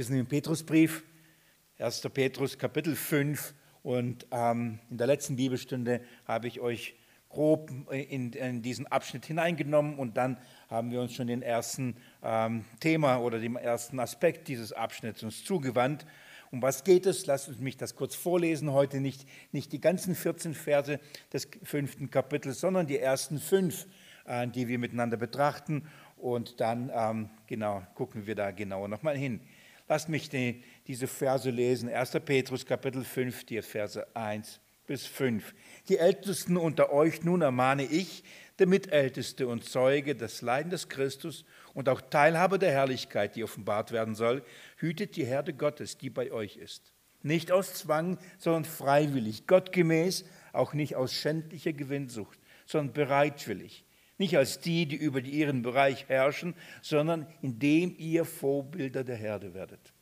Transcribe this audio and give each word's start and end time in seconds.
Wir 0.00 0.06
sind 0.06 0.16
im 0.16 0.24
Petrusbrief, 0.24 1.04
1. 1.78 2.00
Petrus 2.14 2.56
Kapitel 2.56 2.96
5 2.96 3.52
und 3.82 4.26
ähm, 4.30 4.78
in 4.88 4.96
der 4.96 5.06
letzten 5.06 5.36
Bibelstunde 5.36 6.00
habe 6.24 6.48
ich 6.48 6.58
euch 6.58 6.94
grob 7.28 7.70
in, 7.90 8.32
in, 8.32 8.62
diesen 8.62 8.86
Abschnitt 8.86 9.26
hineingenommen 9.26 9.98
und 9.98 10.16
dann 10.16 10.38
haben 10.70 10.90
wir 10.90 11.02
uns 11.02 11.12
schon 11.12 11.26
den 11.26 11.42
ersten 11.42 11.96
ähm, 12.22 12.64
Thema 12.80 13.18
oder 13.18 13.40
dem 13.40 13.56
ersten 13.56 14.00
Aspekt 14.00 14.48
dieses 14.48 14.72
Abschnitts 14.72 15.22
uns 15.22 15.44
zugewandt. 15.44 16.06
Um 16.50 16.62
was 16.62 16.82
geht 16.82 17.04
es? 17.04 17.26
Lasst 17.26 17.60
mich 17.60 17.76
das 17.76 17.94
kurz 17.94 18.14
vorlesen. 18.14 18.72
Heute 18.72 19.00
nicht, 19.00 19.28
nicht 19.52 19.70
die 19.70 19.82
ganzen 19.82 20.14
14 20.14 20.54
Verse 20.54 20.98
des 21.30 21.46
fünften 21.62 22.08
Kapitels, 22.08 22.60
sondern 22.60 22.86
die 22.86 22.98
ersten 22.98 23.38
fünf, 23.38 23.86
äh, 24.24 24.48
die 24.48 24.66
wir 24.66 24.78
miteinander 24.78 25.18
betrachten. 25.18 25.86
Und 26.16 26.58
dann 26.58 26.90
ähm, 26.94 27.28
genau, 27.46 27.82
gucken 27.94 28.26
wir 28.26 28.34
da 28.34 28.50
genauer 28.50 28.88
nochmal 28.88 29.18
hin. 29.18 29.40
Lasst 29.90 30.08
mich 30.08 30.28
die, 30.28 30.62
diese 30.86 31.08
Verse 31.08 31.50
lesen. 31.50 31.88
1. 31.88 32.12
Petrus 32.24 32.64
Kapitel 32.64 33.02
5, 33.02 33.42
die 33.42 33.60
Verse 33.60 34.06
1 34.14 34.60
bis 34.86 35.04
5. 35.04 35.52
Die 35.88 35.98
Ältesten 35.98 36.56
unter 36.56 36.92
euch 36.92 37.24
nun 37.24 37.42
ermahne 37.42 37.82
ich, 37.82 38.22
der 38.60 38.68
Mitälteste 38.68 39.48
und 39.48 39.64
Zeuge 39.64 40.14
des 40.14 40.42
Leiden 40.42 40.70
des 40.70 40.88
Christus 40.88 41.44
und 41.74 41.88
auch 41.88 42.00
Teilhaber 42.02 42.58
der 42.58 42.70
Herrlichkeit, 42.70 43.34
die 43.34 43.42
offenbart 43.42 43.90
werden 43.90 44.14
soll, 44.14 44.44
hütet 44.76 45.16
die 45.16 45.24
Herde 45.24 45.54
Gottes, 45.54 45.98
die 45.98 46.08
bei 46.08 46.30
euch 46.30 46.56
ist. 46.56 46.92
Nicht 47.22 47.50
aus 47.50 47.74
Zwang, 47.74 48.18
sondern 48.38 48.66
freiwillig, 48.66 49.48
gottgemäß, 49.48 50.24
auch 50.52 50.72
nicht 50.72 50.94
aus 50.94 51.12
schändlicher 51.12 51.72
Gewinnsucht, 51.72 52.38
sondern 52.64 52.94
bereitwillig 52.94 53.84
nicht 54.20 54.36
als 54.36 54.60
die, 54.60 54.84
die 54.84 54.96
über 54.96 55.20
ihren 55.20 55.62
Bereich 55.62 56.08
herrschen, 56.10 56.54
sondern 56.82 57.26
indem 57.40 57.94
ihr 57.96 58.26
Vorbilder 58.26 59.02
der 59.02 59.16
Herde 59.16 59.54
werdet. 59.54 59.94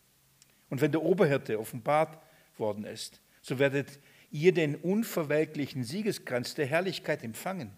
Und 0.68 0.80
wenn 0.80 0.90
der 0.90 1.04
Oberhirte 1.04 1.58
offenbart 1.60 2.18
worden 2.58 2.84
ist, 2.84 3.22
so 3.42 3.60
werdet 3.60 4.00
ihr 4.32 4.52
den 4.52 4.74
unverwelklichen 4.74 5.84
Siegeskranz 5.84 6.56
der 6.56 6.66
Herrlichkeit 6.66 7.22
empfangen. 7.22 7.70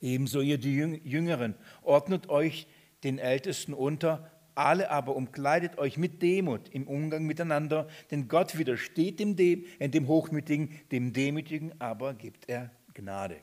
Ebenso 0.00 0.40
ihr 0.40 0.58
die 0.58 0.74
Jüngeren, 0.74 1.54
ordnet 1.82 2.28
euch 2.28 2.66
den 3.04 3.20
Ältesten 3.20 3.74
unter, 3.74 4.28
alle 4.56 4.90
aber 4.90 5.14
umkleidet 5.14 5.78
euch 5.78 5.98
mit 5.98 6.20
Demut 6.20 6.68
im 6.70 6.88
Umgang 6.88 7.26
miteinander, 7.26 7.86
denn 8.10 8.26
Gott 8.26 8.58
widersteht 8.58 9.20
dem, 9.20 9.36
dem, 9.36 9.64
dem 9.78 10.08
Hochmütigen, 10.08 10.80
dem 10.90 11.12
Demütigen 11.12 11.80
aber 11.80 12.12
gibt 12.12 12.48
er 12.48 12.72
Gnade. 12.92 13.36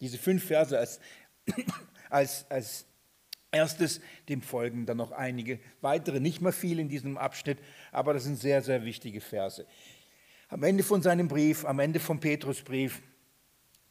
Diese 0.00 0.18
fünf 0.18 0.44
Verse 0.44 0.78
als, 0.78 1.00
als, 2.10 2.46
als 2.50 2.86
erstes, 3.50 4.00
dem 4.28 4.42
folgen 4.42 4.86
dann 4.86 4.96
noch 4.96 5.12
einige 5.12 5.58
weitere, 5.80 6.20
nicht 6.20 6.40
mehr 6.40 6.52
viel 6.52 6.78
in 6.78 6.88
diesem 6.88 7.16
Abschnitt, 7.16 7.58
aber 7.92 8.12
das 8.12 8.24
sind 8.24 8.38
sehr, 8.38 8.62
sehr 8.62 8.84
wichtige 8.84 9.20
Verse. 9.20 9.66
Am 10.48 10.62
Ende 10.62 10.84
von 10.84 11.02
seinem 11.02 11.28
Brief, 11.28 11.64
am 11.64 11.78
Ende 11.78 11.98
vom 11.98 12.20
Petrusbrief, 12.20 13.02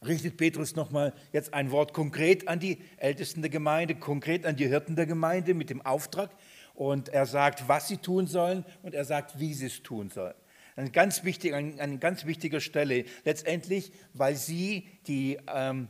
richtet 0.05 0.37
Petrus 0.37 0.75
nochmal 0.75 1.13
jetzt 1.33 1.53
ein 1.53 1.71
Wort 1.71 1.93
konkret 1.93 2.47
an 2.47 2.59
die 2.59 2.79
Ältesten 2.97 3.41
der 3.41 3.49
Gemeinde, 3.49 3.95
konkret 3.95 4.45
an 4.45 4.55
die 4.55 4.67
Hirten 4.67 4.95
der 4.95 5.05
Gemeinde 5.05 5.53
mit 5.53 5.69
dem 5.69 5.81
Auftrag. 5.81 6.29
Und 6.73 7.09
er 7.09 7.25
sagt, 7.25 7.67
was 7.67 7.87
sie 7.87 7.97
tun 7.97 8.27
sollen 8.27 8.65
und 8.83 8.93
er 8.93 9.05
sagt, 9.05 9.39
wie 9.39 9.53
sie 9.53 9.67
es 9.67 9.81
tun 9.81 10.09
sollen. 10.09 10.35
Eine 10.75 10.91
ganz 10.91 11.23
wichtige, 11.23 11.55
eine 11.55 11.97
ganz 11.99 12.25
wichtige 12.25 12.59
Stelle, 12.59 13.05
letztendlich, 13.23 13.91
weil 14.13 14.35
sie 14.35 14.87
die 15.07 15.37
ähm, 15.47 15.87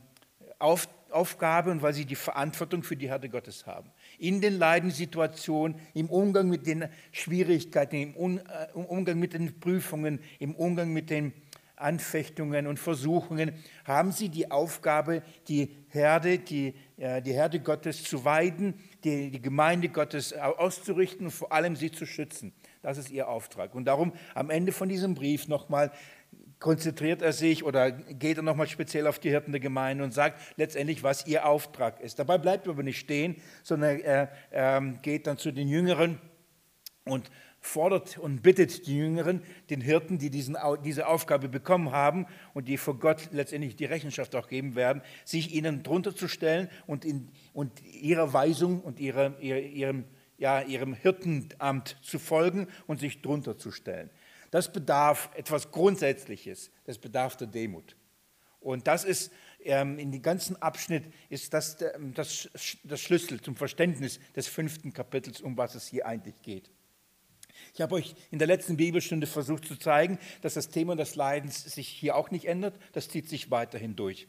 Auf, 0.59 0.87
Aufgabe 1.09 1.71
und 1.71 1.81
weil 1.81 1.93
sie 1.93 2.05
die 2.05 2.15
Verantwortung 2.15 2.83
für 2.83 2.95
die 2.95 3.07
Herde 3.07 3.29
Gottes 3.29 3.65
haben. 3.65 3.89
In 4.19 4.41
den 4.41 4.59
Leidenssituationen, 4.59 5.79
im 5.93 6.09
Umgang 6.09 6.49
mit 6.49 6.67
den 6.67 6.89
Schwierigkeiten, 7.11 7.95
im, 7.95 8.15
Un, 8.15 8.37
äh, 8.39 8.67
im 8.75 8.85
Umgang 8.85 9.17
mit 9.17 9.33
den 9.33 9.59
Prüfungen, 9.59 10.19
im 10.39 10.53
Umgang 10.53 10.93
mit 10.93 11.09
den 11.09 11.33
Anfechtungen 11.77 12.67
und 12.67 12.77
Versuchungen, 12.77 13.53
haben 13.85 14.11
sie 14.11 14.29
die 14.29 14.51
Aufgabe, 14.51 15.23
die 15.47 15.75
Herde, 15.89 16.37
die, 16.37 16.75
äh, 16.97 17.21
die 17.21 17.33
Herde 17.33 17.59
Gottes 17.59 18.03
zu 18.03 18.23
weiden, 18.23 18.75
die, 19.03 19.31
die 19.31 19.41
Gemeinde 19.41 19.89
Gottes 19.89 20.33
auszurichten 20.33 21.25
und 21.25 21.31
vor 21.31 21.51
allem 21.51 21.75
sie 21.75 21.91
zu 21.91 22.05
schützen. 22.05 22.53
Das 22.85 22.99
ist 22.99 23.09
ihr 23.09 23.27
Auftrag. 23.27 23.73
Und 23.73 23.85
darum 23.85 24.13
am 24.35 24.51
Ende 24.51 24.71
von 24.71 24.87
diesem 24.87 25.15
Brief 25.15 25.47
nochmal 25.47 25.91
konzentriert 26.59 27.23
er 27.23 27.33
sich 27.33 27.63
oder 27.63 27.91
geht 27.91 28.37
er 28.37 28.43
nochmal 28.43 28.67
speziell 28.67 29.07
auf 29.07 29.17
die 29.17 29.29
Hirten 29.29 29.51
der 29.51 29.59
Gemeinde 29.59 30.03
und 30.03 30.13
sagt 30.13 30.39
letztendlich, 30.55 31.01
was 31.01 31.25
ihr 31.25 31.47
Auftrag 31.47 31.99
ist. 31.99 32.19
Dabei 32.19 32.37
bleibt 32.37 32.67
er 32.67 32.73
aber 32.73 32.83
nicht 32.83 32.99
stehen, 32.99 33.37
sondern 33.63 33.99
er, 33.99 34.31
er 34.51 34.81
geht 35.01 35.25
dann 35.25 35.39
zu 35.39 35.51
den 35.51 35.67
Jüngeren 35.67 36.19
und 37.05 37.31
fordert 37.59 38.19
und 38.19 38.43
bittet 38.43 38.85
die 38.85 38.97
Jüngeren, 38.97 39.41
den 39.71 39.81
Hirten, 39.81 40.19
die 40.19 40.29
diesen, 40.29 40.55
diese 40.83 41.07
Aufgabe 41.07 41.49
bekommen 41.49 41.91
haben 41.91 42.27
und 42.53 42.67
die 42.67 42.77
vor 42.77 42.99
Gott 42.99 43.29
letztendlich 43.31 43.75
die 43.75 43.85
Rechenschaft 43.85 44.35
auch 44.35 44.47
geben 44.47 44.75
werden, 44.75 45.01
sich 45.23 45.55
ihnen 45.55 45.81
drunter 45.81 46.15
zu 46.15 46.27
stellen 46.27 46.69
und, 46.85 47.03
in, 47.03 47.29
und 47.53 47.83
ihrer 47.83 48.31
Weisung 48.31 48.81
und 48.81 48.99
ihrer, 48.99 49.39
ihrem 49.39 50.05
ja, 50.37 50.61
ihrem 50.61 50.93
Hirtenamt 50.93 51.97
zu 52.01 52.19
folgen 52.19 52.67
und 52.87 52.99
sich 52.99 53.21
drunter 53.21 53.57
zu 53.57 53.71
stellen. 53.71 54.09
Das 54.51 54.71
bedarf 54.71 55.29
etwas 55.35 55.71
Grundsätzliches, 55.71 56.71
das 56.85 56.97
bedarf 56.97 57.35
der 57.37 57.47
Demut. 57.47 57.95
Und 58.59 58.87
das 58.87 59.03
ist 59.03 59.31
ähm, 59.63 59.99
in 59.99 60.11
dem 60.11 60.21
ganzen 60.21 60.61
Abschnitt 60.61 61.03
ist 61.29 61.53
das, 61.53 61.77
das, 62.13 62.49
das 62.83 63.01
Schlüssel 63.01 63.41
zum 63.41 63.55
Verständnis 63.55 64.19
des 64.35 64.47
fünften 64.47 64.93
Kapitels, 64.93 65.41
um 65.41 65.57
was 65.57 65.75
es 65.75 65.87
hier 65.87 66.05
eigentlich 66.05 66.41
geht. 66.41 66.71
Ich 67.73 67.81
habe 67.81 67.95
euch 67.95 68.15
in 68.31 68.39
der 68.39 68.47
letzten 68.47 68.77
Bibelstunde 68.77 69.27
versucht 69.27 69.65
zu 69.65 69.75
zeigen, 69.75 70.19
dass 70.41 70.55
das 70.55 70.69
Thema 70.69 70.95
des 70.95 71.15
Leidens 71.15 71.63
sich 71.63 71.87
hier 71.87 72.15
auch 72.15 72.31
nicht 72.31 72.45
ändert, 72.45 72.79
das 72.93 73.07
zieht 73.07 73.29
sich 73.29 73.51
weiterhin 73.51 73.95
durch. 73.95 74.27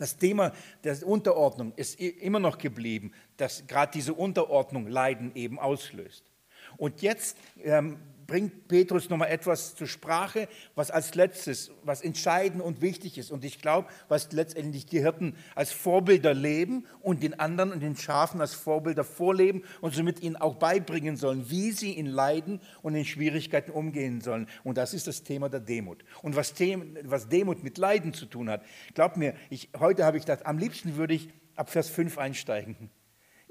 Das 0.00 0.16
Thema 0.16 0.52
der 0.82 1.06
Unterordnung 1.06 1.74
ist 1.76 2.00
immer 2.00 2.38
noch 2.40 2.56
geblieben, 2.56 3.12
dass 3.36 3.66
gerade 3.66 3.92
diese 3.92 4.14
Unterordnung 4.14 4.86
Leiden 4.86 5.30
eben 5.34 5.58
auslöst. 5.58 6.24
Und 6.78 7.02
jetzt 7.02 7.36
ähm, 7.62 7.98
bringt 8.30 8.68
Petrus 8.68 9.10
nochmal 9.10 9.28
etwas 9.30 9.74
zur 9.74 9.88
Sprache, 9.88 10.46
was 10.76 10.92
als 10.92 11.16
letztes, 11.16 11.72
was 11.82 12.00
entscheidend 12.00 12.62
und 12.62 12.80
wichtig 12.80 13.18
ist. 13.18 13.32
Und 13.32 13.44
ich 13.44 13.60
glaube, 13.60 13.88
was 14.08 14.30
letztendlich 14.30 14.86
die 14.86 15.00
Hirten 15.00 15.34
als 15.56 15.72
Vorbilder 15.72 16.32
leben 16.32 16.86
und 17.00 17.24
den 17.24 17.40
anderen 17.40 17.72
und 17.72 17.80
den 17.80 17.96
Schafen 17.96 18.40
als 18.40 18.54
Vorbilder 18.54 19.02
vorleben 19.02 19.64
und 19.80 19.96
somit 19.96 20.22
ihnen 20.22 20.36
auch 20.36 20.54
beibringen 20.54 21.16
sollen, 21.16 21.50
wie 21.50 21.72
sie 21.72 21.90
in 21.90 22.06
Leiden 22.06 22.60
und 22.82 22.94
in 22.94 23.04
Schwierigkeiten 23.04 23.72
umgehen 23.72 24.20
sollen. 24.20 24.46
Und 24.62 24.78
das 24.78 24.94
ist 24.94 25.08
das 25.08 25.24
Thema 25.24 25.48
der 25.48 25.58
Demut. 25.58 26.04
Und 26.22 26.36
was, 26.36 26.54
was 27.02 27.28
Demut 27.28 27.64
mit 27.64 27.78
Leiden 27.78 28.14
zu 28.14 28.26
tun 28.26 28.48
hat, 28.48 28.62
glaubt 28.94 29.16
mir, 29.16 29.34
ich, 29.50 29.70
heute 29.80 30.04
habe 30.04 30.18
ich 30.18 30.24
das, 30.24 30.42
am 30.42 30.56
liebsten 30.56 30.94
würde 30.94 31.14
ich 31.14 31.30
ab 31.56 31.68
Vers 31.68 31.88
5 31.88 32.16
einsteigen. 32.16 32.90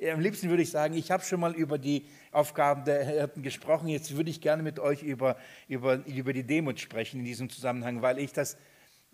Am 0.01 0.21
liebsten 0.21 0.49
würde 0.49 0.63
ich 0.63 0.71
sagen, 0.71 0.93
ich 0.93 1.11
habe 1.11 1.23
schon 1.25 1.41
mal 1.41 1.53
über 1.53 1.77
die 1.77 2.05
Aufgaben 2.31 2.85
der 2.85 3.03
Hirten 3.03 3.43
gesprochen. 3.43 3.89
Jetzt 3.89 4.15
würde 4.15 4.29
ich 4.29 4.39
gerne 4.39 4.63
mit 4.63 4.79
euch 4.79 5.03
über, 5.03 5.35
über, 5.67 6.05
über 6.05 6.31
die 6.31 6.43
Demut 6.43 6.79
sprechen 6.79 7.19
in 7.19 7.25
diesem 7.25 7.49
Zusammenhang, 7.49 8.01
weil 8.01 8.17
ich 8.17 8.31
das, 8.31 8.57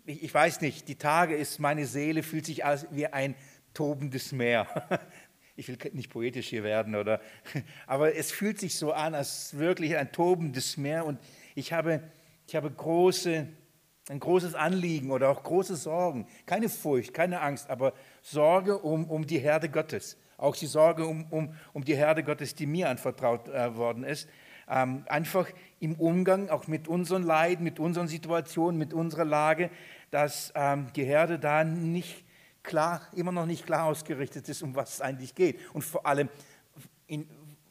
ich, 0.04 0.22
ich 0.22 0.32
weiß 0.32 0.60
nicht, 0.60 0.86
die 0.86 0.94
Tage 0.94 1.34
ist, 1.34 1.58
meine 1.58 1.86
Seele 1.86 2.22
fühlt 2.22 2.46
sich 2.46 2.64
als 2.64 2.86
wie 2.92 3.06
ein 3.06 3.34
tobendes 3.74 4.32
Meer. 4.32 4.66
Ich 5.58 5.68
will 5.68 5.78
nicht 5.94 6.10
poetisch 6.10 6.48
hier 6.48 6.62
werden, 6.64 6.94
oder, 6.94 7.18
aber 7.86 8.14
es 8.14 8.30
fühlt 8.30 8.60
sich 8.60 8.76
so 8.76 8.92
an, 8.92 9.14
als 9.14 9.56
wirklich 9.56 9.96
ein 9.96 10.12
tobendes 10.12 10.76
Meer. 10.76 11.06
Und 11.06 11.18
ich 11.54 11.72
habe, 11.72 12.02
ich 12.46 12.54
habe 12.54 12.70
große, 12.70 13.48
ein 14.10 14.20
großes 14.20 14.54
Anliegen 14.54 15.10
oder 15.10 15.30
auch 15.30 15.42
große 15.42 15.76
Sorgen. 15.76 16.26
Keine 16.44 16.68
Furcht, 16.68 17.14
keine 17.14 17.40
Angst, 17.40 17.70
aber 17.70 17.94
Sorge 18.20 18.76
um, 18.76 19.08
um 19.08 19.26
die 19.26 19.38
Herde 19.38 19.70
Gottes 19.70 20.18
auch 20.38 20.56
die 20.56 20.66
Sorge 20.66 21.06
um, 21.06 21.26
um, 21.30 21.54
um 21.72 21.84
die 21.84 21.96
Herde 21.96 22.22
Gottes, 22.22 22.54
die 22.54 22.66
mir 22.66 22.88
anvertraut 22.88 23.48
äh, 23.48 23.76
worden 23.76 24.04
ist. 24.04 24.28
Ähm, 24.68 25.04
einfach 25.06 25.48
im 25.78 25.94
Umgang 25.94 26.48
auch 26.48 26.66
mit 26.66 26.88
unseren 26.88 27.22
Leiden, 27.22 27.62
mit 27.62 27.78
unseren 27.78 28.08
Situationen, 28.08 28.78
mit 28.78 28.92
unserer 28.92 29.24
Lage, 29.24 29.70
dass 30.10 30.52
ähm, 30.56 30.88
die 30.96 31.04
Herde 31.04 31.38
da 31.38 31.62
nicht 31.62 32.24
klar, 32.62 33.02
immer 33.14 33.32
noch 33.32 33.46
nicht 33.46 33.64
klar 33.64 33.84
ausgerichtet 33.84 34.48
ist, 34.48 34.62
um 34.62 34.74
was 34.74 34.94
es 34.94 35.00
eigentlich 35.00 35.34
geht. 35.34 35.58
Und 35.72 35.82
vor 35.82 36.04
allem, 36.04 36.28
in, 37.06 37.28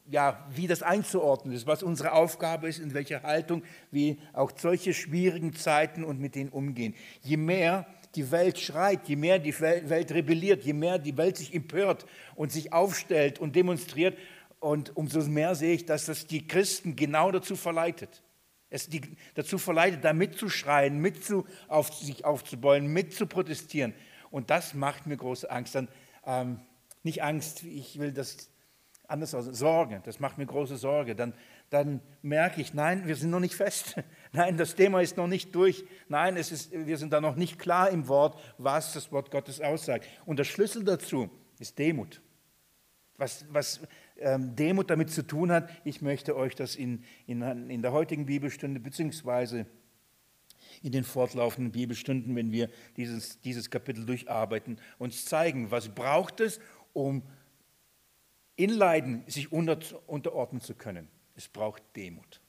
ja, 0.08 0.46
wie 0.52 0.68
das 0.68 0.84
einzuordnen 0.84 1.54
ist, 1.54 1.68
was 1.68 1.84
unsere 1.84 2.14
Aufgabe 2.14 2.68
ist, 2.68 2.80
in 2.80 2.94
welcher 2.94 3.24
Haltung 3.24 3.64
wir 3.92 4.18
auch 4.34 4.52
solche 4.56 4.94
schwierigen 4.94 5.54
Zeiten 5.54 6.04
und 6.04 6.20
mit 6.20 6.36
denen 6.36 6.50
umgehen. 6.50 6.96
Je 7.22 7.38
mehr 7.38 7.88
die 8.16 8.32
Welt 8.32 8.60
schreit, 8.60 9.08
je 9.08 9.16
mehr 9.16 9.40
die 9.40 9.60
Welt 9.60 10.12
rebelliert, 10.12 10.64
je 10.64 10.74
mehr 10.74 11.00
die 11.00 11.18
Welt 11.18 11.38
sich 11.38 11.54
empört 11.54 12.06
und 12.36 12.52
sich 12.52 12.74
aufstellt 12.74 13.40
und 13.40 13.56
demonstriert, 13.56 14.18
und 14.60 14.98
umso 14.98 15.22
mehr 15.30 15.54
sehe 15.54 15.76
ich, 15.76 15.86
dass 15.86 16.06
das 16.06 16.26
die 16.26 16.48
Christen 16.48 16.96
genau 16.96 17.32
dazu 17.32 17.56
verleitet. 17.56 18.24
Es 18.72 18.90
die, 18.90 19.02
dazu 19.36 19.60
verleitet, 19.60 20.04
da 20.04 20.12
mitzuschreien, 20.12 20.98
mit 20.98 21.24
zu, 21.24 21.46
auf, 21.68 21.94
sich 21.94 22.26
aufzubeulen, 22.26 22.88
mit 22.88 23.14
zu 23.14 23.28
protestieren. 23.28 23.94
Und 24.32 24.50
das 24.50 24.74
macht 24.74 25.06
mir 25.06 25.18
große 25.18 25.52
Angst. 25.52 25.76
Dann, 25.76 25.88
ähm, 26.26 26.60
nicht 27.04 27.22
Angst, 27.22 27.64
ich 27.64 28.00
will 28.00 28.12
das 28.12 28.50
anders 29.08 29.36
aus 29.36 29.46
Sorge, 29.46 30.02
das 30.04 30.20
macht 30.20 30.40
mir 30.40 30.48
große 30.48 30.78
Sorge, 30.78 31.16
dann, 31.16 31.34
dann 31.70 32.02
merke 32.24 32.60
ich, 32.60 32.74
nein, 32.74 33.06
wir 33.06 33.16
sind 33.16 33.30
noch 33.30 33.40
nicht 33.40 33.56
fest. 33.56 33.96
Nein, 34.36 34.58
das 34.58 34.76
Thema 34.76 35.02
ist 35.02 35.16
noch 35.16 35.28
nicht 35.28 35.56
durch. 35.56 35.86
Nein, 36.10 36.36
es 36.36 36.52
ist, 36.52 36.72
wir 36.74 36.98
sind 36.98 37.14
da 37.14 37.22
noch 37.22 37.38
nicht 37.38 37.58
klar 37.58 37.90
im 37.90 38.10
Wort, 38.10 38.38
was 38.58 38.92
das 38.92 39.12
Wort 39.14 39.32
Gottes 39.32 39.62
aussagt. 39.62 40.08
Und 40.26 40.40
der 40.40 40.44
Schlüssel 40.44 40.84
dazu 40.84 41.30
ist 41.58 41.80
Demut. 41.80 42.22
Was, 43.18 43.46
was 43.50 43.80
ähm, 44.18 44.54
Demut 44.58 44.90
damit 44.90 45.10
zu 45.10 45.26
tun 45.26 45.52
hat, 45.52 45.70
ich 45.86 46.02
möchte 46.02 46.36
euch 46.36 46.54
das 46.54 46.76
in, 46.76 47.06
in, 47.28 47.42
in 47.70 47.82
der 47.82 47.94
heutigen 47.94 48.26
Bibelstunde 48.26 48.82
beziehungsweise 48.82 49.66
in 50.84 50.92
den 50.92 51.06
fortlaufenden 51.06 51.72
Bibelstunden, 51.72 52.36
wenn 52.36 52.52
wir 52.52 52.70
dieses, 52.98 53.40
dieses 53.40 53.70
Kapitel 53.70 54.06
durcharbeiten, 54.06 54.82
uns 54.98 55.24
zeigen, 55.24 55.72
was 55.72 55.88
braucht 55.88 56.42
es, 56.42 56.60
um 56.92 57.24
in 58.58 58.72
Leiden 58.72 59.24
sich 59.28 59.54
unter, 59.54 59.80
unterordnen 60.08 60.60
zu 60.60 60.76
können. 60.76 61.08
Es 61.36 61.48
braucht 61.48 61.84
Demut. 61.96 62.42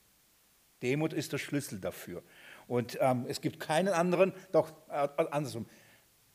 Demut 0.82 1.12
ist 1.12 1.32
der 1.32 1.38
Schlüssel 1.38 1.80
dafür. 1.80 2.22
Und 2.66 2.98
ähm, 3.00 3.26
es 3.28 3.40
gibt 3.40 3.60
keinen 3.60 3.88
anderen, 3.88 4.32
doch 4.52 4.72
äh, 4.88 5.08
andersrum, 5.30 5.66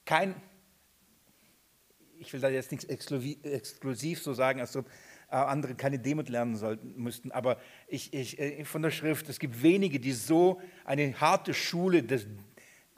kein, 0.05 0.35
ich 2.17 2.31
will 2.33 2.39
da 2.39 2.49
jetzt 2.49 2.71
nichts 2.71 2.85
exklusiv 2.85 4.21
so 4.21 4.33
sagen, 4.33 4.59
als 4.59 4.75
ob 4.75 4.87
äh, 5.29 5.35
andere 5.35 5.75
keine 5.75 5.99
Demut 5.99 6.29
lernen 6.29 6.55
sollten, 6.55 6.93
müssten, 7.01 7.31
aber 7.31 7.59
ich, 7.87 8.13
ich, 8.13 8.39
äh, 8.39 8.65
von 8.65 8.81
der 8.81 8.91
Schrift, 8.91 9.29
es 9.29 9.39
gibt 9.39 9.61
wenige, 9.61 9.99
die 9.99 10.11
so 10.11 10.61
eine 10.85 11.19
harte 11.19 11.53
Schule 11.53 12.03
des 12.03 12.27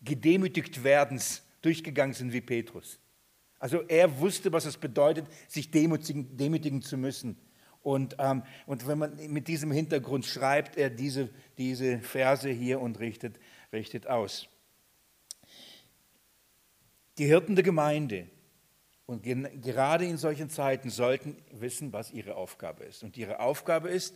gedemütigt 0.03 0.83
Werdens 0.83 1.43
durchgegangen 1.61 2.13
sind 2.13 2.33
wie 2.33 2.41
Petrus. 2.41 2.99
Also 3.59 3.81
er 3.83 4.19
wusste, 4.19 4.51
was 4.51 4.65
es 4.65 4.77
bedeutet, 4.77 5.25
sich 5.47 5.71
demütigen, 5.71 6.35
demütigen 6.35 6.81
zu 6.81 6.97
müssen. 6.97 7.37
Und, 7.83 8.15
ähm, 8.17 8.43
und 8.65 8.87
wenn 8.87 8.97
man 8.97 9.15
mit 9.31 9.47
diesem 9.47 9.71
Hintergrund 9.71 10.25
schreibt 10.25 10.77
er 10.77 10.89
diese, 10.89 11.29
diese 11.57 11.99
Verse 11.99 12.49
hier 12.49 12.79
und 12.79 12.99
richtet, 12.99 13.39
richtet 13.73 14.07
aus. 14.07 14.47
Die 17.17 17.25
Hirten 17.25 17.55
der 17.55 17.63
Gemeinde 17.63 18.27
und 19.05 19.23
gerade 19.23 20.05
in 20.05 20.17
solchen 20.17 20.49
Zeiten 20.49 20.89
sollten 20.89 21.35
wissen, 21.51 21.91
was 21.91 22.11
ihre 22.11 22.35
Aufgabe 22.35 22.85
ist. 22.85 23.03
Und 23.03 23.17
ihre 23.17 23.41
Aufgabe 23.41 23.89
ist, 23.89 24.15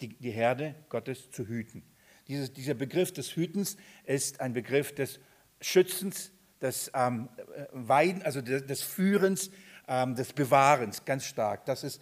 die, 0.00 0.16
die 0.16 0.30
Herde 0.30 0.76
Gottes 0.88 1.30
zu 1.32 1.46
hüten. 1.48 1.82
Dieses, 2.28 2.52
dieser 2.52 2.74
Begriff 2.74 3.12
des 3.12 3.34
Hütens 3.34 3.76
ist 4.04 4.40
ein 4.40 4.52
Begriff 4.52 4.94
des 4.94 5.18
Schützens, 5.60 6.30
des 6.60 6.90
ähm, 6.94 7.28
Weiden, 7.72 8.22
also 8.22 8.40
des, 8.40 8.64
des 8.64 8.82
Führens, 8.82 9.50
ähm, 9.88 10.14
des 10.14 10.32
Bewahrens, 10.32 11.04
ganz 11.04 11.24
stark. 11.24 11.64
Das 11.64 11.82
ist 11.82 12.00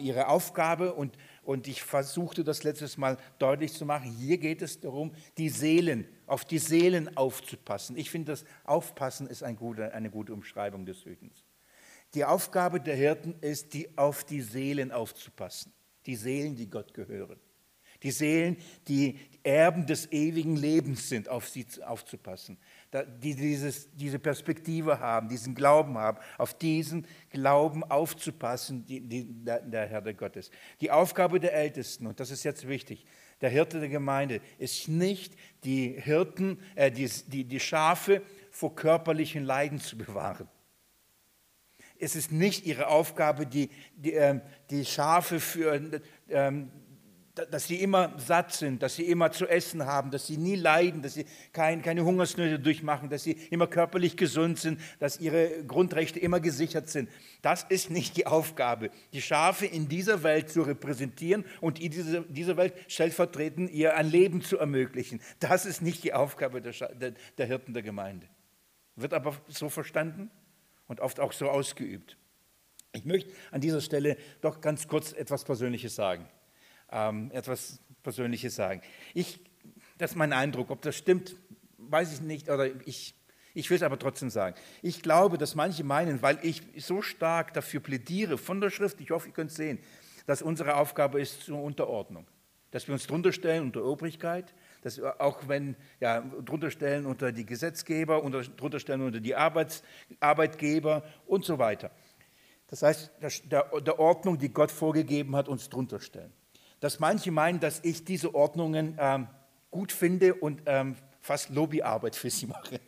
ihre 0.00 0.28
Aufgabe 0.28 0.94
und, 0.94 1.16
und 1.42 1.68
ich 1.68 1.82
versuchte 1.82 2.42
das 2.42 2.64
letztes 2.64 2.96
Mal 2.96 3.16
deutlich 3.38 3.72
zu 3.72 3.86
machen. 3.86 4.10
Hier 4.10 4.38
geht 4.38 4.60
es 4.60 4.80
darum, 4.80 5.12
die 5.36 5.48
Seelen, 5.48 6.08
auf 6.26 6.44
die 6.44 6.58
Seelen 6.58 7.16
aufzupassen. 7.16 7.96
Ich 7.96 8.10
finde, 8.10 8.32
das 8.32 8.44
Aufpassen 8.64 9.28
ist 9.28 9.42
ein 9.42 9.56
gute, 9.56 9.94
eine 9.94 10.10
gute 10.10 10.32
Umschreibung 10.32 10.84
des 10.84 11.04
Hütens. 11.04 11.44
Die 12.14 12.24
Aufgabe 12.24 12.80
der 12.80 12.96
Hirten 12.96 13.36
ist, 13.40 13.74
die, 13.74 13.96
auf 13.96 14.24
die 14.24 14.40
Seelen 14.40 14.90
aufzupassen. 14.90 15.72
Die 16.06 16.16
Seelen, 16.16 16.56
die 16.56 16.68
Gott 16.68 16.94
gehören. 16.94 17.38
Die 18.02 18.10
Seelen, 18.10 18.56
die 18.86 19.18
Erben 19.42 19.86
des 19.86 20.10
ewigen 20.12 20.56
Lebens 20.56 21.08
sind, 21.08 21.28
auf 21.28 21.48
sie 21.48 21.66
aufzupassen 21.84 22.58
die 22.92 23.34
dieses, 23.34 23.94
diese 23.94 24.18
Perspektive 24.18 24.98
haben, 24.98 25.28
diesen 25.28 25.54
Glauben 25.54 25.98
haben, 25.98 26.18
auf 26.38 26.54
diesen 26.54 27.06
Glauben 27.30 27.84
aufzupassen, 27.84 28.86
die, 28.86 29.00
die, 29.00 29.26
der, 29.44 29.60
der 29.60 29.86
Herr 29.86 30.00
Gottes. 30.14 30.50
Die 30.80 30.90
Aufgabe 30.90 31.38
der 31.38 31.52
Ältesten, 31.52 32.06
und 32.06 32.18
das 32.18 32.30
ist 32.30 32.44
jetzt 32.44 32.66
wichtig, 32.66 33.04
der 33.40 33.50
Hirte 33.50 33.78
der 33.78 33.88
Gemeinde 33.88 34.40
ist 34.58 34.88
nicht 34.88 35.34
die 35.64 35.90
Hirten, 36.00 36.58
äh, 36.74 36.90
die, 36.90 37.08
die, 37.26 37.44
die 37.44 37.60
Schafe 37.60 38.22
vor 38.50 38.74
körperlichen 38.74 39.44
Leiden 39.44 39.80
zu 39.80 39.96
bewahren. 39.96 40.48
Es 42.00 42.16
ist 42.16 42.32
nicht 42.32 42.64
ihre 42.64 42.86
Aufgabe, 42.88 43.46
die, 43.46 43.70
die, 43.96 44.14
äh, 44.14 44.40
die 44.70 44.84
Schafe 44.84 45.40
für, 45.40 46.00
ähm, 46.28 46.70
dass 47.50 47.66
sie 47.66 47.76
immer 47.76 48.12
satt 48.18 48.52
sind, 48.52 48.82
dass 48.82 48.96
sie 48.96 49.04
immer 49.04 49.30
zu 49.30 49.46
essen 49.46 49.86
haben, 49.86 50.10
dass 50.10 50.26
sie 50.26 50.36
nie 50.36 50.56
leiden, 50.56 51.02
dass 51.02 51.14
sie 51.14 51.26
kein, 51.52 51.82
keine 51.82 52.04
Hungersnöte 52.04 52.58
durchmachen, 52.58 53.08
dass 53.08 53.22
sie 53.22 53.32
immer 53.50 53.66
körperlich 53.66 54.16
gesund 54.16 54.58
sind, 54.58 54.80
dass 54.98 55.20
ihre 55.20 55.64
Grundrechte 55.64 56.18
immer 56.18 56.40
gesichert 56.40 56.88
sind. 56.88 57.08
Das 57.42 57.64
ist 57.64 57.90
nicht 57.90 58.16
die 58.16 58.26
Aufgabe, 58.26 58.90
die 59.12 59.22
Schafe 59.22 59.66
in 59.66 59.88
dieser 59.88 60.22
Welt 60.22 60.50
zu 60.50 60.62
repräsentieren 60.62 61.44
und 61.60 61.80
in 61.80 61.90
dieser, 61.90 62.20
dieser 62.22 62.56
Welt 62.56 62.74
stellvertretend 62.88 63.70
ihr 63.70 63.96
ein 63.96 64.10
Leben 64.10 64.42
zu 64.42 64.58
ermöglichen. 64.58 65.20
Das 65.40 65.66
ist 65.66 65.82
nicht 65.82 66.04
die 66.04 66.14
Aufgabe 66.14 66.60
der, 66.60 66.72
der, 66.72 67.12
der 67.36 67.46
Hirten 67.46 67.74
der 67.74 67.82
Gemeinde. 67.82 68.26
Wird 68.96 69.14
aber 69.14 69.36
so 69.48 69.68
verstanden 69.68 70.30
und 70.86 71.00
oft 71.00 71.20
auch 71.20 71.32
so 71.32 71.48
ausgeübt. 71.48 72.16
Ich 72.92 73.04
möchte 73.04 73.32
an 73.50 73.60
dieser 73.60 73.80
Stelle 73.80 74.16
doch 74.40 74.60
ganz 74.60 74.88
kurz 74.88 75.12
etwas 75.12 75.44
Persönliches 75.44 75.94
sagen 75.94 76.28
ähm, 76.90 77.30
etwas 77.32 77.80
Persönliches 78.02 78.54
sagen. 78.54 78.82
Ich, 79.14 79.40
das 79.98 80.12
ist 80.12 80.16
mein 80.16 80.32
Eindruck. 80.32 80.70
Ob 80.70 80.82
das 80.82 80.96
stimmt, 80.96 81.36
weiß 81.76 82.12
ich 82.12 82.20
nicht, 82.20 82.48
oder 82.48 82.66
ich, 82.86 83.14
ich 83.54 83.68
will 83.70 83.76
es 83.76 83.82
aber 83.82 83.98
trotzdem 83.98 84.30
sagen. 84.30 84.56
Ich 84.82 85.02
glaube, 85.02 85.38
dass 85.38 85.54
manche 85.54 85.84
meinen, 85.84 86.22
weil 86.22 86.38
ich 86.42 86.62
so 86.78 87.02
stark 87.02 87.52
dafür 87.54 87.80
plädiere 87.80 88.38
von 88.38 88.60
der 88.60 88.70
Schrift, 88.70 89.00
ich 89.00 89.10
hoffe, 89.10 89.28
ihr 89.28 89.34
könnt 89.34 89.50
es 89.50 89.56
sehen, 89.56 89.78
dass 90.26 90.42
unsere 90.42 90.76
Aufgabe 90.76 91.20
ist 91.20 91.42
zur 91.42 91.62
Unterordnung. 91.62 92.26
Dass 92.70 92.86
wir 92.86 92.92
uns 92.92 93.06
drunter 93.06 93.32
stellen 93.32 93.62
unter 93.62 93.82
Obrigkeit, 93.84 94.54
dass 94.82 95.00
auch 95.00 95.48
wenn, 95.48 95.74
ja, 96.00 96.20
drunter 96.20 96.70
stellen 96.70 97.06
unter 97.06 97.32
die 97.32 97.46
Gesetzgeber, 97.46 98.22
unter, 98.22 98.42
drunter 98.42 98.78
stellen 98.78 99.00
unter 99.00 99.20
die 99.20 99.34
Arbeits, 99.34 99.82
Arbeitgeber 100.20 101.02
und 101.26 101.46
so 101.46 101.58
weiter. 101.58 101.90
Das 102.66 102.82
heißt, 102.82 103.10
der, 103.50 103.64
der 103.80 103.98
Ordnung, 103.98 104.36
die 104.36 104.50
Gott 104.50 104.70
vorgegeben 104.70 105.34
hat, 105.34 105.48
uns 105.48 105.70
drunter 105.70 105.98
stellen 105.98 106.32
dass 106.80 107.00
manche 107.00 107.30
meinen, 107.30 107.60
dass 107.60 107.80
ich 107.84 108.04
diese 108.04 108.34
Ordnungen 108.34 108.96
ähm, 108.98 109.28
gut 109.70 109.92
finde 109.92 110.34
und 110.34 110.62
ähm, 110.66 110.96
fast 111.20 111.50
Lobbyarbeit 111.50 112.16
für 112.16 112.30
sie 112.30 112.46
mache. 112.46 112.80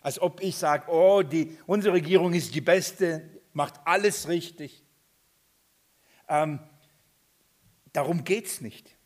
Als 0.00 0.20
ob 0.20 0.42
ich 0.42 0.56
sage, 0.56 0.90
oh, 0.90 1.22
die, 1.22 1.56
unsere 1.66 1.94
Regierung 1.94 2.32
ist 2.32 2.54
die 2.54 2.60
beste, 2.60 3.28
macht 3.52 3.74
alles 3.84 4.28
richtig. 4.28 4.82
Ähm, 6.28 6.58
darum 7.92 8.24
geht 8.24 8.46
es 8.46 8.60
nicht. 8.60 8.96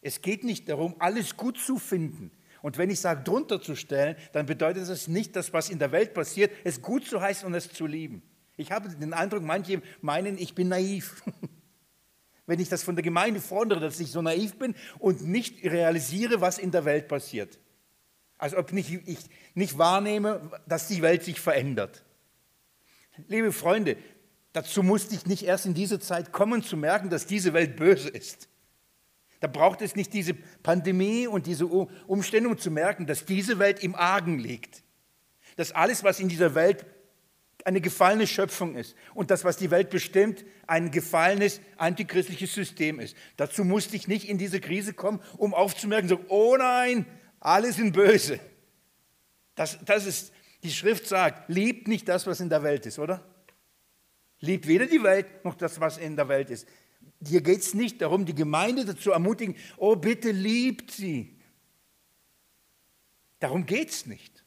Es 0.00 0.22
geht 0.22 0.44
nicht 0.44 0.68
darum, 0.68 0.96
alles 0.98 1.36
gut 1.36 1.58
zu 1.58 1.78
finden. 1.78 2.30
Und 2.62 2.78
wenn 2.78 2.88
ich 2.88 3.00
sage, 3.00 3.22
drunter 3.22 3.60
zu 3.60 3.76
stellen, 3.76 4.16
dann 4.32 4.46
bedeutet 4.46 4.88
das 4.88 5.08
nicht, 5.08 5.36
dass 5.36 5.52
was 5.52 5.68
in 5.68 5.78
der 5.78 5.92
Welt 5.92 6.14
passiert, 6.14 6.50
es 6.64 6.80
gut 6.80 7.06
zu 7.06 7.20
heißen 7.20 7.46
und 7.46 7.52
es 7.54 7.70
zu 7.70 7.86
lieben. 7.86 8.22
Ich 8.56 8.70
habe 8.70 8.88
den 8.88 9.12
Eindruck, 9.12 9.42
manche 9.42 9.82
meinen, 10.00 10.38
ich 10.38 10.54
bin 10.54 10.68
naiv. 10.68 11.22
wenn 12.46 12.60
ich 12.60 12.68
das 12.68 12.82
von 12.82 12.96
der 12.96 13.02
Gemeinde 13.02 13.40
fordere, 13.40 13.80
dass 13.80 14.00
ich 14.00 14.10
so 14.10 14.22
naiv 14.22 14.56
bin 14.56 14.74
und 14.98 15.26
nicht 15.26 15.64
realisiere, 15.64 16.40
was 16.40 16.58
in 16.58 16.70
der 16.70 16.84
Welt 16.84 17.08
passiert. 17.08 17.58
Als 18.36 18.54
ob 18.54 18.72
nicht, 18.72 18.90
ich 19.06 19.18
nicht 19.54 19.78
wahrnehme, 19.78 20.50
dass 20.66 20.88
die 20.88 21.02
Welt 21.02 21.22
sich 21.22 21.40
verändert. 21.40 22.04
Liebe 23.28 23.52
Freunde, 23.52 23.96
dazu 24.52 24.82
musste 24.82 25.14
ich 25.14 25.26
nicht 25.26 25.44
erst 25.44 25.66
in 25.66 25.74
diese 25.74 26.00
Zeit 26.00 26.32
kommen, 26.32 26.62
zu 26.62 26.76
merken, 26.76 27.10
dass 27.10 27.26
diese 27.26 27.52
Welt 27.52 27.76
böse 27.76 28.08
ist. 28.08 28.48
Da 29.40 29.46
braucht 29.46 29.82
es 29.82 29.94
nicht 29.94 30.12
diese 30.12 30.34
Pandemie 30.34 31.26
und 31.26 31.46
diese 31.46 31.66
Umstände, 31.66 32.48
um 32.48 32.58
zu 32.58 32.70
merken, 32.70 33.06
dass 33.06 33.24
diese 33.24 33.58
Welt 33.58 33.82
im 33.82 33.94
Argen 33.94 34.38
liegt. 34.38 34.82
Dass 35.56 35.72
alles, 35.72 36.02
was 36.02 36.18
in 36.18 36.28
dieser 36.28 36.54
Welt 36.54 36.84
eine 37.64 37.80
gefallene 37.80 38.26
Schöpfung 38.26 38.76
ist 38.76 38.94
und 39.14 39.30
das, 39.30 39.42
was 39.42 39.56
die 39.56 39.70
Welt 39.70 39.88
bestimmt, 39.90 40.44
ein 40.66 40.90
gefallenes 40.90 41.60
antichristliches 41.78 42.52
System 42.54 43.00
ist. 43.00 43.16
Dazu 43.36 43.64
musste 43.64 43.96
ich 43.96 44.06
nicht 44.06 44.28
in 44.28 44.38
diese 44.38 44.60
Krise 44.60 44.92
kommen, 44.92 45.20
um 45.38 45.54
aufzumerken, 45.54 46.08
so, 46.08 46.20
oh 46.28 46.56
nein, 46.58 47.06
alle 47.40 47.72
sind 47.72 47.92
böse. 47.92 48.38
Das, 49.54 49.78
das 49.84 50.04
ist, 50.04 50.32
die 50.62 50.70
Schrift 50.70 51.06
sagt, 51.06 51.48
liebt 51.48 51.88
nicht 51.88 52.08
das, 52.08 52.26
was 52.26 52.40
in 52.40 52.50
der 52.50 52.62
Welt 52.62 52.84
ist, 52.86 52.98
oder? 52.98 53.24
Liebt 54.40 54.66
weder 54.66 54.86
die 54.86 55.02
Welt 55.02 55.44
noch 55.44 55.54
das, 55.54 55.80
was 55.80 55.96
in 55.96 56.16
der 56.16 56.28
Welt 56.28 56.50
ist. 56.50 56.68
Hier 57.26 57.40
geht 57.40 57.60
es 57.60 57.72
nicht 57.72 58.02
darum, 58.02 58.26
die 58.26 58.34
Gemeinde 58.34 58.84
dazu 58.84 59.10
ermutigen, 59.10 59.56
oh 59.78 59.96
bitte 59.96 60.30
liebt 60.30 60.90
sie. 60.90 61.40
Darum 63.38 63.64
geht 63.64 63.90
es 63.90 64.06
nicht. 64.06 64.44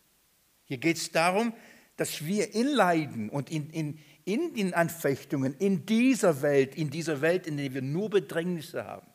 Hier 0.65 0.77
geht 0.77 0.97
es 0.97 1.11
darum, 1.11 1.53
dass 1.97 2.25
wir 2.25 2.53
in 2.55 2.67
Leiden 2.67 3.29
und 3.29 3.51
in, 3.51 3.69
in, 3.71 3.99
in 4.23 4.53
den 4.53 4.73
Anfechtungen 4.73 5.55
in 5.57 5.85
dieser 5.85 6.41
Welt, 6.41 6.75
in 6.75 6.89
dieser 6.89 7.21
Welt, 7.21 7.47
in 7.47 7.57
der 7.57 7.73
wir 7.73 7.81
nur 7.81 8.09
Bedrängnisse 8.09 8.85
haben, 8.85 9.07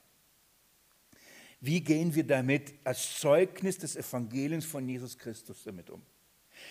wie 1.61 1.81
gehen 1.81 2.15
wir 2.15 2.27
damit 2.27 2.75
als 2.83 3.21
Zeugnis 3.21 3.79
des 3.79 3.95
Evangeliums 3.95 4.65
von 4.65 4.89
Jesus 4.89 5.17
Christus 5.17 5.62
damit 5.62 5.91
um? 5.91 6.03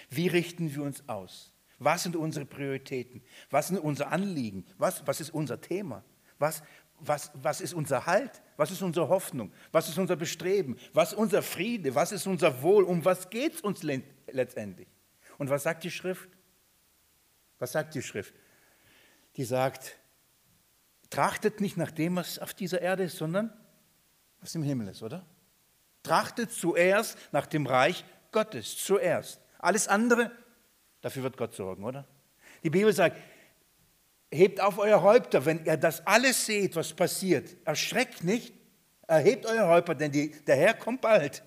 Wie 0.09 0.27
richten 0.27 0.73
wir 0.75 0.83
uns 0.83 1.07
aus? 1.07 1.53
Was 1.79 2.03
sind 2.03 2.17
unsere 2.17 2.45
Prioritäten? 2.45 3.23
Was 3.49 3.69
sind 3.69 3.79
unsere 3.79 4.09
Anliegen? 4.09 4.65
Was, 4.77 5.07
was 5.07 5.21
ist 5.21 5.33
unser 5.33 5.61
Thema? 5.61 6.03
Was, 6.37 6.61
was, 6.99 7.31
was 7.35 7.61
ist 7.61 7.73
unser 7.73 8.05
Halt? 8.05 8.41
Was 8.57 8.69
ist 8.69 8.81
unsere 8.81 9.07
Hoffnung? 9.07 9.51
Was 9.71 9.87
ist 9.87 9.97
unser 9.97 10.17
Bestreben? 10.17 10.75
Was 10.93 11.13
ist 11.13 11.17
unser 11.17 11.41
Friede? 11.41 11.95
Was 11.95 12.11
ist 12.11 12.27
unser 12.27 12.61
Wohl? 12.61 12.83
Um 12.83 13.03
was 13.05 13.29
geht 13.29 13.55
es 13.55 13.61
uns 13.61 13.83
letztendlich? 14.27 14.89
Und 15.41 15.49
was 15.49 15.63
sagt 15.63 15.83
die 15.83 15.89
Schrift? 15.89 16.29
Was 17.57 17.71
sagt 17.71 17.95
die 17.95 18.03
Schrift? 18.03 18.35
Die 19.37 19.43
sagt, 19.43 19.97
trachtet 21.09 21.61
nicht 21.61 21.77
nach 21.77 21.89
dem, 21.89 22.15
was 22.15 22.37
auf 22.37 22.53
dieser 22.53 22.79
Erde 22.79 23.05
ist, 23.05 23.17
sondern 23.17 23.51
was 24.39 24.53
im 24.53 24.61
Himmel 24.61 24.89
ist, 24.89 25.01
oder? 25.01 25.25
Trachtet 26.03 26.51
zuerst 26.51 27.17
nach 27.31 27.47
dem 27.47 27.65
Reich 27.65 28.05
Gottes, 28.31 28.77
zuerst. 28.77 29.41
Alles 29.57 29.87
andere, 29.87 30.29
dafür 31.01 31.23
wird 31.23 31.37
Gott 31.37 31.55
sorgen, 31.55 31.85
oder? 31.85 32.07
Die 32.61 32.69
Bibel 32.69 32.93
sagt, 32.93 33.17
hebt 34.29 34.61
auf 34.61 34.77
euer 34.77 35.01
Häupter, 35.01 35.43
wenn 35.43 35.65
ihr 35.65 35.75
das 35.75 36.05
alles 36.05 36.45
seht, 36.45 36.75
was 36.75 36.93
passiert. 36.93 37.57
Erschreckt 37.65 38.23
nicht, 38.23 38.53
erhebt 39.07 39.47
euer 39.47 39.67
Häupter, 39.67 39.95
denn 39.95 40.11
die, 40.11 40.29
der 40.43 40.57
Herr 40.57 40.75
kommt 40.75 41.01
bald. 41.01 41.41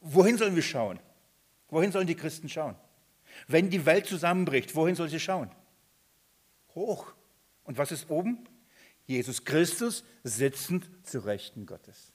Wohin 0.00 0.38
sollen 0.38 0.56
wir 0.56 0.62
schauen? 0.62 1.00
Wohin 1.68 1.92
sollen 1.92 2.06
die 2.06 2.14
Christen 2.14 2.48
schauen? 2.48 2.76
Wenn 3.48 3.70
die 3.70 3.84
Welt 3.86 4.06
zusammenbricht, 4.06 4.74
wohin 4.74 4.94
soll 4.94 5.08
sie 5.08 5.20
schauen? 5.20 5.50
Hoch. 6.74 7.12
Und 7.64 7.78
was 7.78 7.92
ist 7.92 8.10
oben? 8.10 8.48
Jesus 9.06 9.44
Christus 9.44 10.04
sitzend 10.24 10.88
zu 11.02 11.20
Rechten 11.20 11.66
Gottes. 11.66 12.12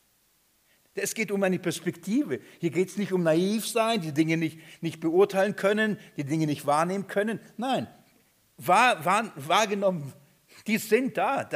Es 0.94 1.14
geht 1.14 1.32
um 1.32 1.42
eine 1.44 1.60
Perspektive. 1.60 2.42
Hier 2.60 2.70
geht 2.70 2.90
es 2.90 2.98
nicht 2.98 3.14
um 3.14 3.24
naiv 3.24 3.66
sein, 3.66 4.02
die 4.02 4.14
Dinge 4.14 4.36
nicht, 4.36 4.60
nicht 4.82 5.00
beurteilen 5.00 5.56
können, 5.56 5.98
die 6.18 6.26
Dinge 6.26 6.48
nicht 6.48 6.66
wahrnehmen 6.66 7.08
können. 7.08 7.40
Nein, 7.56 7.88
wahr, 8.58 9.04
wahr, 9.06 9.32
wahrgenommen, 9.36 10.14
die 10.68 10.78
sind 10.78 11.18
da. 11.18 11.50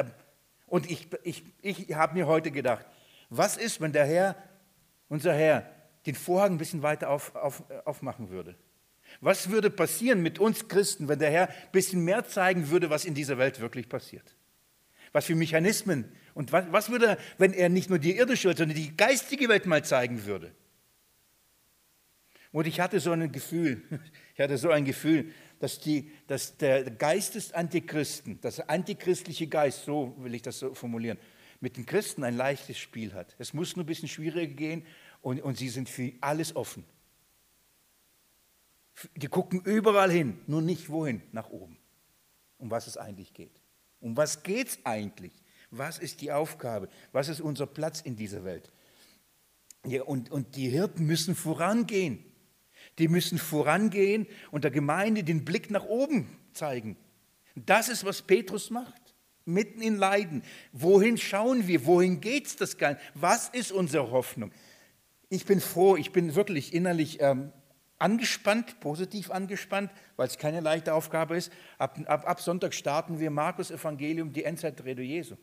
Und 0.67 0.89
ich, 0.89 1.09
ich, 1.23 1.43
ich 1.61 1.93
habe 1.93 2.13
mir 2.13 2.27
heute 2.27 2.49
gedacht, 2.51 2.85
was 3.29 3.57
ist, 3.57 3.81
wenn 3.81 3.91
der 3.91 4.05
Herr, 4.05 4.35
unser 5.09 5.33
Herr, 5.33 5.69
den 6.05 6.15
Vorhang 6.15 6.53
ein 6.53 6.57
bisschen 6.57 6.81
weiter 6.81 7.09
auf, 7.09 7.35
auf, 7.35 7.63
aufmachen 7.85 8.29
würde? 8.29 8.55
Was 9.21 9.49
würde 9.49 9.69
passieren 9.69 10.21
mit 10.21 10.39
uns 10.39 10.67
Christen, 10.67 11.07
wenn 11.07 11.19
der 11.19 11.31
Herr 11.31 11.49
ein 11.49 11.71
bisschen 11.71 12.03
mehr 12.03 12.25
zeigen 12.25 12.69
würde, 12.69 12.89
was 12.89 13.05
in 13.05 13.13
dieser 13.13 13.37
Welt 13.37 13.59
wirklich 13.59 13.87
passiert? 13.87 14.35
Was 15.11 15.25
für 15.25 15.35
Mechanismen 15.35 16.11
und 16.33 16.51
was, 16.51 16.65
was 16.71 16.89
würde, 16.89 17.17
wenn 17.37 17.53
er 17.53 17.69
nicht 17.69 17.89
nur 17.89 17.99
die 17.99 18.17
irdische 18.17 18.49
Welt, 18.49 18.57
sondern 18.57 18.75
die 18.75 18.95
geistige 18.95 19.47
Welt 19.47 19.65
mal 19.65 19.83
zeigen 19.83 20.25
würde? 20.25 20.51
Und 22.51 22.67
ich 22.67 22.79
hatte 22.79 22.99
so 22.99 23.11
ein 23.11 23.31
Gefühl, 23.31 23.81
ich 24.33 24.41
hatte 24.41 24.57
so 24.57 24.69
ein 24.69 24.85
Gefühl, 24.85 25.31
dass, 25.59 25.79
die, 25.79 26.11
dass 26.27 26.57
der 26.57 26.89
Geist 26.91 27.35
des 27.35 27.53
Antichristen, 27.53 28.39
das 28.41 28.59
antichristliche 28.59 29.47
Geist, 29.47 29.85
so 29.85 30.15
will 30.19 30.35
ich 30.35 30.41
das 30.41 30.59
so 30.59 30.73
formulieren, 30.73 31.17
mit 31.61 31.77
den 31.77 31.85
Christen 31.85 32.23
ein 32.23 32.35
leichtes 32.35 32.77
Spiel 32.77 33.13
hat. 33.13 33.35
Es 33.39 33.53
muss 33.53 33.75
nur 33.75 33.83
ein 33.83 33.87
bisschen 33.87 34.09
schwieriger 34.09 34.53
gehen 34.53 34.85
und, 35.25 35.41
und 35.41 35.57
sie 35.57 35.69
sind 35.69 35.89
für 35.89 36.13
alles 36.21 36.55
offen. 36.55 36.85
Die 39.15 39.27
gucken 39.27 39.59
überall 39.61 40.11
hin, 40.11 40.37
nur 40.45 40.61
nicht 40.61 40.87
wohin, 40.87 41.23
nach 41.31 41.49
oben, 41.49 41.79
um 42.59 42.69
was 42.69 42.85
es 42.85 42.95
eigentlich 42.95 43.33
geht. 43.33 43.59
Um 43.99 44.15
was 44.15 44.43
geht 44.43 44.67
es 44.67 44.79
eigentlich? 44.85 45.33
Was 45.71 45.97
ist 45.97 46.21
die 46.21 46.31
Aufgabe? 46.31 46.89
Was 47.11 47.27
ist 47.27 47.41
unser 47.41 47.65
Platz 47.65 48.01
in 48.01 48.15
dieser 48.15 48.43
Welt? 48.43 48.71
Ja, 49.83 50.03
und, 50.03 50.29
und 50.31 50.55
die 50.55 50.69
Hirten 50.69 51.07
müssen 51.07 51.33
vorangehen. 51.33 52.23
Die 52.99 53.07
müssen 53.07 53.39
vorangehen 53.39 54.27
und 54.51 54.63
der 54.63 54.69
Gemeinde 54.69 55.23
den 55.23 55.43
Blick 55.43 55.71
nach 55.71 55.85
oben 55.85 56.29
zeigen. 56.53 56.97
Das 57.55 57.89
ist, 57.89 58.05
was 58.05 58.21
Petrus 58.21 58.69
macht. 58.69 59.15
Mitten 59.43 59.81
in 59.81 59.95
Leiden. 59.97 60.43
Wohin 60.71 61.17
schauen 61.17 61.65
wir? 61.67 61.83
Wohin 61.87 62.21
geht 62.21 62.45
es 62.45 62.55
das 62.57 62.77
Ganze? 62.77 63.01
Was 63.15 63.49
ist 63.49 63.71
unsere 63.71 64.11
Hoffnung? 64.11 64.51
Ich 65.29 65.45
bin 65.45 65.59
froh, 65.59 65.95
ich 65.95 66.11
bin 66.11 66.35
wirklich 66.35 66.73
innerlich 66.73 67.21
ähm, 67.21 67.51
angespannt, 67.97 68.79
positiv 68.79 69.31
angespannt, 69.31 69.91
weil 70.15 70.27
es 70.27 70.37
keine 70.37 70.59
leichte 70.59 70.93
Aufgabe 70.93 71.35
ist. 71.35 71.51
Ab, 71.77 71.99
ab, 72.05 72.27
ab 72.27 72.41
Sonntag 72.41 72.73
starten 72.73 73.19
wir 73.19 73.31
Markus 73.31 73.71
Evangelium, 73.71 74.33
die 74.33 74.43
Endzeitrede 74.43 75.01
Jesu. 75.01 75.35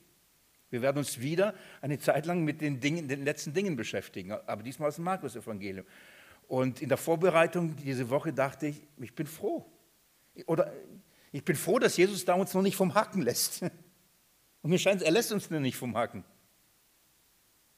Wir 0.71 0.81
werden 0.81 0.99
uns 0.99 1.21
wieder 1.21 1.55
eine 1.83 1.99
Zeit 1.99 2.25
lang 2.25 2.45
mit 2.45 2.61
den, 2.61 2.81
Dingen, 2.81 3.07
den 3.07 3.25
letzten 3.25 3.53
Dingen 3.53 3.77
beschäftigen, 3.77 4.33
aber 4.33 4.63
diesmal 4.63 4.89
aus 4.89 4.97
dem 4.97 5.05
Markus 5.05 5.37
Evangelium. 5.37 5.85
Und 6.49 6.81
in 6.81 6.89
der 6.89 6.99
Vorbereitung 6.99 7.77
diese 7.77 8.09
Woche 8.09 8.33
dachte 8.33 8.69
ich, 8.69 8.83
ich 8.99 9.15
bin 9.15 9.27
froh. 9.27 9.67
Oder 10.47 10.73
ich 11.31 11.45
bin 11.45 11.57
froh, 11.57 11.79
dass 11.79 11.97
Jesus 11.97 12.25
da 12.25 12.35
uns 12.35 12.55
noch 12.55 12.63
nicht 12.63 12.77
vom 12.77 12.95
Hacken 12.95 13.23
lässt. 13.23 13.63
Und 14.63 14.71
mir 14.71 14.79
scheint, 14.79 15.03
er 15.03 15.11
lässt 15.11 15.33
uns 15.33 15.51
nicht 15.51 15.77
vom 15.77 15.97
Hacken. 15.97 16.25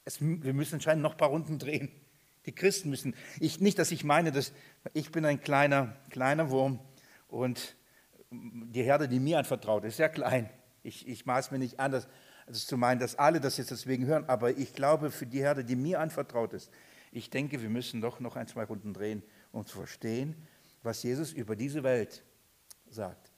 Es, 0.05 0.21
wir 0.21 0.53
müssen 0.53 0.75
anscheinend 0.75 1.03
noch 1.03 1.11
ein 1.13 1.17
paar 1.17 1.29
Runden 1.29 1.59
drehen. 1.59 1.89
Die 2.45 2.53
Christen 2.53 2.89
müssen, 2.91 3.15
ich, 3.39 3.59
nicht, 3.59 3.79
dass 3.79 3.91
ich 3.91 4.03
meine, 4.03 4.31
dass 4.31 4.53
ich 4.93 5.11
bin 5.11 5.25
ein 5.25 5.41
kleiner, 5.41 5.95
kleiner 6.11 6.51
Wurm 6.51 6.79
und 7.27 7.75
die 8.29 8.83
Herde, 8.83 9.07
die 9.07 9.19
mir 9.19 9.39
anvertraut 9.39 9.83
ist, 9.83 9.97
sehr 9.97 10.09
klein. 10.09 10.49
Ich, 10.83 11.07
ich 11.07 11.25
maß 11.25 11.51
mir 11.51 11.57
nicht 11.57 11.79
an, 11.79 11.91
das, 11.91 12.07
also 12.45 12.63
zu 12.65 12.77
meinen, 12.77 12.99
dass 12.99 13.15
alle 13.15 13.39
das 13.39 13.57
jetzt 13.57 13.71
deswegen 13.71 14.05
hören, 14.05 14.25
aber 14.27 14.55
ich 14.55 14.73
glaube, 14.73 15.09
für 15.09 15.25
die 15.25 15.39
Herde, 15.39 15.63
die 15.63 15.75
mir 15.75 15.99
anvertraut 15.99 16.53
ist, 16.53 16.69
ich 17.11 17.29
denke, 17.29 17.61
wir 17.61 17.69
müssen 17.69 18.01
doch 18.01 18.19
noch 18.19 18.35
ein, 18.35 18.47
zwei 18.47 18.65
Runden 18.65 18.93
drehen, 18.93 19.23
um 19.51 19.65
zu 19.65 19.77
verstehen, 19.77 20.35
was 20.83 21.01
Jesus 21.01 21.31
über 21.31 21.55
diese 21.55 21.81
Welt 21.81 22.23
sagt. 22.89 23.31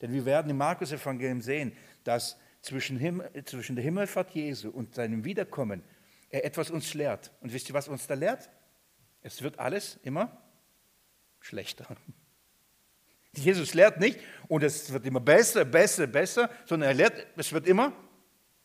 Denn 0.00 0.12
wir 0.12 0.24
werden 0.24 0.50
im 0.50 0.56
Markus-Evangelium 0.56 1.42
sehen, 1.42 1.72
dass 2.04 2.38
zwischen, 2.62 2.96
Himmel, 2.96 3.30
zwischen 3.44 3.76
der 3.76 3.84
Himmelfahrt 3.84 4.30
Jesu 4.30 4.70
und 4.70 4.94
seinem 4.94 5.24
Wiederkommen 5.24 5.82
er 6.30 6.44
etwas 6.44 6.70
uns 6.70 6.94
lehrt. 6.94 7.32
Und 7.40 7.52
wisst 7.52 7.68
ihr, 7.68 7.74
was 7.74 7.88
uns 7.88 8.06
da 8.06 8.14
lehrt? 8.14 8.50
Es 9.22 9.42
wird 9.42 9.58
alles 9.58 9.98
immer 10.02 10.42
schlechter. 11.40 11.86
Jesus 13.36 13.74
lehrt 13.74 13.98
nicht 13.98 14.18
und 14.48 14.62
es 14.62 14.92
wird 14.92 15.06
immer 15.06 15.20
besser, 15.20 15.64
besser, 15.64 16.06
besser, 16.06 16.50
sondern 16.66 16.90
er 16.90 16.94
lehrt, 16.94 17.26
es 17.36 17.52
wird 17.52 17.66
immer 17.66 17.92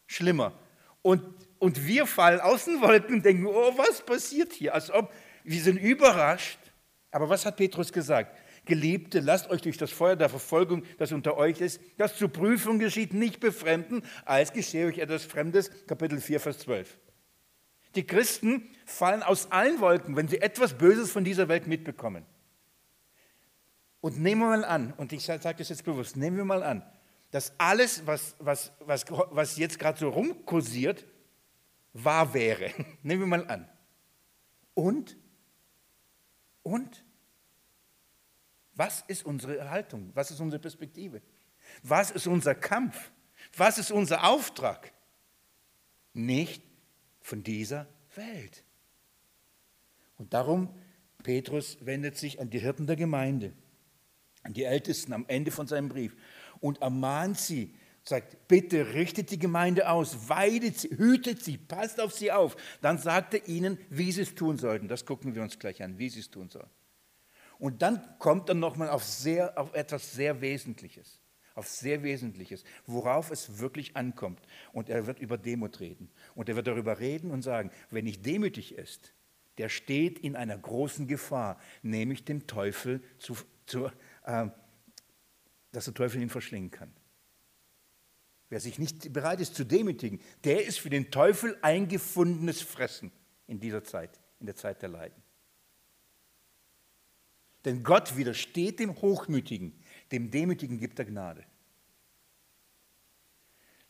schlimmer. 0.05 0.53
Und, 1.01 1.23
und 1.59 1.85
wir 1.87 2.05
fallen 2.05 2.39
aus 2.39 2.65
den 2.65 2.81
Wolken 2.81 3.15
und 3.15 3.25
denken, 3.25 3.45
oh, 3.47 3.77
was 3.77 4.01
passiert 4.01 4.53
hier? 4.53 4.73
Als 4.73 4.91
ob 4.91 5.11
wir 5.43 5.61
sind 5.61 5.77
überrascht. 5.77 6.59
Aber 7.11 7.29
was 7.29 7.45
hat 7.45 7.57
Petrus 7.57 7.91
gesagt? 7.91 8.37
Geliebte, 8.65 9.19
lasst 9.19 9.49
euch 9.49 9.61
durch 9.61 9.77
das 9.77 9.91
Feuer 9.91 10.15
der 10.15 10.29
Verfolgung, 10.29 10.83
das 10.99 11.11
unter 11.11 11.37
euch 11.37 11.59
ist, 11.59 11.81
das 11.97 12.17
zur 12.17 12.29
Prüfung 12.29 12.77
geschieht, 12.77 13.13
nicht 13.13 13.39
befremden, 13.39 14.03
als 14.25 14.53
geschehe 14.53 14.85
euch 14.85 14.99
etwas 14.99 15.25
Fremdes. 15.25 15.71
Kapitel 15.87 16.19
4, 16.21 16.39
Vers 16.39 16.59
12. 16.59 16.97
Die 17.95 18.05
Christen 18.05 18.69
fallen 18.85 19.23
aus 19.23 19.51
allen 19.51 19.79
Wolken, 19.79 20.15
wenn 20.15 20.27
sie 20.27 20.41
etwas 20.41 20.77
Böses 20.77 21.11
von 21.11 21.23
dieser 21.23 21.47
Welt 21.47 21.67
mitbekommen. 21.67 22.25
Und 24.01 24.19
nehmen 24.19 24.41
wir 24.41 24.49
mal 24.49 24.65
an, 24.65 24.93
und 24.93 25.11
ich 25.11 25.23
sage 25.23 25.55
das 25.57 25.69
jetzt 25.69 25.83
bewusst, 25.83 26.15
nehmen 26.15 26.37
wir 26.37 26.45
mal 26.45 26.63
an, 26.63 26.83
dass 27.31 27.53
alles, 27.59 28.05
was, 28.07 28.35
was, 28.39 28.71
was, 28.79 29.05
was 29.09 29.57
jetzt 29.57 29.77
gerade 29.77 29.99
so 29.99 30.09
rumkursiert, 30.09 31.05
wahr 31.93 32.33
wäre. 32.33 32.71
nehmen 33.03 33.21
wir 33.21 33.27
mal 33.27 33.47
an. 33.47 33.69
Und? 34.73 35.17
Und? 36.63 37.03
Was 38.73 39.01
ist 39.07 39.25
unsere 39.25 39.69
Haltung? 39.69 40.11
Was 40.13 40.31
ist 40.31 40.39
unsere 40.39 40.61
Perspektive? 40.61 41.21
Was 41.83 42.11
ist 42.11 42.27
unser 42.27 42.55
Kampf? 42.55 43.11
Was 43.57 43.77
ist 43.77 43.91
unser 43.91 44.23
Auftrag? 44.23 44.93
Nicht 46.13 46.63
von 47.29 47.43
dieser 47.43 47.87
Welt. 48.15 48.63
Und 50.17 50.33
darum, 50.33 50.69
Petrus 51.23 51.77
wendet 51.81 52.17
sich 52.17 52.41
an 52.41 52.49
die 52.49 52.59
Hirten 52.59 52.87
der 52.87 52.95
Gemeinde, 52.95 53.53
an 54.43 54.53
die 54.53 54.63
Ältesten 54.63 55.13
am 55.13 55.25
Ende 55.27 55.51
von 55.51 55.67
seinem 55.67 55.89
Brief 55.89 56.15
und 56.59 56.81
ermahnt 56.81 57.37
sie, 57.37 57.75
sagt, 58.03 58.47
bitte 58.47 58.93
richtet 58.93 59.29
die 59.29 59.37
Gemeinde 59.37 59.89
aus, 59.89 60.27
weidet 60.27 60.79
sie, 60.79 60.89
hütet 60.89 61.43
sie, 61.43 61.57
passt 61.57 62.01
auf 62.01 62.13
sie 62.13 62.31
auf. 62.31 62.57
Dann 62.81 62.97
sagt 62.97 63.35
er 63.35 63.47
ihnen, 63.47 63.77
wie 63.89 64.11
sie 64.11 64.21
es 64.21 64.33
tun 64.33 64.57
sollten. 64.57 64.87
Das 64.87 65.05
gucken 65.05 65.35
wir 65.35 65.43
uns 65.43 65.59
gleich 65.59 65.83
an, 65.83 65.99
wie 65.99 66.09
sie 66.09 66.21
es 66.21 66.31
tun 66.31 66.49
sollen. 66.49 66.69
Und 67.59 67.81
dann 67.83 68.01
kommt 68.17 68.49
er 68.49 68.55
nochmal 68.55 68.89
auf, 68.89 69.03
auf 69.55 69.73
etwas 69.73 70.13
sehr 70.13 70.41
Wesentliches 70.41 71.21
auf 71.59 71.67
sehr 71.67 72.01
Wesentliches, 72.01 72.63
worauf 72.87 73.29
es 73.29 73.59
wirklich 73.59 73.95
ankommt. 73.95 74.41
Und 74.71 74.89
er 74.89 75.05
wird 75.05 75.19
über 75.19 75.37
Demut 75.37 75.79
reden. 75.79 76.09
Und 76.33 76.49
er 76.49 76.55
wird 76.55 76.67
darüber 76.67 76.99
reden 76.99 77.29
und 77.31 77.43
sagen, 77.43 77.69
wenn 77.91 78.05
nicht 78.05 78.25
demütig 78.25 78.73
ist, 78.75 79.13
der 79.59 79.67
steht 79.69 80.17
in 80.17 80.37
einer 80.37 80.57
großen 80.57 81.05
Gefahr, 81.05 81.59
nämlich 81.83 82.23
dem 82.23 82.47
Teufel, 82.47 83.03
zu, 83.19 83.35
zu, 83.65 83.91
äh, 84.23 84.47
dass 85.73 85.85
der 85.85 85.93
Teufel 85.93 86.21
ihn 86.21 86.29
verschlingen 86.29 86.71
kann. 86.71 86.93
Wer 88.47 88.61
sich 88.61 88.79
nicht 88.79 89.11
bereit 89.11 89.41
ist 89.41 89.53
zu 89.53 89.65
demütigen, 89.65 90.21
der 90.45 90.65
ist 90.65 90.79
für 90.79 90.89
den 90.89 91.11
Teufel 91.11 91.57
eingefundenes 91.61 92.61
Fressen 92.61 93.11
in 93.47 93.59
dieser 93.59 93.83
Zeit, 93.83 94.19
in 94.39 94.45
der 94.45 94.55
Zeit 94.55 94.81
der 94.81 94.89
Leiden. 94.89 95.21
Denn 97.65 97.83
Gott 97.83 98.15
widersteht 98.15 98.79
dem 98.79 99.01
Hochmütigen, 99.01 99.73
dem 100.11 100.31
Demütigen 100.31 100.79
gibt 100.79 100.99
er 100.99 101.05
Gnade. 101.05 101.43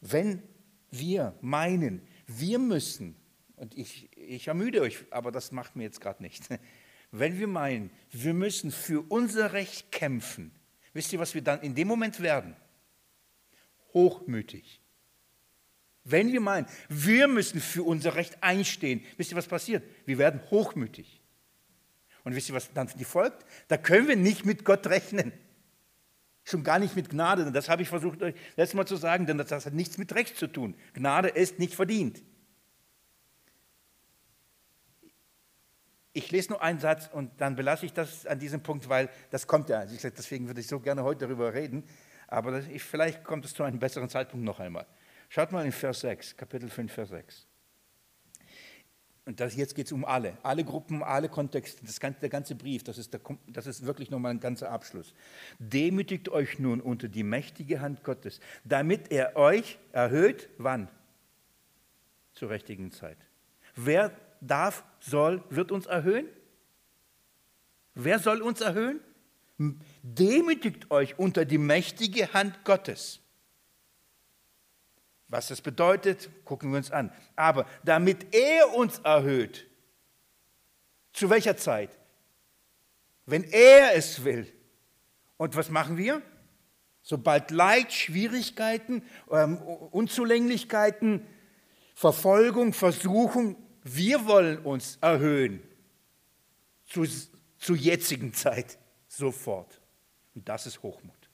Wenn 0.02 0.44
wir 0.92 1.38
meinen, 1.42 2.02
wir 2.28 2.60
müssen, 2.60 3.16
und 3.56 3.78
ich, 3.78 4.10
ich 4.18 4.48
ermüde 4.48 4.82
euch, 4.82 5.06
aber 5.12 5.32
das 5.32 5.52
macht 5.52 5.76
mir 5.76 5.84
jetzt 5.84 6.02
gerade 6.02 6.24
nicht, 6.24 6.48
wenn 7.12 7.40
wir 7.40 7.48
meinen, 7.48 7.92
wir 8.12 8.34
müssen 8.34 8.72
für 8.72 9.02
unser 9.10 9.54
Recht 9.54 9.92
kämpfen, 9.92 10.52
wisst 10.94 11.12
ihr, 11.14 11.20
was 11.20 11.34
wir 11.34 11.42
dann 11.42 11.62
in 11.62 11.76
dem 11.76 11.88
Moment 11.88 12.20
werden? 12.22 12.56
Hochmütig. 13.94 14.82
Wenn 16.04 16.32
wir 16.32 16.42
meinen, 16.42 16.66
wir 16.88 17.28
müssen 17.28 17.60
für 17.60 17.84
unser 17.84 18.16
Recht 18.16 18.42
einstehen, 18.42 19.04
wisst 19.18 19.32
ihr, 19.32 19.38
was 19.38 19.48
passiert? 19.48 19.84
Wir 20.06 20.18
werden 20.18 20.42
hochmütig. 20.50 21.22
Und 22.24 22.36
wisst 22.36 22.50
ihr, 22.50 22.56
was 22.56 22.72
dann 22.74 22.88
folgt? 22.88 23.46
Da 23.68 23.78
können 23.78 24.08
wir 24.08 24.16
nicht 24.16 24.46
mit 24.46 24.66
Gott 24.66 24.88
rechnen. 24.88 25.34
Schon 26.50 26.64
gar 26.64 26.80
nicht 26.80 26.96
mit 26.96 27.10
Gnade. 27.10 27.52
Das 27.52 27.70
habe 27.70 27.84
ich 27.84 27.90
versucht, 27.90 28.24
euch 28.24 28.34
letztes 28.56 28.76
Mal 28.76 28.88
zu 28.88 28.96
sagen, 28.96 29.28
denn 29.28 29.38
das 29.38 29.52
hat 29.52 29.74
nichts 29.74 29.98
mit 30.00 30.16
Recht 30.16 30.36
zu 30.36 30.48
tun. 30.48 30.76
Gnade 30.94 31.28
ist 31.28 31.60
nicht 31.60 31.76
verdient. 31.76 32.24
Ich 36.12 36.32
lese 36.32 36.50
nur 36.50 36.64
einen 36.64 36.80
Satz 36.80 37.08
und 37.12 37.40
dann 37.40 37.56
belasse 37.56 37.86
ich 37.86 37.94
das 37.94 38.26
an 38.26 38.40
diesem 38.40 38.64
Punkt, 38.64 38.90
weil 38.90 39.10
das 39.30 39.46
kommt 39.46 39.70
ja. 39.70 39.86
Deswegen 39.86 40.48
würde 40.48 40.60
ich 40.60 40.68
so 40.68 40.80
gerne 40.80 41.04
heute 41.04 41.28
darüber 41.28 41.54
reden. 41.54 41.84
Aber 42.28 42.62
vielleicht 42.62 43.24
kommt 43.24 43.46
es 43.46 43.54
zu 43.54 43.64
einem 43.64 43.80
besseren 43.80 44.10
Zeitpunkt 44.10 44.44
noch 44.44 44.60
einmal. 44.60 44.88
Schaut 45.30 45.52
mal 45.52 45.64
in 45.66 45.72
Vers 45.72 46.00
6, 46.02 46.36
Kapitel 46.36 46.70
5, 46.70 46.92
Vers 46.92 47.10
6. 47.10 47.49
Und 49.30 49.40
das, 49.40 49.56
jetzt 49.56 49.76
geht 49.76 49.86
es 49.86 49.92
um 49.92 50.06
alle, 50.06 50.40
alle 50.42 50.64
Gruppen, 50.64 51.04
alle 51.04 51.30
Kontexte, 51.30 51.86
das 51.86 52.00
ganze, 52.00 52.20
der 52.20 52.30
ganze 52.30 52.56
Brief, 52.56 52.84
das 52.84 52.98
ist, 52.98 53.14
der, 53.14 53.22
das 53.46 53.68
ist 53.68 53.86
wirklich 53.86 54.10
nochmal 54.10 54.32
ein 54.32 54.40
ganzer 54.40 54.72
Abschluss. 54.72 55.14
Demütigt 55.60 56.30
euch 56.30 56.58
nun 56.58 56.82
unter 56.82 57.08
die 57.08 57.22
mächtige 57.22 57.80
Hand 57.80 58.04
Gottes, 58.04 58.40
damit 58.64 59.12
er 59.12 59.36
euch 59.36 59.78
erhöht, 59.92 60.50
wann? 60.58 60.88
Zur 62.34 62.50
richtigen 62.50 62.92
Zeit. 62.92 63.20
Wer 63.76 64.18
darf, 64.42 64.84
soll, 65.00 65.44
wird 65.52 65.72
uns 65.72 65.86
erhöhen? 65.86 66.26
Wer 67.94 68.18
soll 68.18 68.42
uns 68.42 68.62
erhöhen? 68.62 69.00
Demütigt 70.02 70.90
euch 70.90 71.20
unter 71.20 71.46
die 71.46 71.60
mächtige 71.60 72.34
Hand 72.34 72.66
Gottes. 72.66 73.20
Was 75.30 75.48
das 75.48 75.62
bedeutet, 75.62 76.30
gucken 76.44 76.72
wir 76.72 76.78
uns 76.78 76.92
an. 76.92 77.12
Aber 77.36 77.66
damit 77.84 78.34
er 78.36 78.74
uns 78.74 79.00
erhöht, 79.00 79.68
zu 81.14 81.30
welcher 81.30 81.56
Zeit? 81.56 81.98
Wenn 83.26 83.44
er 83.44 83.96
es 83.96 84.24
will. 84.24 84.52
Und 85.38 85.56
was 85.56 85.70
machen 85.70 85.98
wir? 85.98 86.22
Sobald 87.04 87.52
Leid, 87.52 87.94
Schwierigkeiten, 87.94 89.04
ähm, 89.32 89.58
Unzulänglichkeiten, 89.58 91.26
Verfolgung, 91.94 92.74
Versuchung, 92.74 93.56
wir 93.84 94.26
wollen 94.26 94.60
uns 94.60 94.98
erhöhen. 95.02 95.62
Zu, 96.86 97.06
zur 97.60 97.76
jetzigen 97.76 98.34
Zeit 98.34 98.80
sofort. 99.08 99.80
Und 100.34 100.50
das 100.50 100.66
ist 100.66 100.82
Hochmut. 100.82 101.30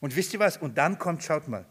Und 0.00 0.16
wisst 0.16 0.34
ihr 0.34 0.40
was? 0.40 0.56
Und 0.56 0.76
dann 0.76 0.98
kommt, 0.98 1.22
schaut 1.22 1.46
mal, 1.46 1.66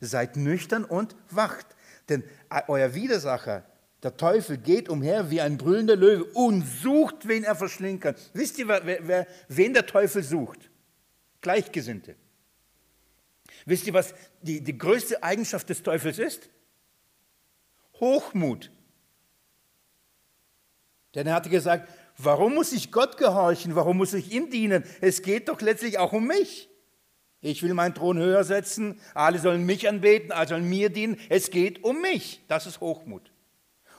Seid 0.00 0.36
nüchtern 0.36 0.84
und 0.84 1.16
wacht, 1.30 1.66
denn 2.08 2.24
euer 2.68 2.94
Widersacher, 2.94 3.64
der 4.02 4.16
Teufel, 4.16 4.58
geht 4.58 4.88
umher 4.88 5.30
wie 5.30 5.40
ein 5.40 5.58
brüllender 5.58 5.96
Löwe 5.96 6.24
und 6.34 6.62
sucht, 6.62 7.26
wen 7.26 7.44
er 7.44 7.56
verschlingen 7.56 8.00
kann. 8.00 8.14
Wisst 8.32 8.58
ihr, 8.58 8.68
wer, 8.68 9.06
wer, 9.06 9.26
wen 9.48 9.74
der 9.74 9.86
Teufel 9.86 10.22
sucht? 10.22 10.70
Gleichgesinnte. 11.40 12.14
Wisst 13.66 13.86
ihr, 13.86 13.94
was 13.94 14.14
die, 14.40 14.60
die 14.60 14.78
größte 14.78 15.22
Eigenschaft 15.22 15.68
des 15.68 15.82
Teufels 15.82 16.18
ist? 16.18 16.48
Hochmut. 18.00 18.70
Denn 21.14 21.26
er 21.26 21.34
hatte 21.34 21.50
gesagt, 21.50 21.88
warum 22.16 22.54
muss 22.54 22.72
ich 22.72 22.92
Gott 22.92 23.16
gehorchen? 23.16 23.74
Warum 23.74 23.96
muss 23.96 24.14
ich 24.14 24.32
ihm 24.32 24.50
dienen? 24.50 24.84
Es 25.00 25.22
geht 25.22 25.48
doch 25.48 25.60
letztlich 25.60 25.98
auch 25.98 26.12
um 26.12 26.26
mich. 26.26 26.68
Ich 27.40 27.62
will 27.62 27.74
meinen 27.74 27.94
Thron 27.94 28.18
höher 28.18 28.42
setzen, 28.42 29.00
alle 29.14 29.38
sollen 29.38 29.64
mich 29.64 29.88
anbeten, 29.88 30.32
alle 30.32 30.48
sollen 30.48 30.68
mir 30.68 30.90
dienen. 30.90 31.18
Es 31.28 31.50
geht 31.50 31.84
um 31.84 32.00
mich. 32.02 32.42
Das 32.48 32.66
ist 32.66 32.80
Hochmut. 32.80 33.30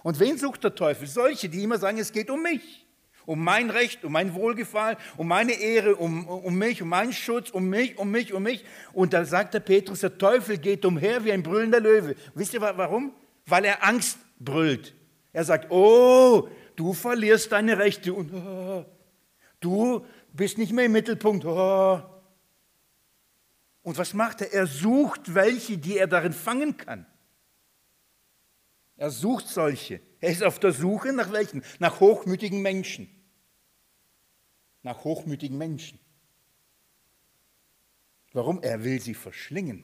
Und 0.04 0.20
wen 0.20 0.38
sucht 0.38 0.64
der 0.64 0.76
Teufel? 0.76 1.08
Solche, 1.08 1.48
die 1.50 1.64
immer 1.64 1.78
sagen, 1.78 1.98
es 1.98 2.12
geht 2.12 2.30
um 2.30 2.44
mich. 2.44 2.86
Um 3.26 3.44
mein 3.44 3.70
Recht, 3.70 4.04
um 4.04 4.12
mein 4.12 4.34
Wohlgefallen, 4.34 4.98
um 5.16 5.28
meine 5.28 5.54
Ehre, 5.54 5.96
um, 5.96 6.28
um 6.28 6.58
mich, 6.58 6.82
um 6.82 6.90
meinen 6.90 7.14
Schutz, 7.14 7.52
um 7.52 7.70
mich, 7.70 7.98
um 7.98 8.10
mich, 8.10 8.34
um 8.34 8.42
mich. 8.42 8.66
Und 8.92 9.14
da 9.14 9.24
sagt 9.24 9.54
der 9.54 9.60
Petrus, 9.60 10.00
der 10.00 10.18
Teufel 10.18 10.58
geht 10.58 10.84
umher 10.84 11.24
wie 11.24 11.32
ein 11.32 11.44
brüllender 11.44 11.80
Löwe. 11.80 12.16
Wisst 12.34 12.54
ihr 12.56 12.62
warum? 12.62 13.14
Weil 13.46 13.66
er 13.66 13.86
Angst 13.86 14.18
brüllt. 14.40 14.96
Er 15.32 15.44
sagt, 15.44 15.70
oh, 15.70 16.50
du 16.76 16.94
verlierst 16.94 17.52
deine 17.52 17.78
Rechte 17.78 18.14
und 18.14 18.34
oh, 18.34 18.86
du 19.60 20.06
bist 20.34 20.58
nicht 20.58 20.74
mehr 20.74 20.86
im 20.86 20.92
Mittelpunkt. 20.92 21.46
Oh, 21.46 22.02
und 23.90 23.98
was 23.98 24.14
macht 24.14 24.42
er? 24.42 24.54
Er 24.54 24.68
sucht 24.68 25.34
welche, 25.34 25.80
die 25.80 25.98
er 25.98 26.06
darin 26.06 26.32
fangen 26.32 26.78
kann. 26.78 27.08
Er 28.98 29.10
sucht 29.10 29.48
solche. 29.48 30.00
Er 30.20 30.30
ist 30.30 30.44
auf 30.44 30.60
der 30.60 30.74
Suche 30.74 31.12
nach 31.12 31.32
welchen? 31.32 31.64
Nach 31.80 32.00
hochmütigen 32.00 32.62
Menschen. 32.62 33.10
Nach 34.84 35.04
hochmütigen 35.04 35.58
Menschen. 35.58 35.98
Warum? 38.32 38.62
Er 38.62 38.84
will 38.84 39.02
sie 39.02 39.16
verschlingen. 39.16 39.84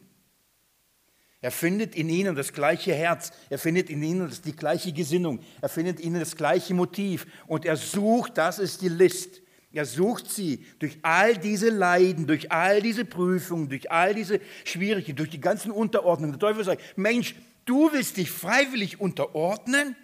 Er 1.41 1.49
findet 1.49 1.95
in 1.95 2.07
ihnen 2.07 2.35
das 2.35 2.53
gleiche 2.53 2.93
Herz, 2.93 3.31
er 3.49 3.57
findet 3.57 3.89
in 3.89 4.03
ihnen 4.03 4.31
die 4.45 4.55
gleiche 4.55 4.93
Gesinnung, 4.93 5.39
er 5.61 5.69
findet 5.69 5.99
in 5.99 6.09
ihnen 6.09 6.19
das 6.19 6.35
gleiche 6.35 6.75
Motiv 6.75 7.25
und 7.47 7.65
er 7.65 7.75
sucht, 7.75 8.37
das 8.37 8.59
ist 8.59 8.83
die 8.83 8.89
List, 8.89 9.41
er 9.75 9.85
sucht 9.85 10.29
sie 10.29 10.65
durch 10.79 10.97
all 11.01 11.37
diese 11.37 11.69
Leiden, 11.69 12.27
durch 12.27 12.51
all 12.51 12.81
diese 12.81 13.03
Prüfungen, 13.03 13.67
durch 13.67 13.91
all 13.91 14.13
diese 14.13 14.39
Schwierigkeiten, 14.63 15.17
durch 15.17 15.29
die 15.29 15.41
ganzen 15.41 15.71
Unterordnungen. 15.71 16.31
Der 16.33 16.39
Teufel 16.39 16.63
sagt, 16.63 16.97
Mensch, 16.97 17.35
du 17.65 17.91
willst 17.91 18.17
dich 18.17 18.31
freiwillig 18.31 19.01
unterordnen? 19.01 19.95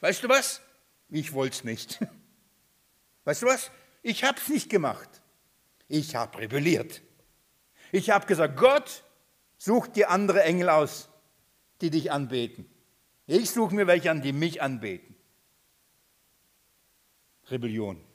Weißt 0.00 0.22
du 0.22 0.28
was? 0.28 0.60
Ich 1.08 1.32
wollte 1.32 1.56
es 1.56 1.64
nicht. 1.64 1.98
Weißt 3.24 3.42
du 3.42 3.46
was? 3.46 3.70
Ich 4.02 4.24
habe 4.24 4.38
es 4.38 4.48
nicht 4.48 4.70
gemacht. 4.70 5.08
Ich 5.88 6.14
habe 6.14 6.38
rebelliert. 6.38 7.02
Ich 7.90 8.10
habe 8.10 8.26
gesagt, 8.26 8.56
Gott, 8.56 9.02
such 9.56 9.88
dir 9.88 10.10
andere 10.10 10.44
Engel 10.44 10.68
aus, 10.68 11.08
die 11.80 11.90
dich 11.90 12.12
anbeten. 12.12 12.66
Ich 13.26 13.50
suche 13.50 13.74
mir 13.74 13.86
welche 13.86 14.10
an, 14.10 14.22
die 14.22 14.32
mich 14.32 14.62
anbeten. 14.62 15.16
Rebellion. 17.50 18.07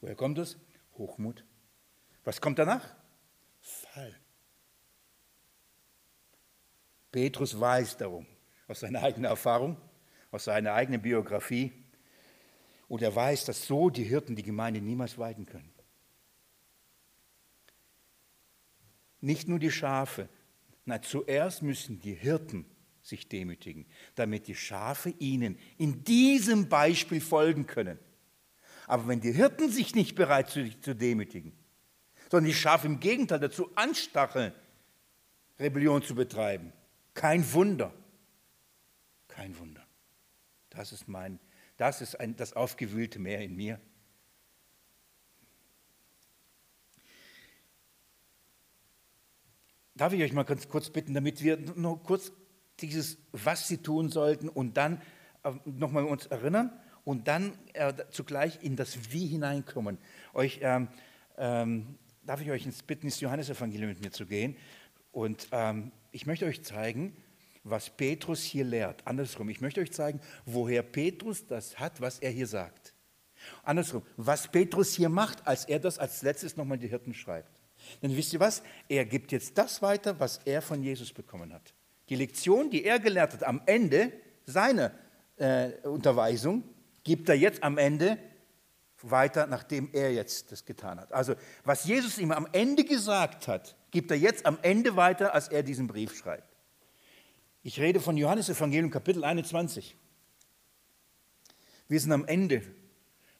Woher 0.00 0.14
kommt 0.14 0.38
es? 0.38 0.58
Hochmut. 0.96 1.44
Was 2.24 2.40
kommt 2.40 2.58
danach? 2.58 2.94
Fall. 3.60 4.14
Petrus 7.10 7.58
weiß 7.58 7.96
darum, 7.96 8.26
aus 8.66 8.80
seiner 8.80 9.02
eigenen 9.02 9.24
Erfahrung, 9.24 9.76
aus 10.30 10.44
seiner 10.44 10.74
eigenen 10.74 11.00
Biografie. 11.00 11.72
Und 12.86 13.02
er 13.02 13.14
weiß, 13.14 13.44
dass 13.46 13.66
so 13.66 13.90
die 13.90 14.04
Hirten 14.04 14.36
die 14.36 14.42
Gemeinde 14.42 14.80
niemals 14.80 15.18
weiden 15.18 15.46
können. 15.46 15.72
Nicht 19.20 19.48
nur 19.48 19.58
die 19.58 19.70
Schafe, 19.70 20.28
nein, 20.84 21.02
zuerst 21.02 21.62
müssen 21.62 22.00
die 22.00 22.14
Hirten 22.14 22.64
sich 23.02 23.28
demütigen, 23.28 23.86
damit 24.14 24.46
die 24.46 24.54
Schafe 24.54 25.10
ihnen 25.18 25.58
in 25.76 26.04
diesem 26.04 26.68
Beispiel 26.68 27.20
folgen 27.20 27.66
können. 27.66 27.98
Aber 28.88 29.06
wenn 29.06 29.20
die 29.20 29.32
Hirten 29.32 29.70
sich 29.70 29.94
nicht 29.94 30.14
bereit 30.14 30.48
sind, 30.48 30.82
zu 30.82 30.96
demütigen, 30.96 31.52
sondern 32.30 32.46
die 32.46 32.54
Schafe 32.54 32.86
im 32.86 33.00
Gegenteil 33.00 33.38
dazu 33.38 33.70
anstacheln, 33.76 34.52
Rebellion 35.60 36.02
zu 36.02 36.14
betreiben, 36.14 36.72
kein 37.12 37.52
Wunder. 37.52 37.92
Kein 39.28 39.56
Wunder. 39.58 39.86
Das 40.70 40.92
ist 40.92 41.06
mein, 41.06 41.38
das 41.76 42.00
ist 42.00 42.18
ein, 42.18 42.34
das 42.36 42.54
aufgewühlte 42.54 43.18
Meer 43.18 43.42
in 43.42 43.56
mir. 43.56 43.78
Darf 49.94 50.14
ich 50.14 50.22
euch 50.22 50.32
mal 50.32 50.44
ganz 50.44 50.66
kurz 50.66 50.88
bitten, 50.88 51.12
damit 51.12 51.42
wir 51.42 51.58
nur 51.76 52.02
kurz 52.02 52.32
dieses, 52.80 53.18
was 53.32 53.68
sie 53.68 53.78
tun 53.78 54.08
sollten 54.08 54.48
und 54.48 54.78
dann 54.78 55.02
äh, 55.42 55.52
nochmal 55.66 56.04
uns 56.04 56.26
erinnern 56.26 56.72
und 57.08 57.26
dann 57.26 57.54
äh, 57.72 57.94
zugleich 58.10 58.58
in 58.62 58.76
das 58.76 59.10
Wie 59.10 59.26
hineinkommen. 59.26 59.96
Euch, 60.34 60.58
ähm, 60.60 60.88
ähm, 61.38 61.96
darf 62.26 62.42
ich 62.42 62.50
euch 62.50 62.66
ins 62.66 62.82
bitten, 62.82 63.06
ins 63.06 63.18
Johannesevangelium 63.20 63.88
mit 63.88 64.02
mir 64.02 64.10
zu 64.10 64.26
gehen? 64.26 64.58
Und 65.10 65.48
ähm, 65.52 65.90
ich 66.12 66.26
möchte 66.26 66.44
euch 66.44 66.62
zeigen, 66.62 67.16
was 67.64 67.88
Petrus 67.88 68.42
hier 68.42 68.66
lehrt. 68.66 69.06
Andersrum, 69.06 69.48
ich 69.48 69.62
möchte 69.62 69.80
euch 69.80 69.90
zeigen, 69.90 70.20
woher 70.44 70.82
Petrus 70.82 71.46
das 71.46 71.78
hat, 71.78 71.98
was 72.02 72.18
er 72.18 72.30
hier 72.30 72.46
sagt. 72.46 72.92
Andersrum, 73.62 74.02
was 74.18 74.46
Petrus 74.46 74.94
hier 74.94 75.08
macht, 75.08 75.46
als 75.46 75.64
er 75.64 75.78
das 75.78 75.98
als 75.98 76.20
letztes 76.20 76.58
nochmal 76.58 76.76
die 76.76 76.88
Hirten 76.88 77.14
schreibt. 77.14 77.58
Denn 78.02 78.14
wisst 78.14 78.34
ihr 78.34 78.40
was? 78.40 78.62
Er 78.86 79.06
gibt 79.06 79.32
jetzt 79.32 79.56
das 79.56 79.80
weiter, 79.80 80.20
was 80.20 80.42
er 80.44 80.60
von 80.60 80.82
Jesus 80.82 81.14
bekommen 81.14 81.54
hat. 81.54 81.72
Die 82.10 82.16
Lektion, 82.16 82.68
die 82.68 82.84
er 82.84 82.98
gelehrt 82.98 83.32
hat 83.32 83.44
am 83.44 83.62
Ende 83.64 84.12
seiner 84.44 84.92
äh, 85.38 85.70
Unterweisung, 85.84 86.64
gibt 87.08 87.30
er 87.30 87.36
jetzt 87.36 87.62
am 87.62 87.78
Ende 87.78 88.18
weiter, 89.00 89.46
nachdem 89.46 89.88
er 89.94 90.12
jetzt 90.12 90.52
das 90.52 90.66
getan 90.66 91.00
hat. 91.00 91.10
Also 91.10 91.36
was 91.64 91.86
Jesus 91.86 92.18
ihm 92.18 92.32
am 92.32 92.46
Ende 92.52 92.84
gesagt 92.84 93.48
hat, 93.48 93.78
gibt 93.90 94.10
er 94.10 94.18
jetzt 94.18 94.44
am 94.44 94.58
Ende 94.60 94.94
weiter, 94.94 95.32
als 95.32 95.48
er 95.48 95.62
diesen 95.62 95.86
Brief 95.86 96.14
schreibt. 96.14 96.54
Ich 97.62 97.80
rede 97.80 97.98
von 97.98 98.18
Johannes 98.18 98.50
Evangelium 98.50 98.90
Kapitel 98.90 99.24
21. 99.24 99.96
Wir 101.88 101.98
sind 101.98 102.12
am 102.12 102.26
Ende 102.26 102.60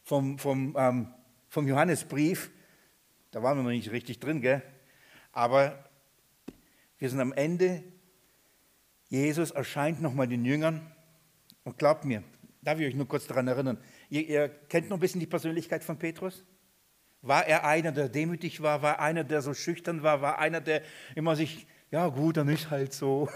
vom, 0.03 0.39
vom, 0.39 0.75
ähm, 0.79 1.13
vom 1.51 1.69
Johannesbrief. 1.69 2.51
Da 3.33 3.43
waren 3.43 3.59
wir 3.59 3.65
noch 3.65 3.71
nicht 3.71 3.91
richtig 3.91 4.19
drin, 4.19 4.41
gell? 4.41 4.63
Aber 5.33 5.85
wir 6.97 7.11
sind 7.11 7.21
am 7.21 7.35
Ende. 7.35 7.85
Jesus 9.11 9.51
erscheint 9.51 10.01
nochmal 10.01 10.27
den 10.27 10.47
Jüngern. 10.47 10.91
Und 11.65 11.77
glaubt 11.77 12.07
mir, 12.07 12.25
darf 12.69 12.81
ich 12.81 12.89
euch 12.89 12.95
nur 12.95 13.09
kurz 13.09 13.27
daran 13.27 13.49
erinnern, 13.49 13.79
ihr, 14.11 14.29
ihr 14.29 14.49
kennt 14.69 14.91
noch 14.91 14.99
ein 14.99 15.01
bisschen 15.01 15.21
die 15.21 15.27
Persönlichkeit 15.27 15.83
von 15.83 15.99
Petrus? 15.99 16.45
War 17.23 17.47
er 17.47 17.65
einer, 17.65 17.93
der 17.93 18.11
demütig 18.11 18.63
war? 18.63 18.83
War 18.83 19.01
einer, 19.01 19.25
der 19.25 19.41
so 19.41 19.55
schüchtern 19.55 20.03
war? 20.03 20.21
War 20.21 20.39
einer, 20.39 20.61
der 20.61 20.83
immer 21.15 21.35
sich, 21.35 21.67
ja 21.91 22.07
gut, 22.09 22.37
dann 22.37 22.49
ist 22.49 22.69
halt 22.71 22.93
so. 22.93 23.31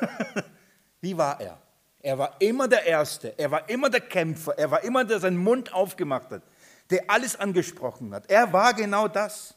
Wie 1.01 1.17
war 1.17 1.41
er? 1.41 1.61
Er 2.01 2.19
war 2.19 2.37
immer 2.41 2.69
der 2.69 2.85
Erste, 2.85 3.33
er 3.39 3.51
war 3.51 3.69
immer 3.71 3.89
der 3.89 4.03
Kämpfer, 4.03 4.59
er 4.59 4.71
war 4.71 4.85
immer 4.85 5.05
der, 5.05 5.19
seinen 5.19 5.39
Mund 5.39 5.73
aufgemacht 5.73 6.31
hat, 6.31 6.43
der 6.91 7.05
alles 7.09 7.37
angesprochen 7.37 8.13
hat. 8.13 8.29
Er 8.29 8.53
war 8.53 8.75
genau 8.75 9.09
das. 9.09 9.55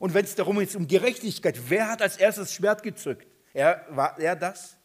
Und 0.00 0.12
wenn 0.12 0.24
es 0.24 0.34
darum 0.34 0.58
geht, 0.58 0.74
um 0.74 0.88
Gerechtigkeit, 0.88 1.56
wer 1.68 1.88
hat 1.88 2.02
als 2.02 2.16
erstes 2.16 2.52
Schwert 2.52 2.82
gezückt? 2.82 3.28
Er, 3.52 3.86
war 3.90 4.18
er 4.18 4.34
das? 4.34 4.76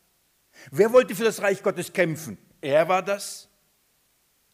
Wer 0.69 0.93
wollte 0.93 1.15
für 1.15 1.23
das 1.23 1.41
Reich 1.41 1.63
Gottes 1.63 1.91
kämpfen? 1.91 2.37
Er 2.61 2.87
war 2.87 3.01
das. 3.01 3.50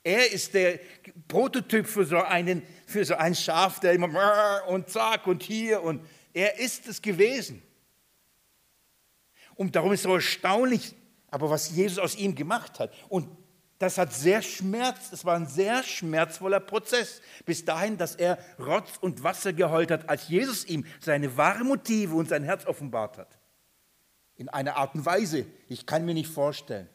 Er 0.07 0.31
ist 0.31 0.53
der 0.53 0.79
Prototyp 1.27 1.85
für 1.85 2.05
so, 2.05 2.19
einen, 2.19 2.61
für 2.85 3.03
so 3.03 3.15
ein 3.15 3.35
Schaf, 3.35 3.81
der 3.81 3.91
immer 3.91 4.63
und 4.69 4.87
zack 4.89 5.27
und 5.27 5.43
hier 5.43 5.83
und 5.83 5.99
er 6.31 6.59
ist 6.59 6.87
es 6.87 7.01
gewesen. 7.01 7.61
Und 9.55 9.75
darum 9.75 9.91
ist 9.91 9.99
es 9.99 10.03
so 10.03 10.15
erstaunlich, 10.15 10.95
aber 11.29 11.49
was 11.49 11.71
Jesus 11.71 11.99
aus 11.99 12.15
ihm 12.15 12.35
gemacht 12.35 12.79
hat. 12.79 12.93
Und 13.09 13.27
das 13.79 13.97
hat 13.97 14.13
sehr 14.13 14.41
Schmerz, 14.41 15.11
es 15.11 15.25
war 15.25 15.35
ein 15.35 15.45
sehr 15.45 15.83
schmerzvoller 15.83 16.61
Prozess, 16.61 17.21
bis 17.45 17.65
dahin, 17.65 17.97
dass 17.97 18.15
er 18.15 18.37
Rotz 18.57 18.91
und 19.01 19.23
Wasser 19.23 19.51
geheult 19.51 19.91
hat, 19.91 20.07
als 20.07 20.29
Jesus 20.29 20.63
ihm 20.63 20.85
seine 21.01 21.35
wahren 21.35 21.67
Motive 21.67 22.15
und 22.15 22.29
sein 22.29 22.43
Herz 22.43 22.65
offenbart 22.65 23.17
hat. 23.17 23.37
In 24.37 24.47
einer 24.47 24.77
Art 24.77 24.95
und 24.95 25.05
Weise, 25.05 25.45
ich 25.67 25.85
kann 25.85 26.05
mir 26.05 26.13
nicht 26.13 26.31
vorstellen 26.31 26.87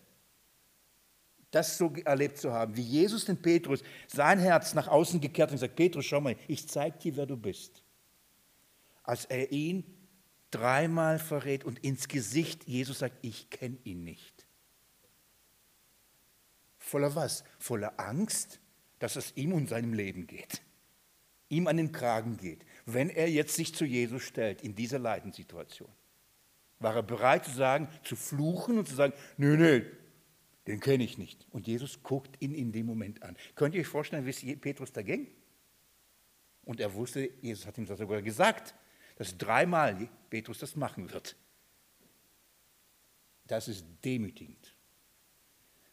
das 1.52 1.76
so 1.76 1.92
erlebt 2.04 2.38
zu 2.38 2.52
haben, 2.52 2.76
wie 2.76 2.82
Jesus 2.82 3.26
den 3.26 3.40
Petrus 3.40 3.82
sein 4.08 4.38
Herz 4.40 4.74
nach 4.74 4.88
außen 4.88 5.20
gekehrt 5.20 5.50
hat 5.50 5.52
und 5.52 5.58
sagt, 5.58 5.76
Petrus, 5.76 6.06
schau 6.06 6.20
mal, 6.20 6.34
ich 6.48 6.66
zeige 6.66 6.98
dir, 6.98 7.16
wer 7.16 7.26
du 7.26 7.36
bist. 7.36 7.84
Als 9.04 9.26
er 9.26 9.52
ihn 9.52 9.84
dreimal 10.50 11.18
verrät 11.18 11.64
und 11.64 11.78
ins 11.80 12.08
Gesicht 12.08 12.66
Jesus 12.66 13.00
sagt, 13.00 13.16
ich 13.22 13.50
kenne 13.50 13.76
ihn 13.84 14.02
nicht. 14.02 14.46
Voller 16.78 17.14
was? 17.14 17.44
Voller 17.58 18.00
Angst, 18.00 18.58
dass 18.98 19.16
es 19.16 19.36
ihm 19.36 19.52
und 19.52 19.68
seinem 19.68 19.92
Leben 19.92 20.26
geht. 20.26 20.62
Ihm 21.50 21.66
an 21.66 21.76
den 21.76 21.92
Kragen 21.92 22.38
geht, 22.38 22.64
wenn 22.86 23.10
er 23.10 23.28
jetzt 23.28 23.56
sich 23.56 23.74
zu 23.74 23.84
Jesus 23.84 24.22
stellt 24.22 24.62
in 24.62 24.74
dieser 24.74 24.98
Leidenssituation. 24.98 25.90
War 26.78 26.96
er 26.96 27.02
bereit 27.02 27.44
zu 27.44 27.50
sagen, 27.50 27.88
zu 28.04 28.16
fluchen 28.16 28.78
und 28.78 28.88
zu 28.88 28.94
sagen, 28.94 29.12
nö, 29.36 29.56
nö, 29.56 29.84
den 30.66 30.80
kenne 30.80 31.04
ich 31.04 31.18
nicht. 31.18 31.46
Und 31.50 31.66
Jesus 31.66 32.02
guckt 32.02 32.40
ihn 32.40 32.54
in 32.54 32.72
dem 32.72 32.86
Moment 32.86 33.22
an. 33.22 33.36
Könnt 33.54 33.74
ihr 33.74 33.80
euch 33.80 33.88
vorstellen, 33.88 34.24
wie 34.26 34.56
Petrus 34.56 34.92
da 34.92 35.02
ging? 35.02 35.28
Und 36.64 36.80
er 36.80 36.94
wusste, 36.94 37.30
Jesus 37.40 37.66
hat 37.66 37.78
ihm 37.78 37.86
das 37.86 37.98
sogar 37.98 38.22
gesagt, 38.22 38.74
dass 39.16 39.36
dreimal 39.36 40.08
Petrus 40.30 40.58
das 40.58 40.76
machen 40.76 41.12
wird. 41.12 41.36
Das 43.46 43.66
ist 43.68 43.84
demütigend. 44.04 44.74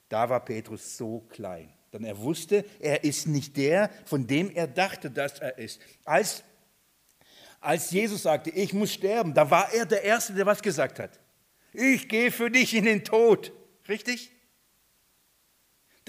Da 0.08 0.30
war 0.30 0.44
Petrus 0.46 0.98
so 0.98 1.22
klein. 1.22 1.74
Denn 1.92 2.04
er 2.04 2.18
wusste, 2.20 2.64
er 2.80 3.04
ist 3.04 3.28
nicht 3.28 3.58
der, 3.58 3.90
von 4.06 4.28
dem 4.28 4.52
er 4.52 4.68
dachte, 4.68 5.10
dass 5.10 5.40
er 5.40 5.58
ist. 5.58 5.82
Als, 6.06 6.44
als 7.60 7.90
Jesus 7.90 8.24
sagte, 8.24 8.52
ich 8.52 8.74
muss 8.74 8.94
sterben, 8.94 9.34
da 9.34 9.50
war 9.50 9.74
er 9.74 9.88
der 9.88 10.04
Erste, 10.04 10.34
der 10.34 10.46
was 10.46 10.62
gesagt 10.62 11.00
hat. 11.00 11.20
Ich 11.74 12.08
gehe 12.08 12.32
für 12.32 12.52
dich 12.52 12.76
in 12.76 12.86
den 12.86 13.04
Tod. 13.04 13.52
Richtig? 13.88 14.32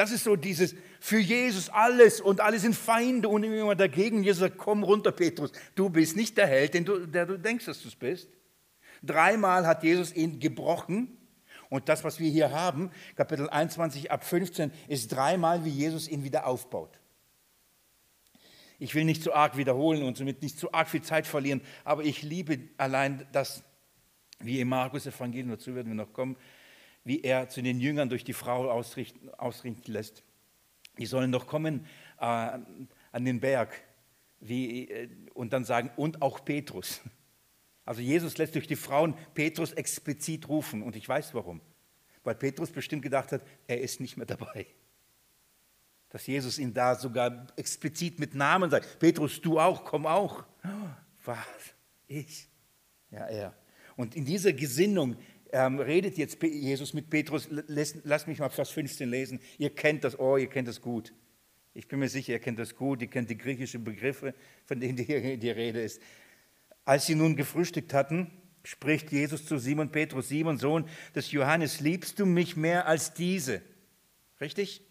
Das 0.01 0.13
ist 0.13 0.25
so 0.25 0.35
dieses 0.35 0.75
für 0.99 1.19
Jesus 1.19 1.69
alles 1.69 2.23
und 2.23 2.41
alle 2.41 2.59
sind 2.59 2.75
Feinde 2.75 3.29
und 3.29 3.45
immer 3.45 3.75
dagegen. 3.75 4.23
Jesus 4.23 4.41
sagt, 4.41 4.57
komm 4.57 4.83
runter, 4.83 5.13
Petrus, 5.13 5.53
du 5.75 5.91
bist 5.91 6.17
nicht 6.17 6.39
der 6.39 6.47
Held, 6.47 6.73
den 6.73 6.87
du, 6.87 7.05
der 7.05 7.27
du 7.27 7.39
denkst, 7.39 7.67
dass 7.67 7.83
du 7.83 7.89
es 7.89 7.97
bist. 7.97 8.31
Dreimal 9.03 9.67
hat 9.67 9.85
Jesus 9.85 10.17
ihn 10.17 10.41
gebrochen. 10.41 11.19
Und 11.69 11.91
das, 11.91 12.03
was 12.03 12.19
wir 12.19 12.31
hier 12.31 12.51
haben, 12.51 12.91
Kapitel 13.15 13.51
21 13.51 14.11
ab 14.11 14.25
15, 14.25 14.73
ist 14.89 15.09
dreimal, 15.09 15.67
wie 15.67 15.69
Jesus 15.69 16.09
ihn 16.09 16.25
wieder 16.25 16.47
aufbaut. 16.47 16.99
Ich 18.79 18.95
will 18.95 19.05
nicht 19.05 19.23
zu 19.23 19.35
arg 19.35 19.59
wiederholen 19.59 20.03
und 20.03 20.17
somit 20.17 20.41
nicht 20.41 20.59
zu 20.59 20.73
arg 20.73 20.89
viel 20.89 21.03
Zeit 21.03 21.27
verlieren, 21.27 21.61
aber 21.85 22.05
ich 22.05 22.23
liebe 22.23 22.59
allein 22.79 23.27
das, 23.33 23.65
wie 24.39 24.61
im 24.61 24.69
Markus 24.69 25.05
Evangelium, 25.05 25.51
dazu 25.51 25.75
werden 25.75 25.89
wir 25.89 25.95
noch 25.95 26.15
kommen, 26.15 26.39
wie 27.05 27.23
er 27.23 27.49
zu 27.49 27.63
den 27.63 27.81
Jüngern 27.81 28.09
durch 28.09 28.25
die 28.25 28.33
Frau 28.33 28.71
ausrichten, 28.71 29.31
ausrichten 29.31 29.91
lässt. 29.91 30.23
Die 30.99 31.07
sollen 31.07 31.33
doch 31.33 31.47
kommen 31.47 31.87
äh, 32.19 32.25
an 32.25 33.25
den 33.25 33.41
Berg 33.41 33.73
wie, 34.41 34.89
äh, 34.89 35.09
und 35.35 35.53
dann 35.53 35.65
sagen, 35.65 35.91
und 35.97 36.23
auch 36.23 36.45
Petrus. 36.45 37.01
Also 37.85 38.03
Jesus 38.03 38.39
lässt 38.39 38.55
durch 38.55 38.69
die 38.69 38.77
Frauen 38.77 39.15
Petrus 39.35 39.73
explizit 39.73 40.49
rufen 40.49 40.83
und 40.83 40.95
ich 40.95 41.09
weiß 41.09 41.35
warum. 41.35 41.61
Weil 42.23 42.35
Petrus 42.37 42.71
bestimmt 42.71 43.03
gedacht 43.03 43.33
hat, 43.33 43.43
er 43.67 43.81
ist 43.81 44.01
nicht 44.01 44.17
mehr 44.17 44.27
dabei. 44.27 44.67
Dass 46.11 46.27
Jesus 46.27 46.59
ihn 46.59 46.75
da 46.75 46.95
sogar 46.95 47.47
explizit 47.57 48.21
mit 48.21 48.35
Namen 48.35 48.71
sagt, 48.71 48.99
Petrus, 48.99 49.41
du 49.41 49.59
auch, 49.59 49.85
komm 49.85 50.07
auch. 50.07 50.45
Was? 51.25 51.39
Ich? 52.07 52.49
Ja, 53.11 53.27
er. 53.27 53.55
Und 53.97 54.15
in 54.15 54.25
dieser 54.25 54.53
Gesinnung 54.53 55.17
ähm, 55.53 55.79
redet 55.79 56.19
jetzt 56.19 56.43
Jesus 56.43 56.95
mit 56.95 57.11
Petrus, 57.11 57.49
lass, 57.51 57.97
lass 58.05 58.27
mich 58.27 58.39
mal 58.39 58.51
Vers 58.51 58.71
15 58.71 59.09
lesen. 59.09 59.41
Ihr 59.59 59.71
kennt 59.71 60.05
das, 60.05 60.19
oh, 60.19 60.37
ihr 60.37 60.49
kennt 60.49 60.69
das 60.69 60.81
gut. 60.81 61.13
Ich 61.75 61.89
bin 61.89 61.99
mir 61.99 62.09
sicher, 62.09 62.33
ihr 62.33 62.39
kennt 62.39 62.59
das 62.59 62.75
gut, 62.75 63.03
ihr 63.03 63.09
kennt 63.09 63.31
die 63.31 63.39
griechischen 63.39 63.85
Begriffe, 63.85 64.35
von 64.67 64.81
denen 64.81 64.97
die, 64.97 65.37
die 65.39 65.51
Rede 65.51 65.81
ist. 65.81 66.01
Als 66.85 67.07
sie 67.07 67.15
nun 67.15 67.37
gefrühstückt 67.37 67.95
hatten, 67.95 68.31
spricht 68.65 69.13
Jesus 69.13 69.47
zu 69.47 69.59
Simon 69.59 69.91
Petrus, 69.91 70.29
Simon, 70.29 70.59
Sohn 70.59 70.89
des 71.15 71.31
Johannes, 71.33 71.81
liebst 71.81 72.19
du 72.19 72.27
mich 72.27 72.57
mehr 72.57 72.87
als 72.87 73.15
diese? 73.15 73.63
Richtig? 74.41 74.83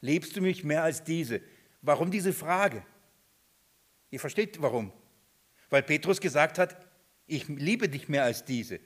Liebst 0.00 0.36
du 0.36 0.40
mich 0.40 0.64
mehr 0.64 0.82
als 0.82 1.04
diese? 1.04 1.40
Warum 1.80 2.10
diese 2.10 2.32
Frage? 2.32 2.84
Ihr 4.10 4.20
versteht 4.20 4.60
warum? 4.60 4.92
Weil 5.70 5.82
Petrus 5.82 6.20
gesagt 6.20 6.58
hat, 6.58 6.76
ich 7.26 7.48
liebe 7.48 7.88
dich 7.88 8.08
mehr 8.08 8.24
als 8.24 8.44
diese. 8.44 8.80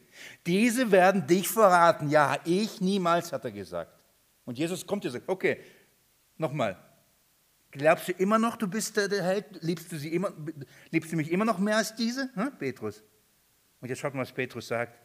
Diese 0.46 0.90
werden 0.90 1.26
dich 1.26 1.48
verraten. 1.48 2.08
Ja, 2.10 2.38
ich 2.44 2.80
niemals, 2.80 3.32
hat 3.32 3.44
er 3.44 3.50
gesagt. 3.50 3.92
Und 4.44 4.58
Jesus 4.58 4.86
kommt 4.86 5.04
und 5.04 5.10
sagt, 5.10 5.28
okay, 5.28 5.58
nochmal. 6.36 6.78
Glaubst 7.70 8.08
du 8.08 8.12
immer 8.12 8.38
noch, 8.38 8.56
du 8.56 8.68
bist 8.68 8.96
der, 8.96 9.10
Held? 9.22 9.44
Liebst 9.62 9.90
du, 9.90 9.98
sie 9.98 10.12
immer, 10.12 10.32
liebst 10.90 11.12
du 11.12 11.16
mich 11.16 11.30
immer 11.30 11.44
noch 11.44 11.58
mehr 11.58 11.76
als 11.76 11.94
diese? 11.94 12.30
Hm, 12.34 12.56
Petrus. 12.58 13.02
Und 13.80 13.88
jetzt 13.88 13.98
schaut 13.98 14.14
mal, 14.14 14.22
was 14.22 14.32
Petrus 14.32 14.68
sagt. 14.68 14.98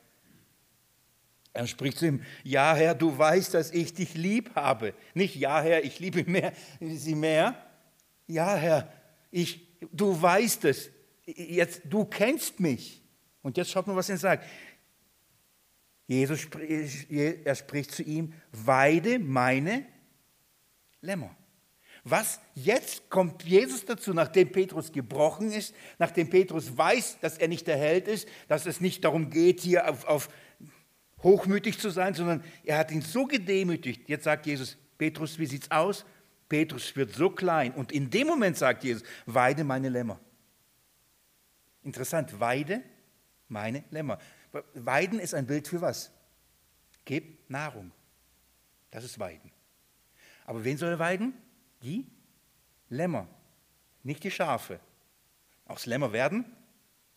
Er 1.54 1.68
spricht 1.68 1.98
zu 1.98 2.08
ihm, 2.08 2.22
ja 2.44 2.74
Herr, 2.76 2.96
du 2.96 3.18
weißt, 3.18 3.54
dass 3.54 3.72
ich 3.72 3.94
dich 3.94 4.14
lieb 4.14 4.56
habe. 4.56 4.94
Nicht, 5.14 5.36
ja 5.36 5.62
Herr, 5.62 5.84
ich 5.84 6.00
liebe 6.00 6.24
mehr, 6.24 6.54
sie 6.80 7.16
mehr. 7.16 7.56
Ja 8.28 8.56
Herr, 8.56 8.92
ich, 9.32 9.68
du 9.92 10.22
weißt 10.22 10.66
es. 10.66 10.92
Jetzt, 11.26 11.82
du 11.86 12.06
kennst 12.06 12.60
mich. 12.60 13.02
Und 13.42 13.58
jetzt 13.58 13.72
schaut 13.72 13.88
mal, 13.88 13.96
was 13.96 14.10
er 14.10 14.18
sagt. 14.18 14.46
Jesus, 16.08 16.48
er 17.10 17.56
spricht 17.56 17.92
zu 17.92 18.04
ihm, 18.04 18.34
weide 18.52 19.18
meine 19.18 19.86
Lämmer. 21.00 21.36
Was 22.04 22.40
jetzt 22.56 23.10
kommt 23.10 23.44
Jesus 23.44 23.86
dazu, 23.86 24.14
nachdem 24.14 24.52
Petrus 24.52 24.92
gebrochen 24.92 25.52
ist, 25.52 25.74
nachdem 26.00 26.30
Petrus 26.30 26.76
weiß, 26.76 27.20
dass 27.20 27.38
er 27.38 27.48
nicht 27.48 27.68
der 27.68 27.78
Held 27.78 28.08
ist, 28.08 28.28
dass 28.48 28.66
es 28.66 28.82
nicht 28.82 29.04
darum 29.04 29.30
geht, 29.30 29.62
hier 29.62 29.88
auf, 29.90 30.06
auf 30.06 30.30
hochmütig 31.22 31.78
zu 31.78 31.92
sein, 31.92 32.16
sondern 32.16 32.44
er 32.64 32.80
hat 32.80 32.92
ihn 32.92 33.02
so 33.02 33.26
gedemütigt. 33.26 34.10
Jetzt 34.10 34.24
sagt 34.24 34.48
Jesus, 34.48 34.78
Petrus, 34.98 35.38
wie 35.38 35.46
sieht's 35.46 35.70
aus? 35.70 36.06
Petrus 36.50 36.96
wird 36.96 37.14
so 37.14 37.30
klein 37.30 37.72
und 37.74 37.92
in 37.92 38.10
dem 38.10 38.28
Moment 38.28 38.58
sagt 38.58 38.84
Jesus, 38.84 39.04
weide 39.26 39.64
meine 39.64 39.90
Lämmer. 39.90 40.20
Interessant, 41.84 42.40
weide 42.40 42.82
meine 43.52 43.84
Lämmer. 43.92 44.18
Weiden 44.74 45.20
ist 45.20 45.34
ein 45.34 45.46
Bild 45.46 45.68
für 45.68 45.82
was? 45.82 46.12
Gib 47.06 47.50
Nahrung. 47.50 47.92
Das 48.90 49.04
ist 49.04 49.20
Weiden. 49.20 49.52
Aber 50.46 50.64
wen 50.64 50.78
soll 50.78 50.90
er 50.90 51.00
weiden? 51.00 51.34
Die 51.84 52.08
Lämmer, 52.90 53.28
nicht 54.04 54.24
die 54.24 54.32
Schafe. 54.32 54.80
Aus 55.66 55.86
Lämmer 55.86 56.12
werden 56.12 56.46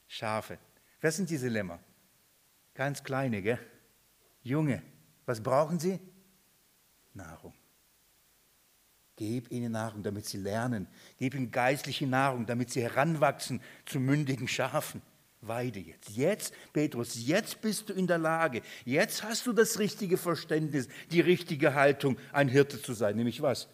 Schafe. 0.07 0.59
Wer 1.01 1.11
sind 1.11 1.31
diese 1.31 1.49
Lämmer? 1.49 1.81
Ganz 2.75 3.03
kleine, 3.03 3.42
gell? 3.42 3.59
Junge. 4.42 4.83
Was 5.27 5.42
brauchen 5.42 5.79
sie? 5.79 5.99
Nahrung. 7.14 7.55
Gib 9.16 9.51
ihnen 9.51 9.73
Nahrung, 9.73 10.03
damit 10.03 10.27
sie 10.27 10.38
lernen. 10.38 10.88
Gib 11.18 11.35
ihnen 11.35 11.51
geistliche 11.51 12.07
Nahrung, 12.07 12.47
damit 12.47 12.70
sie 12.70 12.83
heranwachsen 12.83 13.61
zu 13.87 14.01
mündigen 14.01 14.49
Schafen. 14.49 15.03
Weide 15.47 15.81
jetzt. 15.81 16.11
Jetzt, 16.11 16.55
Petrus, 16.73 17.27
jetzt 17.27 17.61
bist 17.61 17.89
du 17.89 17.93
in 17.93 18.07
der 18.07 18.19
Lage. 18.19 18.63
Jetzt 18.85 19.23
hast 19.23 19.47
du 19.47 19.53
das 19.53 19.79
richtige 19.79 20.17
Verständnis, 20.17 20.89
die 21.11 21.21
richtige 21.21 21.75
Haltung, 21.75 22.19
ein 22.33 22.49
Hirte 22.49 22.81
zu 22.81 22.93
sein. 22.93 23.17
Nämlich 23.17 23.43
was? 23.43 23.69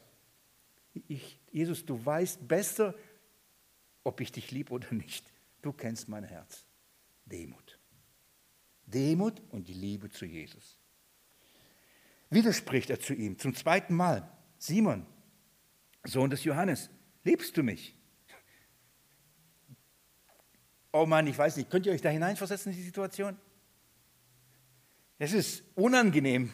Ich, 1.09 1.39
Jesus, 1.53 1.85
du 1.87 2.05
weißt 2.05 2.47
besser, 2.47 2.95
ob 4.05 4.21
ich 4.21 4.33
dich 4.33 4.51
liebe 4.51 4.73
oder 4.73 4.93
nicht. 4.93 5.25
Du 5.63 5.73
kennst 5.73 6.09
mein 6.09 6.25
Herz. 6.25 6.65
Demut. 7.27 7.79
Demut 8.87 9.41
und 9.51 9.69
die 9.69 9.75
Liebe 9.75 10.11
zu 10.11 10.27
Jesus. 10.27 10.79
Wieder 12.31 12.53
spricht 12.53 12.91
er 12.91 13.01
zu 13.01 13.15
ihm 13.15 13.39
zum 13.39 13.55
zweiten 13.55 13.95
Mal. 13.95 14.31
Simon, 14.59 15.07
Sohn 16.05 16.31
des 16.31 16.45
Johannes, 16.45 16.91
liebst 17.25 17.57
du 17.57 17.63
mich? 17.63 17.97
Oh 20.93 21.07
Mann, 21.07 21.27
ich 21.27 21.39
weiß 21.39 21.57
nicht, 21.57 21.71
könnt 21.71 21.87
ihr 21.87 21.93
euch 21.93 22.03
da 22.03 22.09
hineinversetzen 22.09 22.73
in 22.73 22.79
die 22.79 22.85
Situation? 22.85 23.37
Es 25.19 25.33
ist 25.33 25.63
unangenehm, 25.75 26.53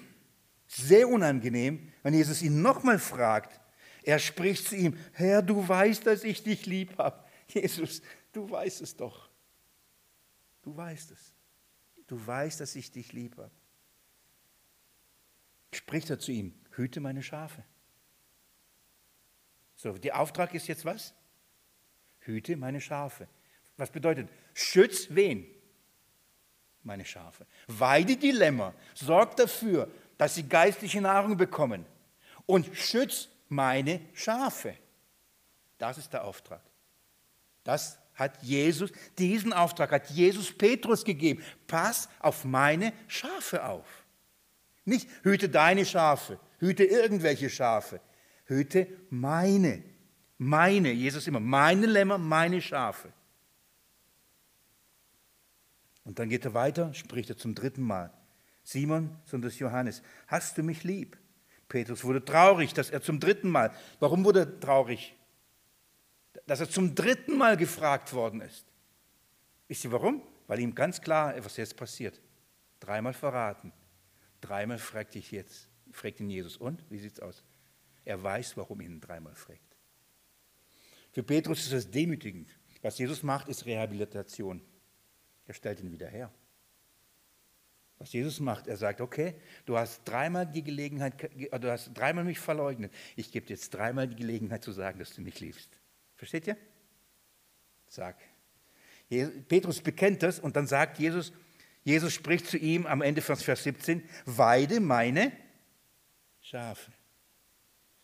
sehr 0.67 1.09
unangenehm, 1.09 1.93
wenn 2.03 2.15
Jesus 2.15 2.43
ihn 2.43 2.61
nochmal 2.61 2.99
fragt. 2.99 3.61
Er 4.03 4.19
spricht 4.19 4.69
zu 4.69 4.77
ihm, 4.77 4.99
Herr, 5.13 5.43
du 5.43 5.67
weißt, 5.67 6.07
dass 6.07 6.25
ich 6.25 6.43
dich 6.43 6.67
lieb 6.67 6.99
habe. 6.99 7.25
Jesus, 7.49 8.03
du 8.33 8.51
weißt 8.51 8.83
es 8.83 8.97
doch. 8.97 9.31
Du 10.63 10.77
weißt 10.77 11.13
es. 11.13 11.33
Du 12.07 12.25
weißt, 12.25 12.61
dass 12.61 12.75
ich 12.77 12.91
dich 12.91 13.13
lieb 13.13 13.37
habe. 13.37 13.51
Spricht 15.73 16.11
er 16.11 16.19
zu 16.19 16.33
ihm, 16.33 16.55
hüte 16.73 17.01
meine 17.01 17.23
Schafe. 17.23 17.65
So, 19.77 19.93
der 19.99 20.19
Auftrag 20.19 20.55
ist 20.55 20.69
jetzt 20.69 20.85
was? 20.85 21.15
Hüte 22.21 22.57
meine 22.57 22.81
Schafe. 22.81 23.29
Was 23.77 23.91
bedeutet? 23.91 24.29
Schütz 24.55 25.09
wen? 25.11 25.47
Meine 26.83 27.05
Schafe. 27.05 27.47
Weide 27.67 28.17
die 28.17 28.31
Lämmer. 28.31 28.75
Sorg 28.95 29.37
dafür, 29.37 29.89
dass 30.19 30.35
sie 30.35 30.49
geistliche 30.49 31.01
Nahrung 31.01 31.37
bekommen. 31.37 31.85
Und 32.47 32.75
schütz 32.77 33.29
meine 33.49 34.01
Schafe. 34.15 34.77
Das 35.79 35.99
ist 35.99 36.13
der 36.13 36.25
Auftrag. 36.25 36.63
Das 37.65 37.99
hat 38.15 38.43
Jesus, 38.43 38.93
diesen 39.19 39.53
Auftrag 39.53 39.91
hat 39.91 40.11
Jesus 40.11 40.57
Petrus 40.57 41.05
gegeben. 41.05 41.43
Pass 41.67 42.09
auf 42.21 42.45
meine 42.45 42.93
Schafe 43.09 43.65
auf. 43.65 43.87
Nicht 44.85 45.09
hüte 45.23 45.49
deine 45.49 45.85
Schafe, 45.85 46.39
hüte 46.59 46.85
irgendwelche 46.85 47.51
Schafe. 47.51 48.01
Hüte 48.45 48.87
meine, 49.11 49.83
meine, 50.39 50.93
Jesus 50.93 51.27
immer, 51.27 51.41
meine 51.41 51.87
Lämmer, 51.87 52.17
meine 52.17 52.63
Schafe. 52.63 53.13
Und 56.07 56.21
dann 56.21 56.29
geht 56.29 56.45
er 56.45 56.55
weiter, 56.55 56.95
spricht 56.95 57.31
er 57.31 57.37
zum 57.37 57.57
dritten 57.57 57.83
Mal. 57.83 58.13
Simon, 58.63 59.11
Sohn 59.25 59.43
des 59.43 59.59
Johannes, 59.59 60.03
hast 60.29 60.57
du 60.57 60.63
mich 60.63 60.85
lieb? 60.85 61.19
Petrus 61.69 62.05
wurde 62.05 62.25
traurig, 62.25 62.73
dass 62.73 62.91
er 62.91 63.03
zum 63.03 63.19
dritten 63.19 63.51
Mal, 63.51 63.75
warum 63.99 64.25
wurde 64.25 64.41
er 64.41 64.61
traurig? 64.61 65.17
Dass 66.47 66.61
er 66.61 66.71
zum 66.71 66.95
dritten 66.95 67.37
Mal 67.37 67.57
gefragt 67.57 68.13
worden 68.13 68.41
ist. 68.41 68.65
Wisst 69.67 69.85
ihr 69.85 69.91
warum? 69.91 70.23
Weil 70.47 70.61
ihm 70.61 70.77
ganz 70.77 71.01
klar, 71.01 71.35
was 71.45 71.57
jetzt 71.57 71.77
passiert. 71.77 72.21
Dreimal 72.79 73.13
verraten. 73.13 73.73
Dreimal 74.41 74.79
fragt 74.79 75.15
dich 75.17 75.33
jetzt, 75.33 75.69
fragt 75.91 76.21
ihn 76.21 76.31
Jesus. 76.31 76.57
Und? 76.57 76.85
Wie 76.89 76.99
sieht's 76.99 77.19
aus? 77.19 77.43
Er 78.05 78.23
weiß, 78.23 78.57
warum 78.57 78.81
ihn 78.81 79.01
dreimal 79.01 79.35
fragt. 79.35 79.77
Für 81.11 81.25
Petrus 81.25 81.67
ist 81.67 81.73
es 81.73 81.91
demütigend. 81.91 82.49
Was 82.81 82.97
Jesus 82.97 83.25
macht, 83.25 83.49
ist 83.49 83.67
Rehabilitation. 83.67 84.63
Er 85.47 85.55
stellt 85.55 85.81
ihn 85.81 85.93
wieder 85.93 86.09
her. 86.09 86.31
Was 87.99 88.13
Jesus 88.13 88.41
macht, 88.41 88.67
er 88.67 88.77
sagt, 88.77 89.01
okay, 89.01 89.35
du 89.65 89.79
hast 89.79 90.03
dreimal 90.05 90.47
die 90.47 90.63
Gelegenheit, 90.63 91.31
du 91.35 91.71
hast 91.71 91.95
dreimal 91.95 92.25
mich 92.25 92.39
verleugnet. 92.39 92.93
Ich 93.17 93.33
gebe 93.33 93.47
dir 93.47 93.55
jetzt 93.55 93.71
dreimal 93.71 94.07
die 94.07 94.17
Gelegenheit 94.17 94.63
zu 94.63 94.73
sagen, 94.73 94.99
dass 94.99 95.15
du 95.15 95.23
mich 95.23 95.41
liebst. 95.41 95.71
Versteht 96.15 96.47
ihr? 96.47 96.57
Sag. 97.89 98.17
Petrus 99.09 99.81
bekennt 99.81 100.23
das 100.23 100.39
und 100.39 100.57
dann 100.57 100.67
sagt 100.67 100.99
Jesus, 100.99 101.33
Jesus 101.85 102.13
spricht 102.13 102.47
zu 102.47 102.59
ihm 102.59 102.85
am 102.85 103.01
Ende 103.01 103.23
von 103.23 103.37
Vers 103.37 103.63
17, 103.63 104.07
weide 104.27 104.81
meine 104.81 105.33
Schafe. 106.41 106.91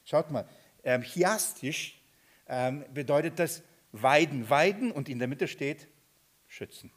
Schaut 0.04 0.30
mal, 0.30 0.48
ähm, 0.84 1.02
chiastisch 1.02 2.00
ähm, 2.46 2.84
bedeutet 2.94 3.38
das 3.38 3.62
weiden, 3.90 4.48
weiden 4.48 4.92
und 4.92 5.08
in 5.08 5.18
der 5.18 5.28
Mitte 5.28 5.48
steht 5.48 5.88
schützen. 6.46 6.92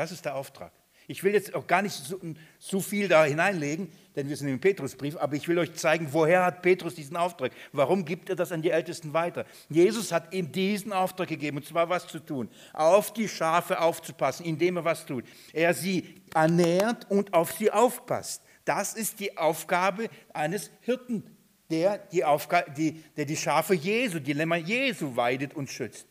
Das 0.00 0.12
ist 0.12 0.24
der 0.24 0.34
Auftrag. 0.34 0.72
Ich 1.08 1.22
will 1.22 1.34
jetzt 1.34 1.54
auch 1.54 1.66
gar 1.66 1.82
nicht 1.82 1.92
so, 1.92 2.18
so, 2.58 2.80
viel 2.80 3.06
da 3.06 3.26
hineinlegen, 3.26 3.92
denn 4.16 4.30
wir 4.30 4.36
sind 4.38 4.48
im 4.48 4.58
Petrusbrief, 4.58 5.14
aber 5.18 5.36
ich 5.36 5.46
will 5.46 5.58
euch 5.58 5.74
zeigen, 5.74 6.08
woher 6.12 6.42
hat 6.42 6.62
Petrus 6.62 6.94
diesen 6.94 7.18
Auftrag? 7.18 7.52
Warum 7.72 8.06
gibt 8.06 8.30
er 8.30 8.34
das 8.34 8.50
an 8.50 8.62
die 8.62 8.70
Ältesten 8.70 9.12
weiter? 9.12 9.44
Jesus 9.68 10.10
hat 10.10 10.32
ihm 10.32 10.50
diesen 10.50 10.94
Auftrag 10.94 11.28
gegeben, 11.28 11.58
und 11.58 11.66
zwar 11.66 11.90
was 11.90 12.06
zu 12.06 12.18
tun, 12.18 12.48
auf 12.72 13.12
die 13.12 13.28
Schafe 13.28 13.78
aufzupassen, 13.78 14.46
indem 14.46 14.78
er 14.78 14.86
was 14.86 15.04
tut. 15.04 15.26
Er 15.52 15.74
sie 15.74 16.22
ernährt 16.32 17.10
und 17.10 17.34
auf 17.34 17.52
sie 17.52 17.70
aufpasst. 17.70 18.42
Das 18.64 18.94
ist 18.94 19.20
die 19.20 19.36
Aufgabe 19.36 20.08
eines 20.32 20.70
Hirten 20.80 21.24
der 21.68 21.98
die, 21.98 22.24
Aufgabe, 22.24 22.70
die, 22.70 23.04
der 23.18 23.26
die 23.26 23.36
Schafe 23.36 23.74
Jesu, 23.74 24.18
die 24.18 24.32
Lämmer 24.32 24.56
Jesu 24.56 25.14
weidet 25.14 25.52
und 25.52 25.68
schützt. 25.68 26.06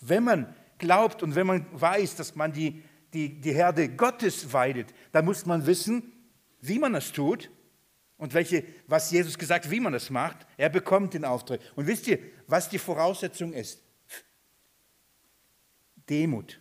Wenn 0.00 0.24
man 0.24 0.54
glaubt 0.78 1.22
und 1.22 1.34
wenn 1.34 1.46
man 1.46 1.66
weiß, 1.72 2.16
dass 2.16 2.34
man 2.34 2.52
die, 2.52 2.82
die, 3.12 3.40
die 3.40 3.52
Herde 3.52 3.88
Gottes 3.88 4.52
weidet, 4.52 4.94
dann 5.12 5.24
muss 5.24 5.46
man 5.46 5.66
wissen, 5.66 6.12
wie 6.60 6.78
man 6.78 6.92
das 6.92 7.12
tut 7.12 7.50
und 8.16 8.34
welche, 8.34 8.64
was 8.86 9.10
Jesus 9.10 9.38
gesagt, 9.38 9.70
wie 9.70 9.80
man 9.80 9.92
das 9.92 10.10
macht. 10.10 10.46
Er 10.56 10.68
bekommt 10.68 11.14
den 11.14 11.24
Auftrag. 11.24 11.60
Und 11.76 11.86
wisst 11.86 12.06
ihr, 12.08 12.18
was 12.46 12.68
die 12.68 12.78
Voraussetzung 12.78 13.52
ist? 13.52 13.82
Demut, 16.08 16.60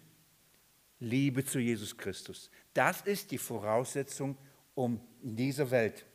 Liebe 0.99 1.45
zu 1.45 1.59
Jesus 1.59 1.97
Christus. 1.97 2.51
Das 2.73 3.01
ist 3.01 3.31
die 3.31 3.37
Voraussetzung, 3.37 4.37
um 4.75 5.01
in 5.23 5.35
dieser 5.35 5.71
Welt 5.71 6.05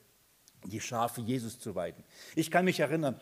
die 0.65 0.81
Schafe 0.81 1.21
Jesus 1.23 1.59
zu 1.59 1.75
weiden. 1.75 2.05
Ich 2.37 2.51
kann 2.51 2.65
mich 2.65 2.79
erinnern, 2.79 3.21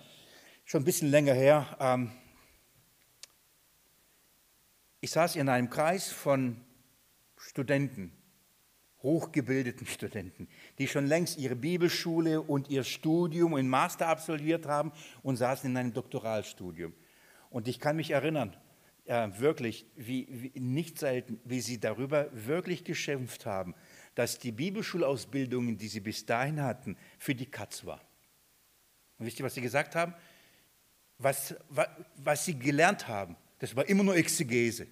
schon 0.64 0.82
ein 0.82 0.84
bisschen 0.84 1.10
länger 1.10 1.32
her, 1.32 1.76
ähm, 1.80 2.10
ich 5.00 5.10
saß 5.10 5.36
in 5.36 5.48
einem 5.48 5.70
Kreis 5.70 6.10
von 6.10 6.60
Studenten, 7.36 8.12
hochgebildeten 9.02 9.86
Studenten, 9.86 10.48
die 10.78 10.86
schon 10.86 11.06
längst 11.06 11.38
ihre 11.38 11.56
Bibelschule 11.56 12.40
und 12.42 12.68
ihr 12.68 12.84
Studium 12.84 13.54
und 13.54 13.68
Master 13.68 14.08
absolviert 14.08 14.66
haben 14.66 14.92
und 15.22 15.36
saßen 15.36 15.70
in 15.70 15.76
einem 15.76 15.92
Doktoralstudium. 15.92 16.92
Und 17.48 17.66
ich 17.66 17.80
kann 17.80 17.96
mich 17.96 18.10
erinnern, 18.10 18.56
äh, 19.06 19.28
wirklich, 19.38 19.86
wie, 19.96 20.26
wie, 20.30 20.60
nicht 20.60 20.98
selten, 20.98 21.40
wie 21.44 21.60
sie 21.60 21.80
darüber 21.80 22.28
wirklich 22.32 22.84
geschimpft 22.84 23.46
haben, 23.46 23.74
dass 24.14 24.38
die 24.38 24.52
Bibelschulausbildungen, 24.52 25.78
die 25.78 25.88
sie 25.88 26.00
bis 26.00 26.26
dahin 26.26 26.62
hatten, 26.62 26.96
für 27.18 27.34
die 27.34 27.50
Katz 27.50 27.84
war. 27.84 28.00
Und 29.18 29.26
wisst 29.26 29.40
ihr, 29.40 29.44
was 29.44 29.54
sie 29.54 29.62
gesagt 29.62 29.96
haben? 29.96 30.14
Was, 31.18 31.54
was, 31.68 31.88
was 32.16 32.44
sie 32.44 32.58
gelernt 32.58 33.08
haben, 33.08 33.36
das 33.60 33.76
war 33.76 33.88
immer 33.88 34.02
nur 34.02 34.16
Exegese. 34.16 34.88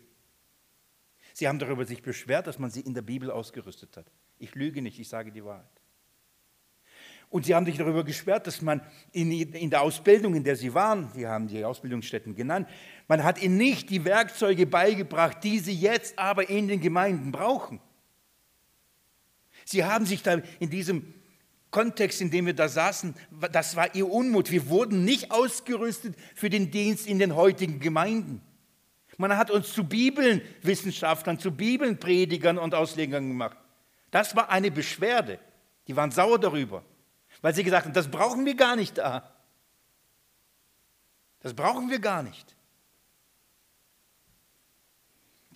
Sie 1.33 1.49
haben 1.49 1.59
darüber 1.59 1.85
sich 1.85 2.03
beschwert, 2.03 2.47
dass 2.47 2.59
man 2.59 2.71
sie 2.71 2.81
in 2.81 2.95
der 2.95 3.03
Bibel 3.03 3.31
ausgerüstet 3.31 3.97
hat. 3.97 4.07
Ich 4.39 4.55
lüge 4.55 4.83
nicht, 4.83 4.99
ich 4.99 5.09
sage 5.09 5.33
die 5.33 5.45
Wahrheit. 5.45 5.67
Und 7.31 7.45
sie 7.45 7.55
haben 7.55 7.67
sich 7.67 7.77
darüber 7.77 8.05
beschwert, 8.05 8.47
dass 8.47 8.63
man 8.63 8.81
in, 9.13 9.31
in, 9.31 9.71
der 9.71 9.83
Ausbildung, 9.83 10.35
in 10.35 10.45
der 10.45 10.57
sie 10.57 10.73
waren, 10.73 11.11
sie 11.15 11.27
haben 11.27 11.47
die 11.47 11.65
Ausbildungsstätten 11.65 12.35
genannt, 12.35 12.69
man 13.07 13.23
hat 13.23 13.43
ihnen 13.43 13.57
nicht 13.57 13.91
die 13.91 14.05
Werkzeuge 14.05 14.67
beigebracht, 14.67 15.45
die 15.45 15.59
sie 15.59 15.75
jetzt 15.75 16.19
aber 16.19 16.49
in 16.49 16.69
den 16.69 16.81
Gemeinden 16.81 17.33
brauchen. 17.33 17.81
Sie 19.65 19.85
haben 19.85 20.07
sich 20.07 20.23
da 20.23 20.41
in 20.59 20.71
diesem 20.71 21.15
Kontext, 21.71 22.23
in 22.23 22.31
dem 22.31 22.47
wir 22.47 22.55
da 22.55 22.69
saßen, 22.69 23.15
das 23.53 23.77
war 23.77 23.95
ihr 23.95 24.11
Unmut. 24.11 24.51
Wir 24.51 24.69
wurden 24.69 25.05
nicht 25.05 25.31
ausgerüstet 25.31 26.17
für 26.35 26.49
den 26.49 26.71
Dienst 26.71 27.07
in 27.07 27.19
den 27.19 27.37
heutigen 27.37 27.79
Gemeinden. 27.79 28.41
Man 29.19 29.37
hat 29.37 29.51
uns 29.51 29.73
zu 29.73 29.85
Bibelwissenschaftlern, 29.85 31.39
zu 31.39 31.51
Bibelpredigern 31.51 32.57
und 32.57 32.75
Auslegern 32.75 33.29
gemacht. 33.29 33.59
Das 34.11 34.35
war 34.35 34.49
eine 34.49 34.71
Beschwerde. 34.71 35.39
Die 35.89 35.97
waren 35.97 36.13
sauer 36.13 36.39
darüber, 36.39 36.85
weil 37.43 37.55
sie 37.55 37.65
gesagt 37.65 37.87
haben, 37.87 37.93
das 37.93 38.09
brauchen 38.09 38.47
wir 38.47 38.55
gar 38.55 38.77
nicht 38.77 38.97
da. 38.97 39.35
Das 41.41 41.53
brauchen 41.53 41.91
wir 41.91 41.99
gar 41.99 42.23
nicht. 42.23 42.55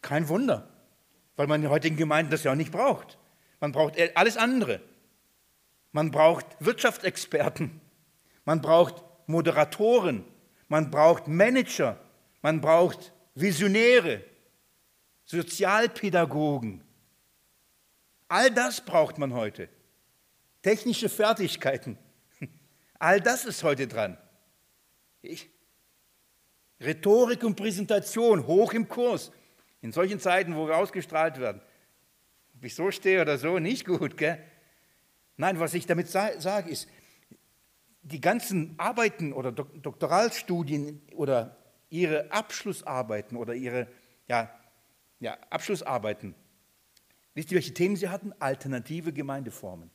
Kein 0.00 0.28
Wunder, 0.28 0.68
weil 1.36 1.46
man 1.46 1.62
in 1.62 1.70
heutigen 1.70 1.96
Gemeinden 1.96 2.32
das 2.32 2.42
ja 2.42 2.52
auch 2.52 2.56
nicht 2.56 2.72
braucht. 2.72 3.18
Man 3.60 3.70
braucht 3.70 3.96
alles 4.16 4.36
andere. 4.36 4.80
Man 5.92 6.10
braucht 6.10 6.46
Wirtschaftsexperten. 6.58 7.80
Man 8.44 8.60
braucht 8.60 9.04
Moderatoren. 9.28 10.24
Man 10.66 10.90
braucht 10.90 11.28
Manager. 11.28 11.96
Man 12.40 12.60
braucht 12.60 13.12
Visionäre, 13.34 14.24
Sozialpädagogen. 15.24 16.82
All 18.28 18.50
das 18.50 18.80
braucht 18.80 19.18
man 19.18 19.32
heute. 19.34 19.68
Technische 20.62 21.08
Fertigkeiten. 21.08 21.98
All 22.98 23.20
das 23.20 23.44
ist 23.44 23.62
heute 23.64 23.86
dran. 23.88 24.18
Ich, 25.22 25.50
Rhetorik 26.80 27.44
und 27.44 27.56
Präsentation 27.56 28.46
hoch 28.46 28.72
im 28.72 28.88
Kurs. 28.88 29.32
In 29.80 29.92
solchen 29.92 30.20
Zeiten, 30.20 30.54
wo 30.56 30.66
wir 30.66 30.76
ausgestrahlt 30.76 31.40
werden. 31.40 31.60
Ob 32.56 32.64
ich 32.64 32.74
so 32.74 32.90
stehe 32.90 33.22
oder 33.22 33.38
so, 33.38 33.58
nicht 33.58 33.84
gut. 33.84 34.16
Gell? 34.16 34.38
Nein, 35.36 35.58
was 35.58 35.74
ich 35.74 35.86
damit 35.86 36.08
sage, 36.08 36.68
ist, 36.68 36.88
die 38.02 38.20
ganzen 38.20 38.74
Arbeiten 38.78 39.32
oder 39.32 39.52
Doktoralstudien 39.52 41.02
oder 41.14 41.61
ihre 41.92 42.32
Abschlussarbeiten 42.32 43.36
oder 43.36 43.54
ihre 43.54 43.86
ja, 44.26 44.50
ja, 45.20 45.36
Abschlussarbeiten, 45.50 46.34
wisst 47.34 47.50
ihr, 47.50 47.56
welche 47.56 47.74
Themen 47.74 47.96
sie 47.96 48.08
hatten? 48.08 48.32
Alternative 48.38 49.12
Gemeindeformen. 49.12 49.90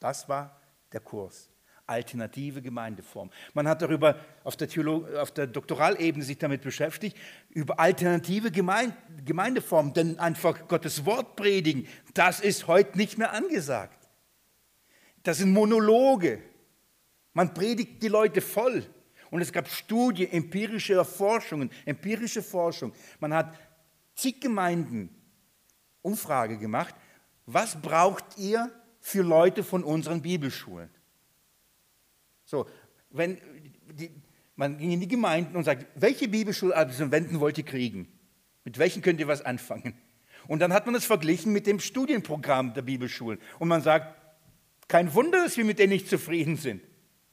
Das 0.00 0.28
war 0.28 0.60
der 0.92 1.00
Kurs 1.00 1.50
alternative 1.86 2.62
Gemeindeform. 2.62 3.30
Man 3.52 3.68
hat 3.68 3.82
darüber 3.82 4.18
auf 4.42 4.56
der, 4.56 4.68
Theolog 4.68 5.12
auf 5.14 5.32
der 5.32 5.46
Doktoralebene 5.46 6.24
sich 6.24 6.38
damit 6.38 6.62
beschäftigt, 6.62 7.16
über 7.50 7.78
alternative 7.78 8.50
Gemeinde 8.50 8.96
Gemeindeformen, 9.24 9.92
denn 9.92 10.18
einfach 10.18 10.66
Gottes 10.66 11.04
Wort 11.04 11.36
predigen, 11.36 11.86
das 12.14 12.40
ist 12.40 12.66
heute 12.66 12.96
nicht 12.96 13.18
mehr 13.18 13.32
angesagt. 13.32 14.08
Das 15.22 15.38
sind 15.38 15.52
Monologe. 15.52 16.42
Man 17.32 17.52
predigt 17.54 18.02
die 18.02 18.08
Leute 18.08 18.40
voll. 18.40 18.84
Und 19.34 19.40
es 19.40 19.52
gab 19.52 19.68
Studien, 19.68 20.30
empirische 20.30 21.04
Forschungen, 21.04 21.68
empirische 21.86 22.40
Forschung. 22.40 22.92
Man 23.18 23.34
hat 23.34 23.58
zig 24.14 24.40
Gemeinden 24.40 25.08
Umfrage 26.02 26.56
gemacht. 26.56 26.94
Was 27.44 27.82
braucht 27.82 28.38
ihr 28.38 28.70
für 29.00 29.22
Leute 29.22 29.64
von 29.64 29.82
unseren 29.82 30.22
Bibelschulen? 30.22 30.88
So, 32.44 32.68
wenn 33.10 33.38
die, 33.90 34.12
man 34.54 34.78
ging 34.78 34.92
in 34.92 35.00
die 35.00 35.08
Gemeinden 35.08 35.56
und 35.56 35.64
sagt, 35.64 35.84
welche 35.96 36.28
Bibelschulabsolventen 36.28 37.40
wollt 37.40 37.58
ihr 37.58 37.64
kriegen? 37.64 38.06
Mit 38.62 38.78
welchen 38.78 39.02
könnt 39.02 39.18
ihr 39.18 39.26
was 39.26 39.42
anfangen? 39.42 39.98
Und 40.46 40.60
dann 40.60 40.72
hat 40.72 40.86
man 40.86 40.94
es 40.94 41.06
verglichen 41.06 41.52
mit 41.52 41.66
dem 41.66 41.80
Studienprogramm 41.80 42.72
der 42.72 42.82
Bibelschulen. 42.82 43.40
Und 43.58 43.66
man 43.66 43.82
sagt, 43.82 44.14
kein 44.86 45.12
Wunder, 45.12 45.42
dass 45.42 45.56
wir 45.56 45.64
mit 45.64 45.80
denen 45.80 45.92
nicht 45.92 46.08
zufrieden 46.08 46.56
sind. 46.56 46.82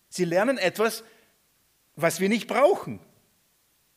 Sie 0.09 0.25
lernen 0.25 0.57
etwas, 0.57 1.03
was 2.01 2.19
wir 2.19 2.29
nicht 2.29 2.47
brauchen. 2.47 2.99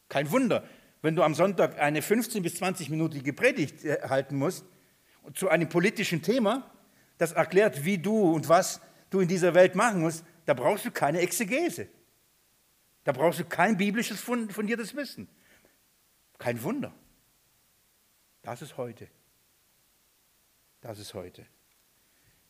Kein 0.08 0.30
Wunder, 0.30 0.64
wenn 1.02 1.16
du 1.16 1.22
am 1.22 1.34
Sonntag 1.34 1.78
eine 1.78 2.02
15 2.02 2.42
bis 2.42 2.60
20-minütige 2.60 3.32
Predigt 3.32 3.84
äh, 3.84 4.00
halten 4.08 4.36
musst 4.36 4.64
zu 5.34 5.48
einem 5.48 5.68
politischen 5.68 6.22
Thema, 6.22 6.70
das 7.18 7.32
erklärt, 7.32 7.84
wie 7.84 7.98
du 7.98 8.32
und 8.32 8.48
was 8.48 8.80
du 9.10 9.20
in 9.20 9.28
dieser 9.28 9.54
Welt 9.54 9.74
machen 9.74 10.00
musst, 10.00 10.24
da 10.46 10.54
brauchst 10.54 10.84
du 10.84 10.90
keine 10.90 11.20
Exegese. 11.20 11.88
Da 13.04 13.12
brauchst 13.12 13.40
du 13.40 13.44
kein 13.44 13.76
biblisches 13.76 14.20
fundiertes 14.20 14.94
Wissen. 14.94 15.28
Kein 16.38 16.62
Wunder. 16.62 16.92
Das 18.42 18.62
ist 18.62 18.76
heute. 18.76 19.08
Das 20.80 20.98
ist 20.98 21.14
heute. 21.14 21.46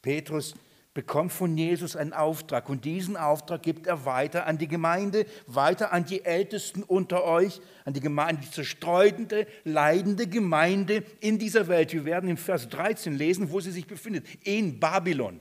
Petrus 0.02 0.54
bekommt 0.94 1.32
von 1.32 1.58
Jesus 1.58 1.96
einen 1.96 2.12
Auftrag 2.12 2.68
und 2.68 2.84
diesen 2.84 3.16
Auftrag 3.16 3.62
gibt 3.62 3.88
er 3.88 4.04
weiter 4.04 4.46
an 4.46 4.58
die 4.58 4.68
Gemeinde, 4.68 5.26
weiter 5.48 5.92
an 5.92 6.04
die 6.04 6.24
Ältesten 6.24 6.84
unter 6.84 7.24
euch, 7.24 7.60
an 7.84 7.92
die 7.92 8.00
Gemeinde, 8.00 8.42
die 8.42 8.50
zerstreutende, 8.50 9.48
leidende 9.64 10.28
Gemeinde 10.28 11.02
in 11.20 11.40
dieser 11.40 11.66
Welt. 11.66 11.92
Wir 11.92 12.04
werden 12.04 12.30
im 12.30 12.36
Vers 12.36 12.68
13 12.68 13.12
lesen, 13.12 13.50
wo 13.50 13.58
sie 13.58 13.72
sich 13.72 13.88
befindet, 13.88 14.24
in 14.44 14.78
Babylon. 14.78 15.40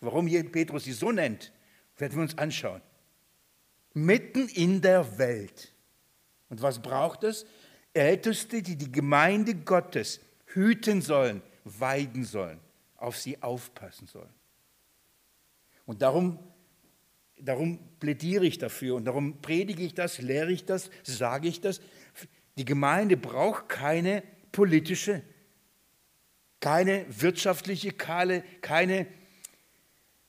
Warum 0.00 0.26
hier 0.26 0.44
Petrus 0.44 0.84
sie 0.84 0.92
so 0.92 1.10
nennt, 1.10 1.50
werden 1.96 2.16
wir 2.16 2.22
uns 2.22 2.36
anschauen. 2.36 2.82
Mitten 3.94 4.48
in 4.48 4.82
der 4.82 5.18
Welt. 5.18 5.72
Und 6.50 6.60
was 6.60 6.82
braucht 6.82 7.24
es? 7.24 7.46
Älteste, 7.94 8.60
die 8.60 8.76
die 8.76 8.92
Gemeinde 8.92 9.54
Gottes 9.54 10.20
hüten 10.46 11.00
sollen, 11.00 11.40
weiden 11.64 12.24
sollen, 12.24 12.60
auf 12.96 13.16
sie 13.16 13.42
aufpassen 13.42 14.06
sollen. 14.06 14.43
Und 15.86 16.02
darum, 16.02 16.38
darum 17.38 17.78
plädiere 18.00 18.46
ich 18.46 18.58
dafür 18.58 18.96
und 18.96 19.04
darum 19.04 19.40
predige 19.40 19.82
ich 19.82 19.94
das, 19.94 20.18
lehre 20.18 20.52
ich 20.52 20.64
das, 20.64 20.90
sage 21.02 21.48
ich 21.48 21.60
das. 21.60 21.80
Die 22.56 22.64
Gemeinde 22.64 23.16
braucht 23.16 23.68
keine 23.68 24.22
politische, 24.52 25.22
keine 26.60 27.04
wirtschaftliche, 27.08 27.92
keine, 27.92 28.42
keine 28.60 29.06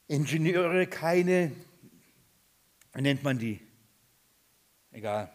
Ingenieure, 0.07 0.87
keine, 0.87 1.51
wie 2.93 3.01
nennt 3.01 3.23
man 3.23 3.39
die? 3.39 3.61
Egal, 4.91 5.33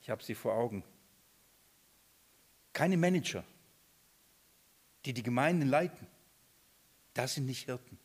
ich 0.00 0.10
habe 0.10 0.22
sie 0.22 0.34
vor 0.34 0.54
Augen. 0.54 0.84
Keine 2.72 2.96
Manager, 2.96 3.44
die 5.04 5.12
die 5.12 5.22
Gemeinden 5.22 5.68
leiten. 5.68 6.06
Das 7.14 7.34
sind 7.34 7.46
nicht 7.46 7.66
Hirten. 7.66 7.98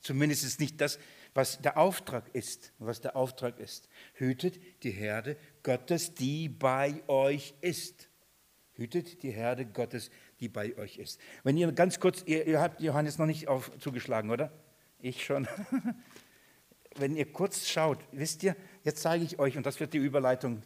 Zumindest 0.00 0.44
ist 0.44 0.60
nicht 0.60 0.80
das, 0.80 0.98
was 1.34 1.60
der 1.60 1.76
Auftrag 1.78 2.24
ist. 2.32 2.72
Was 2.78 3.00
der 3.00 3.16
Auftrag 3.16 3.58
ist. 3.58 3.88
Hütet 4.14 4.60
die 4.82 4.90
Herde 4.90 5.36
Gottes, 5.62 6.14
die 6.14 6.48
bei 6.48 7.02
euch 7.08 7.54
ist. 7.60 8.08
Hütet 8.74 9.22
die 9.22 9.30
Herde 9.30 9.66
Gottes, 9.66 10.10
die 10.40 10.48
bei 10.48 10.76
euch 10.76 10.98
ist. 10.98 11.20
Wenn 11.42 11.56
ihr 11.56 11.70
ganz 11.72 11.98
kurz, 11.98 12.22
ihr, 12.26 12.46
ihr 12.46 12.60
habt 12.60 12.80
Johannes 12.80 13.18
noch 13.18 13.26
nicht 13.26 13.48
auf, 13.48 13.72
zugeschlagen, 13.78 14.30
oder? 14.30 14.52
Ich 15.00 15.24
schon. 15.24 15.48
Wenn 16.96 17.16
ihr 17.16 17.30
kurz 17.32 17.68
schaut, 17.68 17.98
wisst 18.12 18.42
ihr, 18.42 18.56
jetzt 18.82 19.02
zeige 19.02 19.24
ich 19.24 19.38
euch, 19.38 19.56
und 19.56 19.66
das 19.66 19.78
wird 19.78 19.94
die 19.94 19.98
Überleitung 19.98 20.62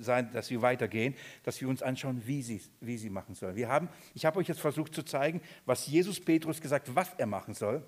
sein, 0.00 0.30
dass 0.32 0.50
wir 0.50 0.62
weitergehen, 0.62 1.14
dass 1.42 1.60
wir 1.60 1.68
uns 1.68 1.82
anschauen, 1.82 2.22
wie 2.26 2.42
sie, 2.42 2.62
wie 2.80 2.96
sie 2.96 3.10
machen 3.10 3.34
sollen. 3.34 3.56
Wir 3.56 3.68
haben, 3.68 3.88
ich 4.14 4.24
habe 4.24 4.38
euch 4.38 4.46
jetzt 4.46 4.60
versucht 4.60 4.94
zu 4.94 5.02
zeigen, 5.02 5.40
was 5.66 5.86
Jesus 5.86 6.20
Petrus 6.20 6.60
gesagt, 6.60 6.94
was 6.94 7.12
er 7.16 7.26
machen 7.26 7.54
soll. 7.54 7.84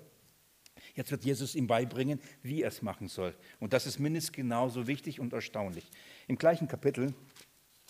Jetzt 0.97 1.11
wird 1.11 1.23
Jesus 1.23 1.53
ihm 1.53 1.67
beibringen, 1.67 2.19
wie 2.41 2.63
er 2.63 2.69
es 2.69 2.81
machen 2.81 3.07
soll. 3.07 3.35
Und 3.59 3.71
das 3.71 3.85
ist 3.85 3.99
mindestens 3.99 4.33
genauso 4.33 4.87
wichtig 4.87 5.19
und 5.19 5.31
erstaunlich. 5.31 5.87
Im 6.27 6.39
gleichen 6.39 6.67
Kapitel 6.67 7.13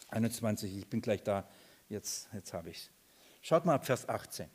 21, 0.10 0.78
ich 0.78 0.88
bin 0.88 1.00
gleich 1.00 1.24
da, 1.24 1.48
jetzt, 1.88 2.28
jetzt 2.34 2.54
habe 2.54 2.70
ich 2.70 2.80
es. 2.80 2.92
Schaut 3.42 3.66
mal 3.66 3.76
ab 3.76 3.86
Vers 3.86 4.10
18. 4.10 4.48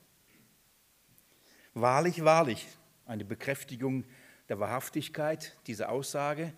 Wahrlich, 1.72 2.22
wahrlich, 2.22 2.68
eine 3.06 3.24
Bekräftigung 3.24 4.04
der 4.50 4.60
Wahrhaftigkeit 4.60 5.56
dieser 5.66 5.88
Aussage, 5.88 6.52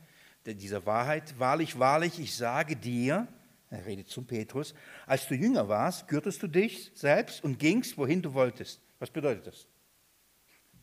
dieser 0.45 0.85
Wahrheit. 0.87 1.39
Wahrlich, 1.39 1.79
wahrlich, 1.79 2.19
ich 2.19 2.35
sage 2.35 2.75
dir, 2.75 3.29
er 3.71 3.87
redet 3.87 4.09
zum 4.09 4.27
Petrus, 4.27 4.75
als 5.07 5.29
du 5.29 5.37
jünger 5.37 5.69
warst, 5.69 6.09
gürtest 6.09 6.43
du 6.43 6.49
dich 6.49 6.91
selbst 6.97 7.45
und 7.45 7.61
gingst, 7.61 7.97
wohin 7.97 8.21
du 8.21 8.35
wolltest. 8.35 8.81
Was 8.99 9.11
bedeutet 9.11 9.47
das? 9.47 9.69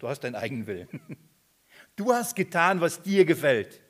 Du 0.02 0.10
hast 0.10 0.22
deinen 0.22 0.36
eigenen 0.36 0.66
Willen. 0.66 0.90
Du 1.96 2.14
hast 2.14 2.36
getan, 2.36 2.80
was 2.80 3.02
dir 3.02 3.26
gefällt. 3.26 3.82